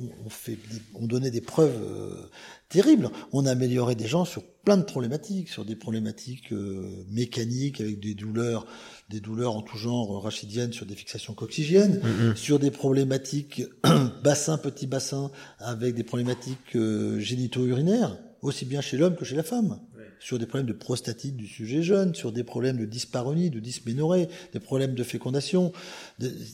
on, 0.00 0.24
on, 0.24 0.28
fait, 0.30 0.56
on 0.94 1.06
donnait 1.06 1.30
des 1.30 1.42
preuves 1.42 1.80
euh, 1.82 2.30
terribles. 2.70 3.10
On 3.32 3.44
a 3.44 3.50
amélioré 3.50 3.94
des 3.94 4.06
gens 4.06 4.24
sur 4.24 4.42
plein 4.64 4.78
de 4.78 4.84
problématiques, 4.84 5.48
sur 5.48 5.64
des 5.64 5.76
problématiques 5.76 6.52
euh, 6.52 7.04
mécaniques 7.10 7.80
avec 7.80 8.00
des 8.00 8.14
douleurs, 8.14 8.66
des 9.12 9.20
douleurs 9.20 9.54
en 9.56 9.62
tout 9.62 9.76
genre 9.76 10.22
rachidiennes 10.22 10.72
sur 10.72 10.86
des 10.86 10.94
fixations 10.94 11.34
coccygiennes, 11.34 11.96
mm 12.02 12.30
-hmm. 12.32 12.36
sur 12.36 12.58
des 12.58 12.70
problématiques 12.70 13.62
bassin 14.24 14.56
petit 14.58 14.86
bassin 14.86 15.30
avec 15.58 15.94
des 15.94 16.02
problématiques 16.10 16.74
euh, 16.76 17.20
génito-urinaires, 17.28 18.12
aussi 18.40 18.64
bien 18.64 18.80
chez 18.80 18.96
l'homme 18.96 19.16
que 19.20 19.24
chez 19.30 19.36
la 19.36 19.42
femme. 19.54 19.72
Ouais. 19.96 20.08
sur 20.28 20.38
des 20.38 20.46
problèmes 20.50 20.68
de 20.74 20.78
prostatite 20.88 21.36
du 21.36 21.48
sujet 21.58 21.82
jeune, 21.82 22.10
sur 22.14 22.30
des 22.38 22.44
problèmes 22.52 22.78
de 22.84 22.86
dysparonie, 22.96 23.50
de 23.50 23.60
dysménorrhée, 23.70 24.26
des 24.54 24.60
problèmes 24.68 24.94
de 25.00 25.04
fécondation. 25.14 25.62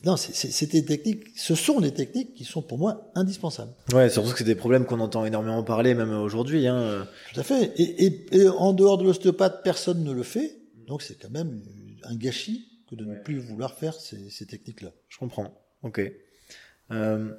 non, 0.07 0.17
c'est 0.17 0.71
des 0.77 0.85
techniques, 0.93 1.23
ce 1.49 1.55
sont 1.67 1.79
des 1.87 1.93
techniques 2.01 2.33
qui 2.39 2.45
sont 2.53 2.63
pour 2.71 2.79
moi 2.85 2.93
indispensables. 3.23 3.75
Ouais, 3.97 4.09
surtout 4.15 4.31
que 4.33 4.39
c'est 4.39 4.53
des 4.55 4.61
problèmes 4.65 4.85
qu'on 4.89 5.01
entend 5.09 5.23
énormément 5.31 5.63
parler, 5.75 5.93
même 6.01 6.13
aujourd'hui. 6.29 6.67
Hein. 6.67 6.79
Tout 7.33 7.41
à 7.41 7.45
fait. 7.51 7.63
Et, 7.83 7.89
et, 8.05 8.11
et 8.39 8.49
en 8.67 8.73
dehors 8.81 8.97
de 9.01 9.05
l'ostéopathe, 9.09 9.57
personne 9.71 10.01
ne 10.03 10.13
le 10.21 10.25
fait. 10.35 10.49
Donc 10.89 11.03
c'est 11.07 11.19
quand 11.23 11.31
même 11.41 11.53
un 12.05 12.17
gâchis 12.17 12.85
que 12.91 12.95
de 12.95 13.05
ne 13.05 13.17
plus 13.17 13.39
vouloir 13.39 13.75
faire 13.75 13.95
ces, 13.95 14.31
ces 14.31 14.47
techniques-là. 14.47 14.91
Je 15.09 15.19
comprends. 15.19 15.61
Ok. 15.83 16.01
Euh, 16.91 17.31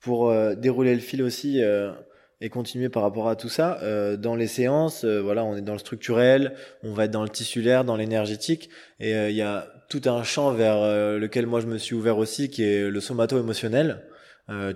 pour 0.00 0.30
euh, 0.30 0.54
dérouler 0.54 0.94
le 0.94 1.00
fil 1.00 1.22
aussi 1.22 1.62
euh, 1.62 1.92
et 2.40 2.48
continuer 2.48 2.88
par 2.88 3.02
rapport 3.02 3.28
à 3.28 3.34
tout 3.34 3.48
ça, 3.48 3.78
euh, 3.82 4.16
dans 4.16 4.36
les 4.36 4.46
séances, 4.46 5.04
voilà, 5.04 5.44
on 5.44 5.56
est 5.56 5.62
dans 5.62 5.72
le 5.72 5.78
structurel, 5.78 6.54
on 6.82 6.92
va 6.92 7.06
être 7.06 7.10
dans 7.10 7.22
le 7.22 7.28
tissulaire, 7.28 7.84
dans 7.84 7.96
l'énergétique, 7.96 8.68
et 9.00 9.12
il 9.30 9.34
y 9.34 9.42
a 9.42 9.66
tout 9.88 10.02
un 10.04 10.22
champ 10.22 10.52
vers 10.52 10.80
lequel 11.18 11.46
moi 11.46 11.60
je 11.60 11.66
me 11.66 11.78
suis 11.78 11.94
ouvert 11.94 12.18
aussi, 12.18 12.50
qui 12.50 12.62
est 12.62 12.90
le 12.90 13.00
somato-émotionnel. 13.00 14.02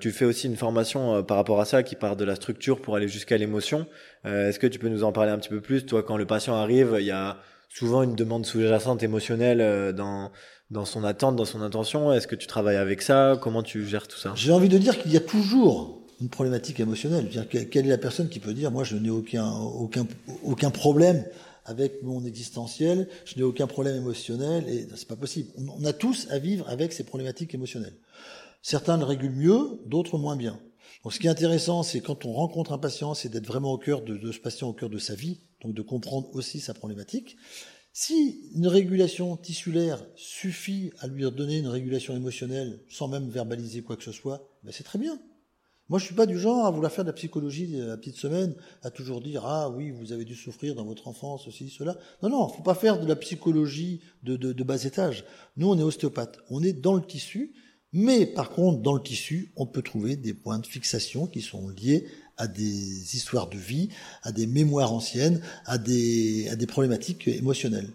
tu 0.00 0.10
fais 0.10 0.24
aussi 0.24 0.46
une 0.46 0.56
formation 0.56 1.22
par 1.22 1.36
rapport 1.36 1.60
à 1.60 1.64
ça 1.64 1.82
qui 1.82 1.96
part 1.96 2.16
de 2.16 2.24
la 2.24 2.34
structure 2.34 2.80
pour 2.80 2.96
aller 2.96 3.08
jusqu'à 3.08 3.36
l'émotion. 3.36 3.86
Est-ce 4.24 4.58
que 4.58 4.66
tu 4.66 4.78
peux 4.78 4.88
nous 4.88 5.04
en 5.04 5.12
parler 5.12 5.32
un 5.32 5.38
petit 5.38 5.48
peu 5.50 5.60
plus? 5.60 5.84
Toi, 5.84 6.02
quand 6.02 6.16
le 6.16 6.26
patient 6.26 6.54
arrive, 6.54 6.96
il 6.98 7.06
y 7.06 7.10
a 7.10 7.38
souvent 7.70 8.02
une 8.02 8.14
demande 8.14 8.44
sous-jacente 8.44 9.02
émotionnelle 9.02 9.94
dans 9.94 10.30
dans 10.70 10.84
son 10.84 11.02
attente, 11.02 11.36
dans 11.36 11.44
son 11.44 11.62
intention 11.62 12.12
Est-ce 12.12 12.26
que 12.26 12.36
tu 12.36 12.46
travailles 12.46 12.76
avec 12.76 13.02
ça? 13.02 13.38
Comment 13.40 13.62
tu 13.62 13.86
gères 13.86 14.06
tout 14.06 14.18
ça? 14.18 14.32
J'ai 14.36 14.52
envie 14.52 14.68
de 14.68 14.78
dire 14.78 15.00
qu'il 15.00 15.12
y 15.12 15.16
a 15.16 15.20
toujours 15.20 16.00
une 16.20 16.28
problématique 16.28 16.80
émotionnelle. 16.80 17.28
Dire, 17.28 17.48
quelle 17.48 17.86
est 17.86 17.90
la 17.90 17.98
personne 17.98 18.28
qui 18.28 18.40
peut 18.40 18.52
dire 18.52 18.70
moi 18.70 18.84
je 18.84 18.96
n'ai 18.96 19.10
aucun 19.10 19.50
aucun 19.50 20.06
aucun 20.44 20.70
problème 20.70 21.24
avec 21.64 22.02
mon 22.02 22.24
existentiel, 22.24 23.08
je 23.24 23.36
n'ai 23.36 23.42
aucun 23.42 23.66
problème 23.66 23.96
émotionnel 23.96 24.68
et 24.68 24.86
c'est 24.96 25.08
pas 25.08 25.16
possible. 25.16 25.50
On 25.78 25.84
a 25.84 25.92
tous 25.92 26.26
à 26.30 26.38
vivre 26.38 26.68
avec 26.68 26.92
ces 26.92 27.04
problématiques 27.04 27.54
émotionnelles. 27.54 27.96
Certains 28.62 28.96
le 28.96 29.04
régulent 29.04 29.36
mieux, 29.36 29.80
d'autres 29.86 30.18
moins 30.18 30.36
bien. 30.36 30.58
Donc, 31.04 31.14
ce 31.14 31.18
qui 31.18 31.28
est 31.28 31.30
intéressant, 31.30 31.82
c'est 31.82 32.00
quand 32.00 32.26
on 32.26 32.32
rencontre 32.32 32.72
un 32.72 32.78
patient, 32.78 33.14
c'est 33.14 33.30
d'être 33.30 33.46
vraiment 33.46 33.72
au 33.72 33.78
cœur 33.78 34.02
de, 34.02 34.16
de, 34.16 34.32
ce 34.32 34.38
patient, 34.38 34.68
au 34.68 34.72
cœur 34.72 34.90
de 34.90 34.98
sa 34.98 35.14
vie, 35.14 35.40
donc 35.62 35.74
de 35.74 35.82
comprendre 35.82 36.28
aussi 36.34 36.60
sa 36.60 36.74
problématique. 36.74 37.36
Si 37.92 38.50
une 38.54 38.68
régulation 38.68 39.36
tissulaire 39.36 40.04
suffit 40.14 40.92
à 41.00 41.08
lui 41.08 41.28
donner 41.32 41.58
une 41.58 41.68
régulation 41.68 42.14
émotionnelle 42.14 42.80
sans 42.88 43.08
même 43.08 43.28
verbaliser 43.28 43.82
quoi 43.82 43.96
que 43.96 44.04
ce 44.04 44.12
soit, 44.12 44.48
ben 44.62 44.72
c'est 44.72 44.84
très 44.84 44.98
bien. 44.98 45.20
Moi, 45.88 45.98
je 45.98 46.04
suis 46.04 46.14
pas 46.14 46.26
du 46.26 46.38
genre 46.38 46.66
à 46.66 46.70
vouloir 46.70 46.92
faire 46.92 47.02
de 47.02 47.10
la 47.10 47.14
psychologie 47.14 47.66
la 47.66 47.96
petite 47.96 48.14
semaine, 48.14 48.54
à 48.84 48.92
toujours 48.92 49.20
dire 49.20 49.44
ah 49.44 49.68
oui, 49.70 49.90
vous 49.90 50.12
avez 50.12 50.24
dû 50.24 50.36
souffrir 50.36 50.76
dans 50.76 50.84
votre 50.84 51.08
enfance, 51.08 51.46
ceci, 51.46 51.68
cela. 51.68 51.98
Non, 52.22 52.28
non, 52.28 52.48
faut 52.48 52.62
pas 52.62 52.76
faire 52.76 53.00
de 53.00 53.06
la 53.08 53.16
psychologie 53.16 54.00
de, 54.22 54.36
de, 54.36 54.52
de 54.52 54.62
bas 54.62 54.84
étage. 54.84 55.24
Nous, 55.56 55.68
on 55.68 55.76
est 55.76 55.82
ostéopathe, 55.82 56.38
on 56.48 56.62
est 56.62 56.74
dans 56.74 56.94
le 56.94 57.02
tissu, 57.02 57.54
mais 57.92 58.24
par 58.24 58.50
contre, 58.50 58.82
dans 58.82 58.94
le 58.94 59.02
tissu, 59.02 59.52
on 59.56 59.66
peut 59.66 59.82
trouver 59.82 60.14
des 60.14 60.32
points 60.32 60.60
de 60.60 60.66
fixation 60.66 61.26
qui 61.26 61.40
sont 61.40 61.68
liés 61.70 62.06
à 62.40 62.46
des 62.46 63.16
histoires 63.16 63.48
de 63.48 63.58
vie, 63.58 63.90
à 64.22 64.32
des 64.32 64.46
mémoires 64.46 64.92
anciennes, 64.92 65.40
à 65.66 65.78
des, 65.78 66.48
à 66.48 66.56
des 66.56 66.66
problématiques 66.66 67.28
émotionnelles. 67.28 67.90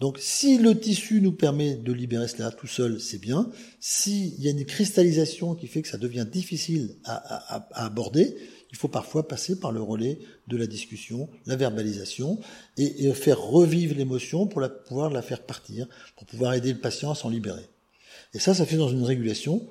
Donc 0.00 0.18
si 0.20 0.58
le 0.58 0.78
tissu 0.78 1.20
nous 1.20 1.32
permet 1.32 1.74
de 1.74 1.92
libérer 1.92 2.28
cela 2.28 2.52
tout 2.52 2.68
seul, 2.68 3.00
c'est 3.00 3.18
bien. 3.18 3.50
S'il 3.80 4.40
y 4.40 4.46
a 4.46 4.52
une 4.52 4.64
cristallisation 4.64 5.56
qui 5.56 5.66
fait 5.66 5.82
que 5.82 5.88
ça 5.88 5.98
devient 5.98 6.26
difficile 6.30 6.94
à, 7.04 7.16
à, 7.16 7.66
à, 7.72 7.86
aborder, 7.86 8.36
il 8.70 8.76
faut 8.76 8.86
parfois 8.86 9.26
passer 9.26 9.58
par 9.58 9.72
le 9.72 9.82
relais 9.82 10.20
de 10.46 10.56
la 10.56 10.68
discussion, 10.68 11.28
la 11.46 11.56
verbalisation, 11.56 12.38
et, 12.76 13.06
et 13.06 13.12
faire 13.12 13.40
revivre 13.40 13.96
l'émotion 13.96 14.46
pour 14.46 14.60
la, 14.60 14.68
pouvoir 14.68 15.10
la 15.10 15.22
faire 15.22 15.42
partir, 15.42 15.88
pour 16.16 16.26
pouvoir 16.26 16.54
aider 16.54 16.72
le 16.72 16.78
patient 16.78 17.10
à 17.10 17.16
s'en 17.16 17.30
libérer. 17.30 17.68
Et 18.34 18.38
ça, 18.38 18.54
ça 18.54 18.66
fait 18.66 18.76
dans 18.76 18.90
une 18.90 19.02
régulation 19.02 19.66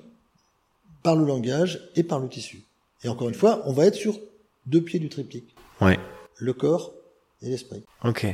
par 1.02 1.16
le 1.16 1.24
langage 1.24 1.80
et 1.96 2.02
par 2.02 2.18
le 2.20 2.28
tissu. 2.28 2.67
Et 3.04 3.08
encore 3.08 3.28
une 3.28 3.34
fois, 3.34 3.62
on 3.66 3.72
va 3.72 3.86
être 3.86 3.94
sur 3.94 4.18
deux 4.66 4.82
pieds 4.82 4.98
du 4.98 5.08
triptyque. 5.08 5.54
Ouais. 5.80 5.98
Le 6.36 6.52
corps 6.52 6.94
et 7.42 7.50
l'esprit. 7.50 7.84
Ok. 8.04 8.26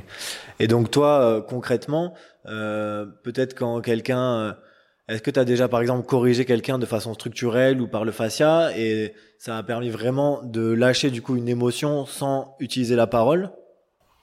Et 0.58 0.66
donc 0.66 0.90
toi, 0.90 1.20
euh, 1.20 1.40
concrètement, 1.40 2.14
euh, 2.46 3.06
peut-être 3.22 3.54
quand 3.54 3.80
quelqu'un... 3.80 4.38
Euh, 4.38 4.52
est-ce 5.06 5.20
que 5.20 5.30
tu 5.30 5.38
as 5.38 5.44
déjà, 5.44 5.68
par 5.68 5.82
exemple, 5.82 6.06
corrigé 6.06 6.46
quelqu'un 6.46 6.78
de 6.78 6.86
façon 6.86 7.12
structurelle 7.12 7.78
ou 7.82 7.86
par 7.86 8.06
le 8.06 8.12
fascia 8.12 8.70
et 8.74 9.12
ça 9.36 9.58
a 9.58 9.62
permis 9.62 9.90
vraiment 9.90 10.42
de 10.42 10.72
lâcher 10.72 11.10
du 11.10 11.20
coup 11.20 11.36
une 11.36 11.48
émotion 11.48 12.06
sans 12.06 12.56
utiliser 12.58 12.96
la 12.96 13.06
parole? 13.06 13.50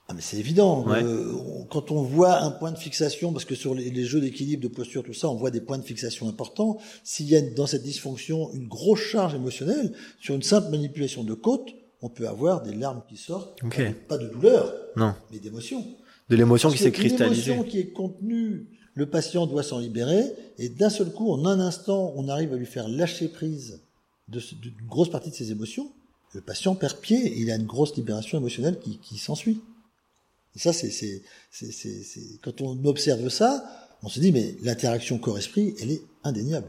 Ah 0.08 0.14
mais 0.14 0.20
c'est 0.20 0.36
évident. 0.36 0.84
Euh, 0.88 1.32
quand 1.70 1.90
on 1.90 2.02
voit 2.02 2.40
un 2.42 2.50
point 2.50 2.72
de 2.72 2.78
fixation, 2.78 3.32
parce 3.32 3.44
que 3.44 3.54
sur 3.54 3.74
les, 3.74 3.88
les 3.90 4.04
jeux 4.04 4.20
d'équilibre, 4.20 4.62
de 4.62 4.68
posture, 4.68 5.02
tout 5.02 5.14
ça, 5.14 5.28
on 5.28 5.36
voit 5.36 5.50
des 5.50 5.60
points 5.60 5.78
de 5.78 5.84
fixation 5.84 6.28
importants. 6.28 6.78
S'il 7.04 7.26
y 7.28 7.36
a 7.36 7.40
dans 7.40 7.66
cette 7.66 7.82
dysfonction 7.82 8.52
une 8.52 8.66
grosse 8.66 9.00
charge 9.00 9.34
émotionnelle, 9.34 9.92
sur 10.20 10.34
une 10.34 10.42
simple 10.42 10.70
manipulation 10.70 11.24
de 11.24 11.34
côte, 11.34 11.70
on 12.02 12.08
peut 12.08 12.26
avoir 12.26 12.62
des 12.62 12.74
larmes 12.74 13.02
qui 13.08 13.16
sortent, 13.16 13.58
pas 14.08 14.18
de 14.18 14.26
douleur, 14.28 14.74
non. 14.96 15.14
mais 15.30 15.38
d'émotion. 15.38 15.84
De 16.28 16.36
l'émotion 16.36 16.70
qui 16.70 16.78
s'est 16.78 16.90
cristallisée. 16.90 17.52
L'émotion 17.52 17.70
qui 17.70 17.78
est 17.78 17.92
contenue, 17.92 18.66
le 18.94 19.06
patient 19.06 19.46
doit 19.46 19.62
s'en 19.62 19.78
libérer, 19.78 20.24
et 20.58 20.68
d'un 20.68 20.90
seul 20.90 21.12
coup, 21.12 21.30
en 21.32 21.46
un 21.46 21.60
instant, 21.60 22.12
on 22.16 22.28
arrive 22.28 22.52
à 22.52 22.56
lui 22.56 22.66
faire 22.66 22.88
lâcher 22.88 23.28
prise 23.28 23.80
d'une 24.28 24.74
grosse 24.88 25.10
partie 25.10 25.30
de 25.30 25.34
ses 25.34 25.52
émotions. 25.52 25.92
Le 26.34 26.40
patient 26.40 26.74
perd 26.74 26.98
pied 26.98 27.18
et 27.18 27.40
il 27.40 27.50
a 27.50 27.56
une 27.56 27.66
grosse 27.66 27.94
libération 27.96 28.38
émotionnelle 28.38 28.78
qui, 28.78 28.98
qui 28.98 29.18
s'ensuit. 29.18 29.60
Et 30.54 30.58
ça, 30.58 30.72
c'est, 30.72 31.22
quand 32.42 32.60
on 32.60 32.84
observe 32.84 33.28
ça, 33.28 33.64
on 34.02 34.08
se 34.08 34.20
dit, 34.20 34.32
mais 34.32 34.56
l'interaction 34.62 35.18
corps-esprit, 35.18 35.74
elle 35.80 35.90
est 35.90 36.02
indéniable. 36.24 36.68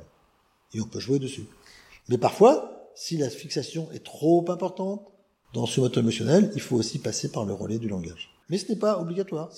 Et 0.73 0.81
on 0.81 0.85
peut 0.85 0.99
jouer 0.99 1.19
dessus. 1.19 1.45
Mais 2.09 2.17
parfois, 2.17 2.91
si 2.95 3.17
la 3.17 3.29
fixation 3.29 3.91
est 3.91 4.03
trop 4.03 4.45
importante, 4.49 5.07
dans 5.53 5.65
ce 5.65 5.79
moto 5.79 5.99
émotionnel, 5.99 6.51
il 6.55 6.61
faut 6.61 6.75
aussi 6.75 6.99
passer 6.99 7.29
par 7.29 7.45
le 7.45 7.53
relais 7.53 7.77
du 7.77 7.87
langage. 7.87 8.29
Mais 8.49 8.57
ce 8.57 8.69
n'est 8.69 8.77
pas 8.77 8.99
obligatoire, 8.99 9.51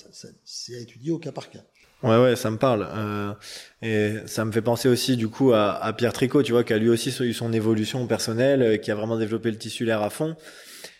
c'est 0.44 0.76
à 0.76 0.80
étudier 0.80 1.12
au 1.12 1.20
cas 1.20 1.32
par 1.32 1.50
cas. 1.50 1.64
Ouais, 2.04 2.22
ouais, 2.22 2.36
ça 2.36 2.52
me 2.52 2.58
parle. 2.58 2.88
Euh, 2.92 3.34
et 3.82 4.28
ça 4.28 4.46
me 4.46 4.52
fait 4.52 4.62
penser 4.62 4.90
aussi, 4.90 5.16
du 5.16 5.28
coup, 5.28 5.54
à, 5.54 5.72
à 5.72 5.94
Pierre 5.94 6.14
Tricot, 6.14 6.44
tu 6.44 6.52
vois, 6.52 6.64
qui 6.64 6.74
a 6.74 6.78
lui 6.78 6.90
aussi 6.90 7.10
eu 7.22 7.34
son 7.34 7.54
évolution 7.54 8.06
personnelle, 8.06 8.62
euh, 8.62 8.78
qui 8.78 8.92
a 8.92 8.96
vraiment 8.96 9.18
développé 9.18 9.50
le 9.50 9.58
tissulaire 9.58 10.02
à 10.02 10.10
fond, 10.10 10.36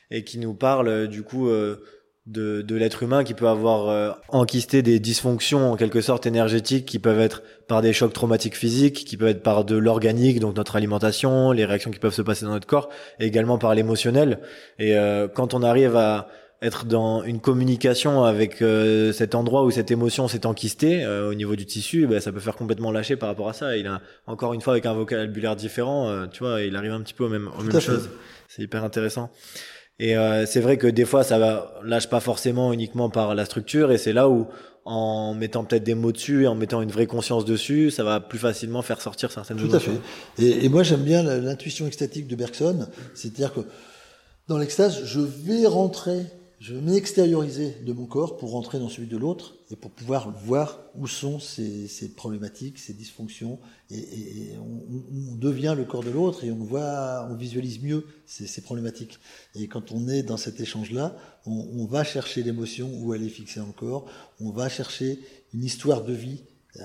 et 0.10 0.24
qui 0.24 0.40
nous 0.40 0.54
parle, 0.54 0.88
euh, 0.88 1.08
du 1.08 1.24
coup, 1.24 1.50
euh, 1.50 1.84
de, 2.26 2.64
de 2.64 2.76
l'être 2.76 3.04
humain 3.04 3.24
qui 3.24 3.36
peut 3.36 3.48
avoir 3.48 3.90
euh, 3.90 4.12
enquisté 4.30 4.82
des 4.82 5.00
dysfonctions 5.00 5.72
en 5.72 5.76
quelque 5.76 6.02
sorte 6.02 6.26
énergétiques 6.26 6.86
qui 6.86 6.98
peuvent 6.98 7.20
être 7.20 7.44
par 7.68 7.82
des 7.82 7.94
chocs 7.94 8.14
traumatiques 8.14 8.56
physiques, 8.56 9.06
qui 9.06 9.16
peuvent 9.16 9.30
être 9.30 9.44
par 9.44 9.64
de 9.64 9.76
l'organique, 9.76 10.40
donc 10.40 10.56
notre 10.56 10.76
alimentation, 10.76 11.52
les 11.52 11.66
réactions 11.66 11.92
qui 11.92 12.00
peuvent 12.00 12.14
se 12.14 12.24
passer 12.24 12.46
dans 12.46 12.52
notre 12.52 12.68
corps, 12.68 12.90
et 13.20 13.26
également 13.26 13.60
par 13.60 13.76
l'émotionnel. 13.76 14.40
Et 14.80 14.98
euh, 14.98 15.28
quand 15.28 15.54
on 15.54 15.62
arrive 15.62 15.96
à 15.96 16.28
être 16.62 16.86
dans 16.86 17.22
une 17.22 17.42
communication 17.42 18.24
avec 18.24 18.62
euh, 18.62 19.12
cet 19.12 19.36
endroit 19.36 19.64
où 19.64 19.70
cette 19.70 19.92
émotion 19.92 20.28
s'est 20.28 20.48
enquistée 20.48 21.06
au 21.06 21.36
niveau 21.36 21.56
du 21.56 21.68
tissu, 21.68 22.08
ben, 22.08 22.20
ça 22.20 22.32
peut 22.32 22.40
faire 22.40 22.56
complètement 22.56 22.92
lâcher 22.92 23.18
par 23.18 23.30
rapport 23.30 23.50
à 23.50 23.54
ça. 23.54 23.78
Il 23.78 23.86
a 23.86 24.02
encore 24.26 24.54
une 24.54 24.62
fois 24.62 24.74
avec 24.74 24.88
un 24.88 24.94
vocabulaire 24.94 25.56
différent, 25.56 26.28
tu 26.32 26.44
vois, 26.44 26.62
il 26.62 26.76
arrive 26.76 26.94
un 26.94 27.02
petit 27.02 27.14
peu 27.14 27.26
au 27.26 27.30
même, 27.30 27.50
aux 27.60 27.62
mêmes 27.62 27.80
choses. 27.80 28.10
C'est 28.48 28.64
hyper 28.64 28.84
intéressant. 28.84 29.30
Et 30.00 30.18
euh, 30.18 30.46
c'est 30.46 30.60
vrai 30.60 30.78
que 30.78 30.88
des 30.88 31.06
fois, 31.06 31.24
ça 31.24 31.40
va 31.40 31.74
lâche 31.84 32.10
pas 32.10 32.20
forcément 32.20 32.74
uniquement 32.74 33.10
par 33.10 33.34
la 33.36 33.46
structure, 33.46 33.92
et 33.92 33.98
c'est 33.98 34.14
là 34.14 34.30
où, 34.30 34.48
en 34.84 35.34
mettant 35.34 35.64
peut-être 35.64 35.84
des 35.84 35.96
mots 35.96 36.12
dessus 36.12 36.44
et 36.44 36.48
en 36.48 36.56
mettant 36.56 36.82
une 36.82 36.92
vraie 36.92 37.08
conscience 37.08 37.46
dessus, 37.46 37.92
ça 37.92 38.04
va 38.04 38.20
plus 38.20 38.38
facilement 38.38 38.82
faire 38.82 39.02
sortir 39.02 39.32
certaines 39.32 39.58
Tout 39.58 39.66
émotions. 39.66 39.94
à 39.94 40.42
fait. 40.42 40.44
Et, 40.46 40.66
et 40.66 40.70
moi, 40.70 40.84
j'aime 40.84 41.02
bien 41.04 41.24
l'intuition 41.24 41.88
extatique 41.88 42.28
de 42.28 42.36
Bergson, 42.36 42.88
c'est-à-dire 43.14 43.54
que 43.54 43.62
dans 44.48 44.58
l'extase, 44.58 45.04
je 45.06 45.22
vais 45.22 45.66
rentrer 45.66 46.20
je 46.60 46.74
vais 46.74 46.82
m'extérioriser 46.82 47.76
de 47.86 47.94
mon 47.94 48.06
corps 48.06 48.38
pour 48.38 48.52
rentrer 48.52 48.80
dans 48.80 48.88
celui 48.88 49.08
de 49.08 49.18
l'autre 49.18 49.56
et 49.72 49.76
pour 49.76 49.92
pouvoir 49.92 50.32
voir 50.32 50.80
où 50.96 51.06
sont 51.06 51.40
ces, 51.40 51.90
problématiques, 52.16 52.80
ces 52.80 52.94
dysfonctions. 52.94 53.60
Et, 53.92 54.54
on, 54.58 55.36
devient 55.36 55.76
le 55.78 55.84
corps 55.84 56.04
de 56.04 56.10
l'autre 56.10 56.44
et 56.44 56.52
on 56.52 56.64
voit, 56.64 57.28
on 57.30 57.36
visualise 57.36 57.82
mieux 57.82 58.06
ces, 58.26 58.62
problématiques. 58.62 59.20
Et 59.54 59.68
quand 59.68 59.92
on 59.92 60.08
est 60.08 60.24
dans 60.24 60.38
cet 60.38 60.62
échange-là, 60.62 61.16
on, 61.46 61.86
va 61.86 62.04
chercher 62.04 62.42
l'émotion 62.42 62.90
où 63.02 63.14
elle 63.14 63.24
est 63.24 63.30
fixée 63.30 63.62
corps. 63.76 64.06
On 64.40 64.52
va 64.52 64.70
chercher 64.70 65.20
une 65.54 65.64
histoire 65.64 66.04
de 66.04 66.14
vie 66.14 66.42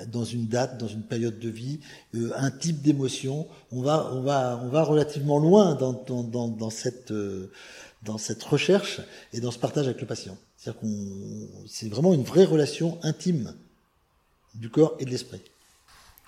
dans 0.08 0.24
une 0.24 0.46
date, 0.46 0.78
dans 0.78 0.88
une 0.88 1.02
période 1.02 1.38
de 1.38 1.48
vie, 1.48 1.80
euh, 2.14 2.30
un 2.36 2.50
type 2.50 2.80
d'émotion. 2.80 3.48
On 3.72 3.82
va, 3.82 4.10
on 4.12 4.20
va, 4.22 4.60
on 4.62 4.68
va 4.68 4.82
relativement 4.84 5.38
loin 5.38 5.74
dans, 5.74 5.92
dans, 5.92 6.22
dans, 6.22 6.48
dans 6.48 6.70
cette 6.70 7.10
euh, 7.10 7.50
dans 8.02 8.18
cette 8.18 8.42
recherche 8.42 9.00
et 9.32 9.40
dans 9.40 9.50
ce 9.50 9.58
partage 9.58 9.86
avec 9.86 10.00
le 10.00 10.06
patient. 10.06 10.36
C'est-à-dire 10.56 10.80
qu'on, 10.80 11.48
c'est 11.66 11.88
vraiment 11.88 12.14
une 12.14 12.22
vraie 12.22 12.44
relation 12.44 12.98
intime 13.02 13.54
du 14.54 14.70
corps 14.70 14.96
et 14.98 15.04
de 15.04 15.10
l'esprit. 15.10 15.42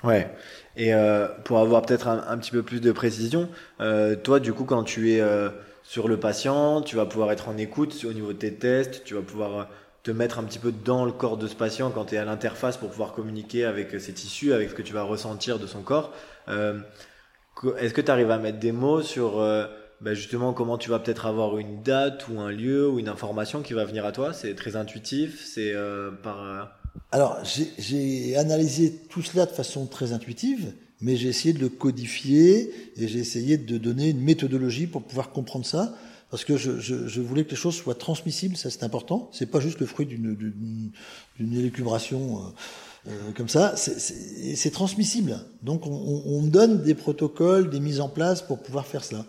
Ouais. 0.05 0.31
Et 0.77 0.95
euh, 0.95 1.29
pour 1.45 1.59
avoir 1.59 1.83
peut-être 1.83 2.09
un, 2.09 2.39
petit 2.39 2.51
peu 2.51 2.63
plus 2.63 2.81
de 2.81 2.93
précision, 2.93 3.49
euh, 3.81 4.17
toi, 4.17 4.41
du 4.41 4.53
coup, 4.53 4.65
quand 4.65 4.85
tu 4.85 5.13
es 5.13 5.21
euh, 5.21 5.49
sur 5.83 6.09
le 6.09 6.19
patient, 6.19 6.83
tu 6.83 6.97
vas 6.97 7.07
pouvoir 7.07 7.31
être 7.31 7.49
en 7.49 7.57
écoute 7.57 8.05
au 8.05 8.13
niveau 8.13 8.33
de 8.33 8.39
tes 8.39 8.55
tests, 8.55 9.05
tu 9.05 9.15
vas 9.15 9.23
pouvoir 9.23 9.69
te 10.03 10.11
mettre 10.11 10.39
un 10.39 10.45
petit 10.45 10.59
peu 10.59 10.73
dans 10.73 11.05
le 11.05 11.13
corps 11.13 11.37
de 11.37 11.47
ce 11.47 11.55
patient 11.55 11.91
quand 11.91 12.07
tu 12.07 12.17
es 12.17 12.19
à 12.19 12.25
l'interface 12.25 12.77
pour 12.77 12.91
pouvoir 12.91 13.13
communiquer 13.13 13.65
avec 13.65 14.01
ses 14.01 14.13
tissus, 14.13 14.53
avec 14.53 14.71
ce 14.71 14.75
que 14.75 14.83
tu 14.83 14.93
vas 14.93 15.03
ressentir 15.03 15.59
de 15.59 15.67
son 15.67 15.83
corps. 15.83 16.13
Euh, 16.49 16.81
est-ce 17.79 17.95
que 17.95 18.01
tu 18.01 18.11
arrives 18.11 18.31
à 18.31 18.39
mettre 18.39 18.59
des 18.59 18.73
mots 18.73 19.03
sur 19.03 19.41
euh, 19.41 19.67
bah, 20.03 20.15
justement 20.15 20.53
comment 20.53 20.79
tu 20.79 20.91
vas 20.91 20.99
peut-être 20.99 21.27
avoir 21.27 21.59
une 21.59 21.83
date 21.83 22.27
ou 22.29 22.41
un 22.41 22.51
lieu 22.51 22.89
ou 22.89 22.99
une 22.99 23.09
information 23.09 23.63
qui 23.63 23.73
va 23.73 23.85
venir 23.85 24.05
à 24.05 24.13
toi? 24.13 24.33
C'est 24.33 24.55
très 24.55 24.77
intuitif, 24.77 25.45
c'est 25.45 25.73
euh, 25.73 26.11
par... 26.11 26.77
Alors 27.11 27.39
j'ai 27.79 28.37
analysé 28.37 28.93
tout 29.09 29.23
cela 29.23 29.47
de 29.47 29.53
façon 29.53 29.87
très 29.87 30.13
intuitive, 30.13 30.73
mais 31.01 31.17
j'ai 31.17 31.29
essayé 31.29 31.55
de 31.55 31.61
le 31.61 31.69
codifier 31.69 32.73
et 32.97 33.09
j'ai 33.09 33.19
essayé 33.19 33.57
de 33.57 33.79
donner 33.79 34.11
une 34.11 34.21
méthodologie 34.21 34.87
pour 34.87 35.03
pouvoir 35.03 35.31
comprendre 35.31 35.65
ça 35.65 35.95
parce 36.31 36.45
que 36.45 36.57
je, 36.57 36.81
je, 36.81 37.07
je, 37.09 37.21
voulais 37.21 37.45
que 37.45 37.51
les 37.51 37.57
choses 37.57 37.75
soient 37.75 37.95
transmissibles, 37.95 38.57
ça 38.57 38.71
c'est 38.71 38.85
important. 38.85 39.29
C'est 39.33 39.51
pas 39.51 39.61
juste 39.61 39.81
le 39.81 39.87
fruit 39.87 40.07
d'une 40.07 40.93
élucubration 41.39 42.39
euh, 42.39 42.41
euh, 43.09 43.33
comme 43.37 43.49
ça, 43.49 43.75
c'est 43.77 44.71
transmissible. 44.71 45.39
Donc 45.63 45.87
on, 45.87 46.23
on, 46.25 46.43
donne 46.43 46.83
des 46.83 46.95
protocoles, 46.95 47.69
des 47.69 47.81
mises 47.81 48.01
en 48.01 48.09
place 48.09 48.43
pour 48.43 48.61
pouvoir 48.61 48.87
faire 48.87 49.05
cela. 49.05 49.27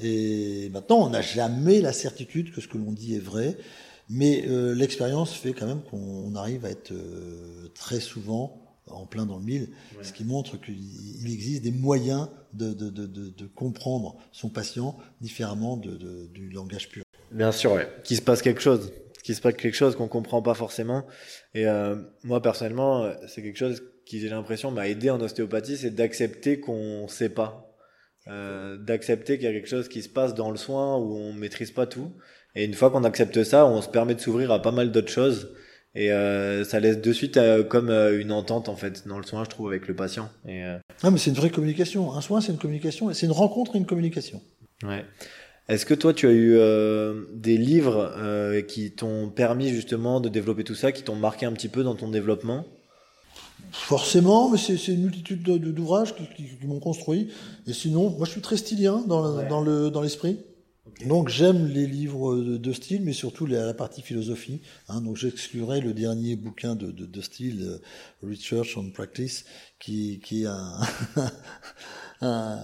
Et 0.00 0.70
maintenant, 0.70 1.06
on 1.06 1.10
n'a 1.10 1.22
jamais 1.22 1.80
la 1.80 1.92
certitude 1.92 2.52
que 2.52 2.60
ce 2.60 2.68
que 2.68 2.78
l'on 2.78 2.92
dit 2.92 3.14
est 3.14 3.20
vrai, 3.20 3.56
mais 4.08 4.44
euh, 4.48 4.74
l'expérience 4.74 5.34
fait 5.34 5.52
quand 5.52 5.66
même 5.66 5.82
qu'on 5.82 6.34
arrive 6.34 6.64
à 6.64 6.70
être 6.70 6.92
euh, 6.92 7.68
très 7.74 8.00
souvent 8.00 8.58
en 8.90 9.06
plein 9.06 9.26
dans 9.26 9.38
le 9.38 9.44
mille, 9.44 9.68
ce 10.02 10.12
qui 10.12 10.24
montre 10.24 10.60
qu'il 10.60 11.32
existe 11.32 11.62
des 11.62 11.70
moyens 11.70 12.28
de, 12.52 12.72
de, 12.72 12.90
de, 12.90 13.06
de, 13.06 13.46
comprendre 13.46 14.16
son 14.32 14.48
patient 14.48 14.98
différemment 15.20 15.76
du 15.76 16.50
langage 16.50 16.88
pur. 16.88 17.04
Bien 17.30 17.52
sûr, 17.52 17.72
ouais. 17.72 17.88
Qu'il 18.02 18.16
se 18.16 18.22
passe 18.22 18.42
quelque 18.42 18.60
chose, 18.60 18.92
qu'il 19.22 19.34
se 19.34 19.40
passe 19.40 19.54
quelque 19.54 19.76
chose 19.76 19.96
qu'on 19.96 20.08
comprend 20.08 20.42
pas 20.42 20.54
forcément. 20.54 21.06
Et 21.54 21.66
euh, 21.66 21.96
moi 22.24 22.42
personnellement, 22.42 23.10
c'est 23.28 23.42
quelque 23.42 23.56
chose 23.56 23.82
qui 24.04 24.20
j'ai 24.20 24.28
l'impression 24.28 24.70
m'a 24.70 24.88
aidé 24.88 25.10
en 25.10 25.20
ostéopathie, 25.20 25.76
c'est 25.76 25.90
d'accepter 25.94 26.60
qu'on 26.60 27.06
sait 27.08 27.28
pas, 27.28 27.71
euh, 28.28 28.76
d'accepter 28.76 29.36
qu'il 29.36 29.46
y 29.46 29.50
a 29.50 29.52
quelque 29.52 29.68
chose 29.68 29.88
qui 29.88 30.02
se 30.02 30.08
passe 30.08 30.34
dans 30.34 30.50
le 30.50 30.56
soin 30.56 30.96
où 30.96 31.16
on 31.16 31.32
maîtrise 31.32 31.70
pas 31.70 31.86
tout. 31.86 32.12
Et 32.54 32.64
une 32.64 32.74
fois 32.74 32.90
qu'on 32.90 33.04
accepte 33.04 33.42
ça, 33.44 33.66
on 33.66 33.80
se 33.82 33.88
permet 33.88 34.14
de 34.14 34.20
s'ouvrir 34.20 34.52
à 34.52 34.60
pas 34.60 34.72
mal 34.72 34.92
d'autres 34.92 35.10
choses. 35.10 35.54
Et 35.94 36.10
euh, 36.10 36.64
ça 36.64 36.80
laisse 36.80 37.00
de 37.00 37.12
suite 37.12 37.36
euh, 37.36 37.62
comme 37.62 37.90
euh, 37.90 38.18
une 38.18 38.32
entente 38.32 38.70
en 38.70 38.76
fait 38.76 39.06
dans 39.06 39.18
le 39.18 39.24
soin 39.24 39.44
je 39.44 39.50
trouve 39.50 39.68
avec 39.68 39.88
le 39.88 39.94
patient. 39.94 40.30
Et 40.48 40.62
ah 41.02 41.10
mais 41.10 41.18
c'est 41.18 41.30
une 41.30 41.36
vraie 41.36 41.50
communication. 41.50 42.14
Un 42.14 42.20
soin 42.20 42.40
c'est 42.40 42.52
une 42.52 42.58
communication. 42.58 43.12
C'est 43.12 43.26
une 43.26 43.32
rencontre 43.32 43.76
et 43.76 43.78
une 43.78 43.86
communication. 43.86 44.40
Ouais. 44.84 45.04
Est-ce 45.68 45.86
que 45.86 45.94
toi 45.94 46.14
tu 46.14 46.26
as 46.26 46.32
eu 46.32 46.58
des 47.34 47.56
livres 47.56 48.12
qui 48.66 48.92
t'ont 48.92 49.28
permis 49.28 49.68
justement 49.68 50.20
de 50.20 50.28
développer 50.28 50.64
tout 50.64 50.74
ça 50.74 50.92
qui 50.92 51.02
t'ont 51.02 51.14
marqué 51.14 51.46
un 51.46 51.52
petit 51.52 51.68
peu 51.68 51.82
dans 51.82 51.94
ton 51.94 52.08
développement? 52.08 52.66
Forcément, 53.70 54.50
mais 54.50 54.58
c'est 54.58 54.76
une 54.88 55.02
multitude 55.02 55.42
d'ouvrages 55.42 56.14
qui, 56.14 56.24
qui, 56.36 56.56
qui 56.58 56.66
m'ont 56.66 56.80
construit. 56.80 57.28
Et 57.66 57.72
sinon, 57.72 58.10
moi 58.10 58.26
je 58.26 58.32
suis 58.32 58.40
très 58.40 58.56
stylien 58.56 59.02
dans, 59.06 59.42
dans 59.48 59.62
le 59.62 59.90
dans 59.90 60.02
l'esprit. 60.02 60.38
Donc 61.06 61.28
j'aime 61.28 61.66
les 61.68 61.86
livres 61.86 62.36
de, 62.36 62.72
style, 62.72 63.02
mais 63.02 63.12
surtout 63.12 63.46
la, 63.46 63.72
partie 63.74 64.02
philosophie. 64.02 64.60
Hein, 64.88 65.00
donc 65.00 65.16
j'exclurai 65.16 65.80
le 65.80 65.92
dernier 65.92 66.36
bouquin 66.36 66.74
de, 66.74 66.90
de, 66.90 67.06
de 67.06 67.20
style, 67.20 67.62
euh, 67.62 68.28
Research 68.28 68.76
on 68.76 68.90
Practice, 68.90 69.44
qui, 69.78 70.20
qui 70.24 70.42
est 70.42 70.46
un, 70.46 70.80
un 72.20 72.58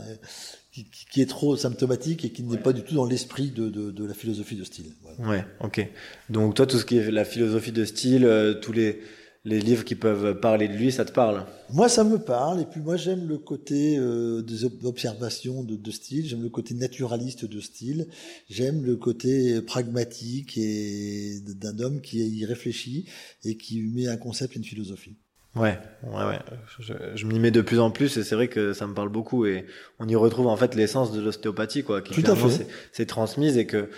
qui, 0.72 0.86
qui, 1.10 1.20
est 1.20 1.26
trop 1.26 1.56
symptomatique 1.56 2.24
et 2.24 2.30
qui 2.30 2.42
n'est 2.42 2.58
pas 2.58 2.72
du 2.72 2.82
tout 2.82 2.94
dans 2.94 3.06
l'esprit 3.06 3.50
de, 3.50 3.68
de, 3.68 3.90
de, 3.90 4.04
la 4.04 4.14
philosophie 4.14 4.56
de 4.56 4.64
style. 4.64 4.92
Voilà. 5.02 5.30
Ouais, 5.30 5.46
ok. 5.60 5.88
Donc 6.28 6.54
toi, 6.54 6.66
tout 6.66 6.78
ce 6.78 6.84
qui 6.84 6.98
est 6.98 7.10
la 7.10 7.24
philosophie 7.24 7.72
de 7.72 7.84
style, 7.84 8.24
euh, 8.24 8.54
tous 8.54 8.72
les 8.72 9.00
les 9.48 9.60
livres 9.60 9.84
qui 9.84 9.94
peuvent 9.94 10.38
parler 10.38 10.68
de 10.68 10.74
lui, 10.74 10.92
ça 10.92 11.04
te 11.04 11.12
parle? 11.12 11.44
Moi, 11.72 11.88
ça 11.88 12.04
me 12.04 12.18
parle. 12.18 12.60
Et 12.60 12.64
puis 12.64 12.80
moi, 12.80 12.96
j'aime 12.96 13.26
le 13.26 13.38
côté 13.38 13.96
euh, 13.98 14.42
des 14.42 14.64
observations 14.84 15.62
de, 15.64 15.76
de 15.76 15.90
style. 15.90 16.26
J'aime 16.26 16.42
le 16.42 16.48
côté 16.48 16.74
naturaliste 16.74 17.44
de 17.44 17.60
style. 17.60 18.06
J'aime 18.48 18.84
le 18.84 18.96
côté 18.96 19.60
pragmatique 19.62 20.58
et 20.58 21.40
d'un 21.46 21.78
homme 21.80 22.00
qui 22.00 22.18
y 22.18 22.44
réfléchit 22.44 23.06
et 23.44 23.56
qui 23.56 23.80
met 23.82 24.06
un 24.06 24.16
concept 24.16 24.54
et 24.54 24.58
une 24.58 24.64
philosophie. 24.64 25.16
Ouais, 25.56 25.78
ouais, 26.04 26.24
ouais. 26.24 26.38
Je, 26.78 26.92
je 27.14 27.26
m'y 27.26 27.38
mets 27.40 27.50
de 27.50 27.62
plus 27.62 27.80
en 27.80 27.90
plus 27.90 28.16
et 28.16 28.22
c'est 28.22 28.34
vrai 28.34 28.48
que 28.48 28.74
ça 28.74 28.86
me 28.86 28.94
parle 28.94 29.08
beaucoup 29.08 29.46
et 29.46 29.64
on 29.98 30.06
y 30.06 30.14
retrouve 30.14 30.46
en 30.46 30.56
fait 30.56 30.74
l'essence 30.74 31.10
de 31.10 31.20
l'ostéopathie, 31.20 31.82
quoi. 31.82 32.02
Qui 32.02 32.22
Tout 32.22 32.30
à 32.30 32.36
fait. 32.36 32.66
C'est 32.92 33.06
transmise 33.06 33.56
et 33.56 33.66
que 33.66 33.88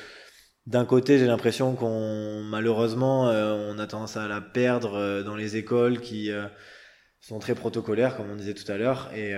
d'un 0.66 0.84
côté, 0.84 1.18
j'ai 1.18 1.26
l'impression 1.26 1.74
qu'on 1.74 2.42
malheureusement 2.42 3.28
euh, 3.28 3.72
on 3.72 3.78
a 3.78 3.86
tendance 3.86 4.16
à 4.16 4.28
la 4.28 4.40
perdre 4.40 4.94
euh, 4.94 5.22
dans 5.22 5.34
les 5.34 5.56
écoles 5.56 6.00
qui 6.00 6.30
euh, 6.30 6.46
sont 7.20 7.38
très 7.38 7.54
protocolaires, 7.54 8.16
comme 8.16 8.30
on 8.30 8.36
disait 8.36 8.54
tout 8.54 8.70
à 8.70 8.76
l'heure, 8.76 9.10
et, 9.14 9.32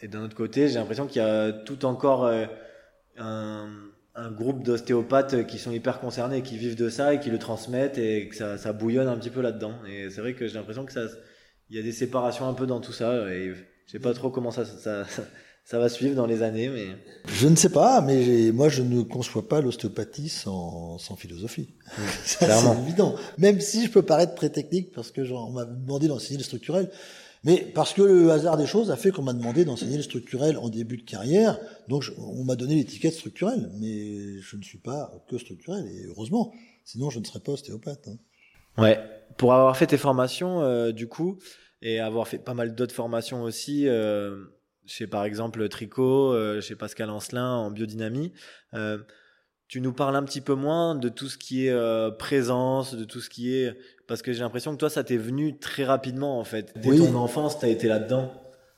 et 0.00 0.08
d'un 0.08 0.24
autre 0.24 0.34
côté, 0.34 0.66
j'ai 0.66 0.74
l'impression 0.74 1.06
qu'il 1.06 1.22
y 1.22 1.24
a 1.24 1.52
tout 1.52 1.84
encore 1.84 2.26
un, 2.26 3.70
un, 4.16 4.30
groupe 4.32 4.64
d'ostéopathes 4.64 5.46
qui 5.46 5.58
sont 5.58 5.70
hyper 5.70 6.00
concernés, 6.00 6.42
qui 6.42 6.58
vivent 6.58 6.74
de 6.74 6.88
ça 6.88 7.14
et 7.14 7.20
qui 7.20 7.30
le 7.30 7.38
transmettent 7.38 7.98
et 7.98 8.28
que 8.28 8.34
ça, 8.34 8.58
ça 8.58 8.72
bouillonne 8.72 9.06
un 9.06 9.16
petit 9.16 9.30
peu 9.30 9.42
là-dedans. 9.42 9.78
Et 9.86 10.10
c'est 10.10 10.22
vrai 10.22 10.34
que 10.34 10.48
j'ai 10.48 10.54
l'impression 10.54 10.84
que 10.84 10.92
ça, 10.92 11.02
il 11.70 11.76
y 11.76 11.78
a 11.78 11.82
des 11.84 11.92
séparations 11.92 12.48
un 12.48 12.54
peu 12.54 12.66
dans 12.66 12.80
tout 12.80 12.92
ça, 12.92 13.32
et 13.32 13.54
je 13.86 13.92
sais 13.92 14.00
pas 14.00 14.12
trop 14.12 14.30
comment 14.30 14.50
ça, 14.50 14.64
ça, 14.64 15.04
ça 15.04 15.22
ça 15.64 15.78
va 15.78 15.88
suivre 15.88 16.14
dans 16.14 16.26
les 16.26 16.42
années, 16.42 16.68
mais. 16.68 16.88
Je 17.26 17.48
ne 17.48 17.56
sais 17.56 17.70
pas, 17.70 18.02
mais 18.02 18.52
moi 18.52 18.68
je 18.68 18.82
ne 18.82 19.02
conçois 19.02 19.48
pas 19.48 19.62
l'ostéopathie 19.62 20.28
sans, 20.28 20.98
sans 20.98 21.16
philosophie. 21.16 21.70
c'est 22.24 22.46
évident. 22.82 23.14
Même 23.38 23.60
si 23.60 23.86
je 23.86 23.90
peux 23.90 24.02
paraître 24.02 24.34
très 24.34 24.50
technique 24.50 24.92
parce 24.92 25.10
que 25.10 25.24
genre, 25.24 25.48
on 25.48 25.52
m'a 25.52 25.64
demandé 25.64 26.06
d'enseigner 26.06 26.38
le 26.38 26.44
structurel. 26.44 26.90
Mais 27.44 27.58
parce 27.74 27.92
que 27.92 28.00
le 28.00 28.30
hasard 28.30 28.56
des 28.56 28.66
choses 28.66 28.90
a 28.90 28.96
fait 28.96 29.10
qu'on 29.10 29.22
m'a 29.22 29.34
demandé 29.34 29.66
d'enseigner 29.66 29.98
le 29.98 30.02
structurel 30.02 30.56
en 30.56 30.70
début 30.70 30.96
de 30.96 31.02
carrière, 31.02 31.58
donc 31.88 32.04
on 32.18 32.42
m'a 32.42 32.56
donné 32.56 32.74
l'étiquette 32.74 33.12
structurelle. 33.12 33.70
Mais 33.78 34.40
je 34.40 34.56
ne 34.56 34.62
suis 34.62 34.78
pas 34.78 35.12
que 35.28 35.36
structurel, 35.38 35.86
et 35.86 36.06
heureusement. 36.06 36.52
Sinon, 36.86 37.10
je 37.10 37.18
ne 37.18 37.24
serais 37.24 37.40
pas 37.40 37.52
ostéopathe. 37.52 38.08
Hein. 38.08 38.16
Ouais. 38.82 38.98
Pour 39.36 39.54
avoir 39.54 39.76
fait 39.76 39.86
tes 39.86 39.96
formations, 39.96 40.62
euh, 40.62 40.92
du 40.92 41.06
coup, 41.06 41.38
et 41.82 42.00
avoir 42.00 42.28
fait 42.28 42.38
pas 42.38 42.54
mal 42.54 42.74
d'autres 42.74 42.94
formations 42.94 43.42
aussi, 43.42 43.88
euh, 43.88 44.36
chez 44.86 45.06
par 45.06 45.24
exemple 45.24 45.68
Tricot, 45.68 46.32
euh, 46.32 46.60
chez 46.60 46.74
Pascal 46.74 47.10
Ancelin 47.10 47.54
en 47.54 47.70
biodynamie. 47.70 48.32
Euh, 48.74 48.98
tu 49.66 49.80
nous 49.80 49.92
parles 49.92 50.14
un 50.16 50.22
petit 50.22 50.40
peu 50.40 50.54
moins 50.54 50.94
de 50.94 51.08
tout 51.08 51.28
ce 51.28 51.38
qui 51.38 51.66
est 51.66 51.70
euh, 51.70 52.10
présence, 52.10 52.94
de 52.94 53.04
tout 53.04 53.20
ce 53.20 53.30
qui 53.30 53.54
est 53.54 53.76
parce 54.06 54.22
que 54.22 54.32
j'ai 54.32 54.40
l'impression 54.40 54.72
que 54.72 54.78
toi 54.78 54.90
ça 54.90 55.04
t'est 55.04 55.16
venu 55.16 55.58
très 55.58 55.84
rapidement 55.84 56.38
en 56.38 56.44
fait. 56.44 56.72
Dès 56.76 56.96
ton 56.96 57.14
enfance, 57.14 57.58
tu 57.58 57.64
as 57.64 57.68
été 57.68 57.88
là-dedans. 57.88 58.32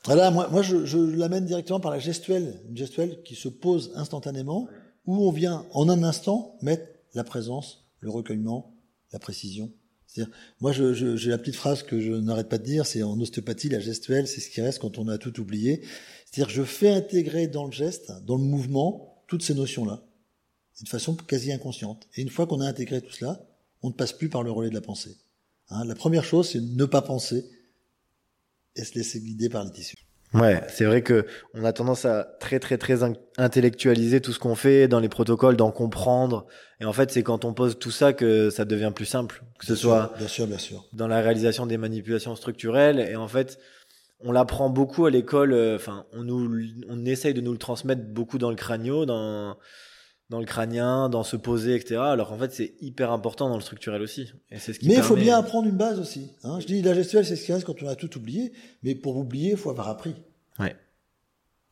Voilà, 0.05 0.31
moi, 0.31 0.47
moi 0.49 0.61
je, 0.61 0.85
je 0.85 0.97
l'amène 0.97 1.45
directement 1.45 1.79
par 1.79 1.91
la 1.91 1.99
gestuelle, 1.99 2.61
une 2.69 2.77
gestuelle 2.77 3.21
qui 3.23 3.35
se 3.35 3.49
pose 3.49 3.91
instantanément, 3.95 4.69
où 5.05 5.27
on 5.27 5.31
vient 5.31 5.65
en 5.73 5.89
un 5.89 6.03
instant 6.03 6.57
mettre 6.61 6.85
la 7.13 7.25
présence, 7.25 7.85
le 7.99 8.09
recueillement, 8.09 8.73
la 9.11 9.19
précision. 9.19 9.71
C'est-à-dire, 10.07 10.33
moi, 10.61 10.71
j'ai 10.71 10.93
je, 10.93 11.29
la 11.29 11.37
petite 11.37 11.55
phrase 11.55 11.83
que 11.83 11.99
je 11.99 12.13
n'arrête 12.13 12.49
pas 12.49 12.57
de 12.57 12.63
dire, 12.63 12.85
c'est 12.85 13.03
en 13.03 13.19
ostéopathie, 13.19 13.69
la 13.69 13.79
gestuelle, 13.79 14.27
c'est 14.27 14.41
ce 14.41 14.49
qui 14.49 14.61
reste 14.61 14.79
quand 14.79 14.97
on 14.97 15.07
a 15.07 15.17
tout 15.17 15.39
oublié. 15.39 15.81
C'est-à-dire, 16.25 16.49
je 16.49 16.63
fais 16.63 16.89
intégrer 16.89 17.47
dans 17.47 17.65
le 17.65 17.71
geste, 17.71 18.11
dans 18.25 18.37
le 18.37 18.43
mouvement, 18.43 19.23
toutes 19.27 19.43
ces 19.43 19.53
notions-là, 19.53 20.03
de 20.81 20.87
façon 20.87 21.15
quasi 21.15 21.51
inconsciente. 21.51 22.07
Et 22.15 22.21
une 22.21 22.29
fois 22.29 22.47
qu'on 22.47 22.61
a 22.61 22.67
intégré 22.67 23.01
tout 23.01 23.11
cela, 23.11 23.45
on 23.81 23.89
ne 23.89 23.93
passe 23.93 24.13
plus 24.13 24.29
par 24.29 24.43
le 24.43 24.51
relais 24.51 24.69
de 24.69 24.75
la 24.75 24.81
pensée. 24.81 25.17
Hein, 25.69 25.83
la 25.83 25.95
première 25.95 26.23
chose, 26.23 26.49
c'est 26.49 26.61
ne 26.61 26.85
pas 26.85 27.01
penser 27.01 27.45
et 28.75 28.83
se 28.83 28.95
laisser 28.95 29.19
guider 29.19 29.49
par 29.49 29.65
les 29.65 29.71
tissus. 29.71 30.06
Ouais, 30.33 30.61
c'est 30.67 30.83
vrai 30.83 31.01
que 31.01 31.25
on 31.53 31.63
a 31.63 31.71
tendance 31.71 32.03
à 32.03 32.23
très 32.39 32.59
très 32.59 32.77
très 32.77 32.99
intellectualiser 33.37 34.19
tout 34.19 34.33
ce 34.33 34.39
qu'on 34.39 34.55
fait 34.55 34.87
dans 34.87 34.99
les 34.99 35.07
protocoles, 35.07 35.55
d'en 35.55 35.71
comprendre. 35.71 36.45
Et 36.81 36.85
en 36.85 36.93
fait, 36.93 37.11
c'est 37.11 37.23
quand 37.23 37.45
on 37.45 37.53
pose 37.53 37.79
tout 37.79 37.91
ça 37.91 38.11
que 38.13 38.49
ça 38.49 38.65
devient 38.65 38.91
plus 38.93 39.05
simple, 39.05 39.43
que 39.57 39.65
ce 39.65 39.75
soit 39.75 40.13
bien 40.17 40.27
sûr, 40.27 40.45
bien 40.45 40.57
sûr. 40.57 40.85
dans 40.93 41.07
la 41.07 41.21
réalisation 41.21 41.65
des 41.65 41.77
manipulations 41.77 42.35
structurelles. 42.35 42.99
Et 42.99 43.15
en 43.15 43.27
fait, 43.27 43.57
on 44.19 44.31
l'apprend 44.31 44.69
beaucoup 44.69 45.05
à 45.05 45.09
l'école. 45.09 45.53
Euh, 45.53 45.75
enfin, 45.77 46.05
on 46.11 46.23
nous, 46.23 46.51
on 46.89 47.05
essaye 47.05 47.33
de 47.33 47.41
nous 47.41 47.53
le 47.53 47.57
transmettre 47.57 48.03
beaucoup 48.03 48.37
dans 48.37 48.49
le 48.49 48.57
crânio, 48.57 49.05
dans 49.05 49.57
dans 50.29 50.39
le 50.39 50.45
crânien, 50.45 51.09
dans 51.09 51.23
se 51.23 51.37
poser, 51.37 51.75
etc. 51.75 51.95
Alors 51.97 52.33
en 52.33 52.37
fait, 52.37 52.51
c'est 52.51 52.73
hyper 52.81 53.11
important 53.11 53.49
dans 53.49 53.55
le 53.55 53.61
structurel 53.61 54.01
aussi. 54.01 54.33
Et 54.51 54.59
c'est 54.59 54.73
ce 54.73 54.79
qui 54.79 54.87
mais 54.87 54.95
il 54.95 55.01
faut 55.01 55.15
bien 55.15 55.37
apprendre 55.37 55.67
une 55.67 55.77
base 55.77 55.99
aussi. 55.99 56.31
Hein. 56.43 56.59
Je 56.59 56.65
dis 56.65 56.81
la 56.81 56.93
gestuelle, 56.93 57.25
c'est 57.25 57.35
ce 57.35 57.45
qui 57.45 57.53
reste 57.53 57.65
quand 57.65 57.81
on 57.81 57.87
a 57.87 57.95
tout 57.95 58.17
oublié. 58.17 58.51
Mais 58.83 58.95
pour 58.95 59.15
oublier, 59.17 59.51
il 59.51 59.57
faut 59.57 59.69
avoir 59.69 59.87
appris. 59.87 60.15
Ouais. 60.59 60.75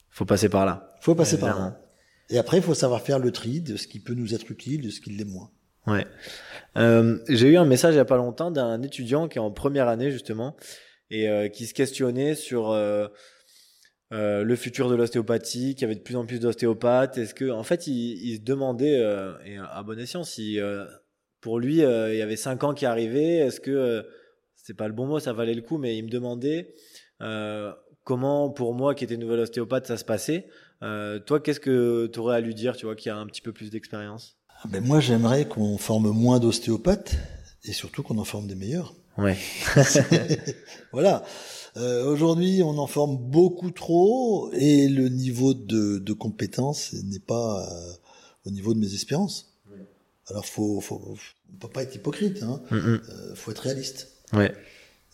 Faut 0.09 0.25
passer 0.25 0.47
par 0.47 0.65
là. 0.65 0.95
Faut 1.01 1.15
passer 1.15 1.37
par 1.37 1.59
là. 1.59 1.81
Et 2.29 2.37
après, 2.37 2.57
il 2.57 2.63
faut 2.63 2.73
savoir 2.73 3.01
faire 3.01 3.19
le 3.19 3.31
tri 3.31 3.61
de 3.61 3.75
ce 3.75 3.87
qui 3.87 3.99
peut 3.99 4.13
nous 4.13 4.33
être 4.33 4.49
utile, 4.49 4.81
de 4.81 4.89
ce 4.89 5.01
qui 5.01 5.11
l'est 5.11 5.25
moins. 5.25 5.51
Ouais. 5.85 6.07
Euh, 6.77 7.19
J'ai 7.29 7.49
eu 7.49 7.57
un 7.57 7.65
message 7.65 7.93
il 7.93 7.97
y 7.97 7.99
a 7.99 8.05
pas 8.05 8.17
longtemps 8.17 8.49
d'un 8.49 8.81
étudiant 8.81 9.27
qui 9.27 9.37
est 9.37 9.41
en 9.41 9.51
première 9.51 9.87
année 9.87 10.11
justement 10.11 10.55
et 11.11 11.29
euh, 11.29 11.47
qui 11.49 11.67
se 11.67 11.73
questionnait 11.73 12.33
sur 12.33 12.71
euh, 12.71 13.07
euh, 14.11 14.43
le 14.43 14.55
futur 14.55 14.89
de 14.89 14.95
l'ostéopathie, 14.95 15.75
qu'il 15.75 15.81
y 15.81 15.85
avait 15.85 15.95
de 15.95 16.01
plus 16.01 16.15
en 16.15 16.25
plus 16.25 16.39
d'ostéopathes. 16.39 17.17
Est-ce 17.17 17.33
que, 17.33 17.49
en 17.49 17.63
fait, 17.63 17.87
il, 17.87 18.17
il 18.23 18.35
se 18.37 18.41
demandait, 18.41 18.99
euh, 18.99 19.33
et 19.45 19.57
à 19.57 19.83
bon 19.83 19.99
escient, 19.99 20.23
si 20.23 20.59
pour 21.45 21.59
lui, 21.59 21.83
euh, 21.83 22.11
il 22.11 22.17
y 22.17 22.23
avait 22.23 22.37
5 22.37 22.63
ans 22.63 22.73
qui 22.73 22.87
arrivaient. 22.87 23.35
Est-ce 23.35 23.59
que, 23.59 23.69
euh, 23.69 24.01
c'est 24.55 24.73
pas 24.73 24.87
le 24.87 24.95
bon 24.95 25.05
mot, 25.05 25.19
ça 25.19 25.31
valait 25.31 25.53
le 25.53 25.61
coup, 25.61 25.77
mais 25.77 25.95
il 25.95 26.03
me 26.03 26.09
demandait 26.09 26.73
euh, 27.21 27.71
comment, 28.03 28.49
pour 28.49 28.73
moi 28.73 28.95
qui 28.95 29.03
étais 29.03 29.15
nouvel 29.15 29.41
ostéopathe, 29.41 29.85
ça 29.85 29.95
se 29.95 30.03
passait. 30.03 30.47
toi, 30.81 31.39
qu'est-ce 31.39 31.59
que 31.59 32.09
tu 32.11 32.17
aurais 32.17 32.37
à 32.37 32.39
lui 32.39 32.55
dire, 32.55 32.75
tu 32.75 32.87
vois, 32.87 32.95
qui 32.95 33.11
a 33.11 33.15
un 33.15 33.27
petit 33.27 33.43
peu 33.43 33.53
plus 33.53 33.69
d'expérience? 33.69 34.39
Ah 34.63 34.67
ben 34.67 34.83
Moi, 34.83 34.99
j'aimerais 35.01 35.45
qu'on 35.45 35.77
forme 35.77 36.09
moins 36.09 36.39
d'ostéopathes 36.39 37.15
et 37.63 37.73
surtout 37.73 38.01
qu'on 38.01 38.17
en 38.17 38.25
forme 38.25 38.47
des 38.47 38.55
meilleurs. 38.55 38.95
Ouais. 39.19 39.37
voilà. 40.91 41.23
Euh, 41.77 42.05
Aujourd'hui, 42.05 42.63
on 42.63 42.77
en 42.77 42.87
forme 42.87 43.17
beaucoup 43.17 43.71
trop 43.71 44.51
et 44.53 44.87
le 44.87 45.09
niveau 45.09 45.53
de, 45.53 45.97
de 45.99 46.13
compétence 46.13 46.93
n'est 47.03 47.19
pas 47.19 47.67
euh, 47.69 47.93
au 48.45 48.51
niveau 48.51 48.73
de 48.73 48.79
mes 48.79 48.93
espérances. 48.93 49.51
Alors, 50.27 50.45
faut, 50.45 50.79
faut, 50.81 51.15
on 51.53 51.57
peut 51.57 51.67
pas 51.67 51.83
être 51.83 51.95
hypocrite. 51.95 52.41
Hein. 52.43 52.61
Euh, 52.71 52.99
faut 53.35 53.51
être 53.51 53.59
réaliste. 53.59 54.11
Ouais. 54.33 54.51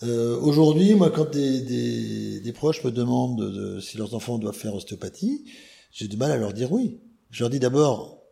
Euh, 0.03 0.39
Aujourd'hui, 0.39 0.93
moi, 0.93 1.11
quand 1.11 1.31
des, 1.31 1.61
des, 1.61 2.39
des, 2.39 2.53
proches 2.53 2.83
me 2.83 2.91
demandent 2.91 3.51
de, 3.51 3.79
si 3.79 3.97
leurs 3.97 4.13
enfants 4.13 4.37
doivent 4.37 4.55
faire 4.55 4.73
ostéopathie, 4.73 5.45
j'ai 5.91 6.07
du 6.07 6.15
mal 6.15 6.31
à 6.31 6.37
leur 6.37 6.53
dire 6.53 6.71
oui. 6.71 6.99
Je 7.29 7.43
leur 7.43 7.49
dis 7.49 7.59
d'abord, 7.59 8.23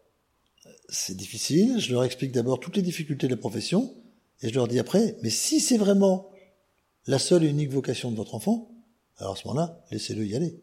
c'est 0.88 1.16
difficile. 1.16 1.80
Je 1.80 1.92
leur 1.92 2.04
explique 2.04 2.32
d'abord 2.32 2.60
toutes 2.60 2.78
les 2.78 2.82
difficultés 2.82 3.28
de 3.28 3.34
la 3.34 3.38
profession, 3.38 3.94
et 4.42 4.50
je 4.50 4.56
leur 4.56 4.68
dis 4.68 4.80
après, 4.80 5.18
mais 5.22 5.30
si 5.30 5.60
c'est 5.60 5.78
vraiment 5.78 6.30
la 7.10 7.18
seule 7.18 7.44
et 7.44 7.50
unique 7.50 7.72
vocation 7.72 8.12
de 8.12 8.16
votre 8.16 8.36
enfant, 8.36 8.70
alors 9.18 9.34
à 9.34 9.36
ce 9.36 9.48
moment-là, 9.48 9.84
laissez-le 9.92 10.24
y 10.28 10.36
aller. 10.36 10.62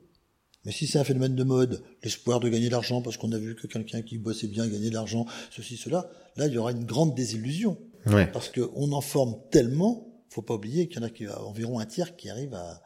Mais 0.64 0.70
si 0.70 0.86
c'est 0.86 0.98
un 0.98 1.04
phénomène 1.04 1.34
de 1.34 1.42
mode, 1.42 1.82
l'espoir 2.04 2.38
de 2.38 2.48
gagner 2.48 2.66
de 2.66 2.72
l'argent 2.72 3.02
parce 3.02 3.16
qu'on 3.16 3.32
a 3.32 3.38
vu 3.38 3.56
que 3.56 3.66
quelqu'un 3.66 4.02
qui 4.02 4.16
bossait 4.18 4.46
bien 4.46 4.68
gagnait 4.68 4.90
de 4.90 4.94
l'argent, 4.94 5.26
ceci, 5.50 5.76
cela, 5.76 6.08
là, 6.36 6.46
il 6.46 6.52
y 6.52 6.58
aura 6.58 6.70
une 6.70 6.84
grande 6.84 7.16
désillusion. 7.16 7.78
Ouais. 8.06 8.30
Parce 8.30 8.48
qu'on 8.50 8.92
en 8.92 9.00
forme 9.00 9.36
tellement, 9.50 10.24
faut 10.30 10.42
pas 10.42 10.54
oublier 10.54 10.86
qu'il 10.86 10.98
y 10.98 11.00
en 11.00 11.06
a 11.06 11.10
qui, 11.10 11.26
environ 11.26 11.80
un 11.80 11.86
tiers 11.86 12.14
qui 12.14 12.30
arrivent 12.30 12.54
à, 12.54 12.80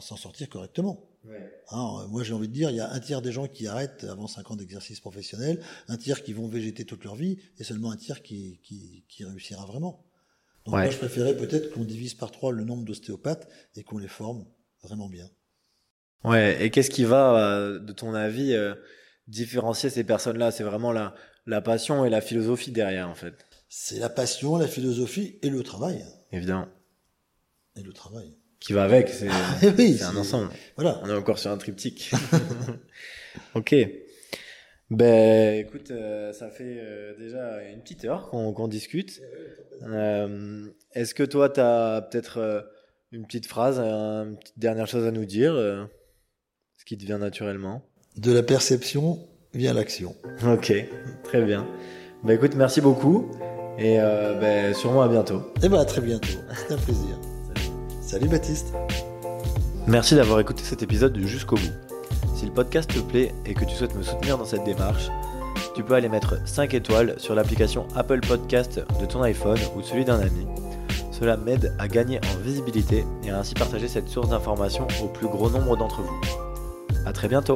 s'en 0.00 0.16
sortir 0.16 0.48
correctement. 0.48 1.06
Ouais. 1.26 1.52
Hein, 1.70 2.06
moi, 2.08 2.22
j'ai 2.22 2.32
envie 2.32 2.48
de 2.48 2.54
dire, 2.54 2.70
il 2.70 2.76
y 2.76 2.80
a 2.80 2.90
un 2.90 3.00
tiers 3.00 3.20
des 3.20 3.30
gens 3.30 3.46
qui 3.46 3.66
arrêtent 3.66 4.04
avant 4.04 4.26
5 4.26 4.52
ans 4.52 4.56
d'exercice 4.56 5.00
professionnel, 5.00 5.60
un 5.88 5.98
tiers 5.98 6.22
qui 6.22 6.32
vont 6.32 6.48
végéter 6.48 6.86
toute 6.86 7.04
leur 7.04 7.16
vie, 7.16 7.36
et 7.58 7.64
seulement 7.64 7.90
un 7.90 7.96
tiers 7.96 8.22
qui, 8.22 8.58
qui, 8.62 9.04
qui 9.06 9.24
réussira 9.24 9.66
vraiment. 9.66 10.06
Donc 10.64 10.74
moi, 10.74 10.90
je 10.90 10.96
préférais 10.96 11.36
peut-être 11.36 11.72
qu'on 11.72 11.84
divise 11.84 12.14
par 12.14 12.30
trois 12.30 12.52
le 12.52 12.64
nombre 12.64 12.84
d'ostéopathes 12.84 13.48
et 13.74 13.82
qu'on 13.82 13.98
les 13.98 14.08
forme 14.08 14.46
vraiment 14.82 15.08
bien. 15.08 15.28
Ouais, 16.24 16.64
et 16.64 16.70
qu'est-ce 16.70 16.90
qui 16.90 17.04
va, 17.04 17.36
euh, 17.36 17.78
de 17.80 17.92
ton 17.92 18.14
avis, 18.14 18.54
euh, 18.54 18.74
différencier 19.26 19.90
ces 19.90 20.04
personnes-là? 20.04 20.52
C'est 20.52 20.62
vraiment 20.62 20.92
la, 20.92 21.14
la 21.46 21.60
passion 21.60 22.04
et 22.04 22.10
la 22.10 22.20
philosophie 22.20 22.70
derrière, 22.70 23.08
en 23.08 23.14
fait. 23.14 23.34
C'est 23.68 23.98
la 23.98 24.08
passion, 24.08 24.56
la 24.56 24.68
philosophie 24.68 25.38
et 25.42 25.50
le 25.50 25.62
travail. 25.62 26.04
Évidemment. 26.30 26.68
Et 27.76 27.82
le 27.82 27.92
travail. 27.92 28.36
Qui 28.60 28.74
va 28.74 28.84
avec, 28.84 29.08
c'est 29.08 29.28
ah, 29.28 29.56
oui, 29.78 29.98
un 30.02 30.16
ensemble. 30.16 30.50
Voilà. 30.76 31.00
On 31.02 31.08
est 31.08 31.14
encore 31.14 31.38
sur 31.38 31.50
un 31.50 31.56
triptyque. 31.56 32.12
ok. 33.54 33.74
Ben, 34.92 35.58
écoute, 35.58 35.90
euh, 35.90 36.34
ça 36.34 36.50
fait 36.50 36.76
euh, 36.78 37.16
déjà 37.16 37.62
une 37.72 37.80
petite 37.80 38.04
heure 38.04 38.28
qu'on 38.28 38.68
discute. 38.68 39.22
Euh, 39.84 40.66
est-ce 40.92 41.14
que 41.14 41.22
toi, 41.22 41.48
tu 41.48 41.60
as 41.60 42.06
peut-être 42.10 42.66
une 43.10 43.24
petite 43.24 43.46
phrase, 43.46 43.78
une 43.78 44.36
petite 44.36 44.58
dernière 44.58 44.86
chose 44.86 45.06
à 45.06 45.10
nous 45.10 45.24
dire 45.24 45.54
Ce 45.54 46.84
qui 46.84 46.98
te 46.98 47.06
vient 47.06 47.18
naturellement? 47.18 47.82
De 48.18 48.32
la 48.32 48.42
perception 48.42 49.18
vient 49.54 49.72
l'action. 49.72 50.14
Ok, 50.46 50.74
très 51.24 51.42
bien. 51.42 51.66
Ben, 52.22 52.34
écoute, 52.34 52.54
merci 52.54 52.82
beaucoup. 52.82 53.30
Et 53.78 53.96
ben, 53.96 54.74
sûrement 54.74 55.02
à 55.02 55.08
bientôt. 55.08 55.38
Et 55.56 55.64
eh 55.64 55.68
ben, 55.70 55.78
à 55.78 55.86
très 55.86 56.02
bientôt. 56.02 56.28
C'était 56.54 56.74
un 56.74 56.78
plaisir. 56.78 57.18
Salut 58.02 58.28
Baptiste. 58.28 58.74
Merci 59.86 60.16
d'avoir 60.16 60.38
écouté 60.38 60.62
cet 60.62 60.82
épisode 60.82 61.16
jusqu'au 61.16 61.56
bout. 61.56 61.91
Si 62.34 62.46
le 62.46 62.52
podcast 62.52 62.92
te 62.92 63.00
plaît 63.00 63.34
et 63.46 63.54
que 63.54 63.64
tu 63.64 63.74
souhaites 63.74 63.94
me 63.94 64.02
soutenir 64.02 64.38
dans 64.38 64.44
cette 64.44 64.64
démarche, 64.64 65.10
tu 65.74 65.82
peux 65.82 65.94
aller 65.94 66.08
mettre 66.08 66.36
5 66.46 66.74
étoiles 66.74 67.14
sur 67.18 67.34
l'application 67.34 67.86
Apple 67.94 68.20
Podcast 68.20 68.80
de 69.00 69.06
ton 69.06 69.22
iPhone 69.22 69.58
ou 69.76 69.82
celui 69.82 70.04
d'un 70.04 70.20
ami. 70.20 70.46
Cela 71.10 71.36
m'aide 71.36 71.74
à 71.78 71.88
gagner 71.88 72.18
en 72.18 72.42
visibilité 72.42 73.04
et 73.24 73.30
à 73.30 73.38
ainsi 73.38 73.54
partager 73.54 73.88
cette 73.88 74.08
source 74.08 74.28
d'information 74.28 74.86
au 75.02 75.08
plus 75.08 75.28
gros 75.28 75.50
nombre 75.50 75.76
d'entre 75.76 76.02
vous. 76.02 76.20
A 77.06 77.12
très 77.12 77.28
bientôt 77.28 77.54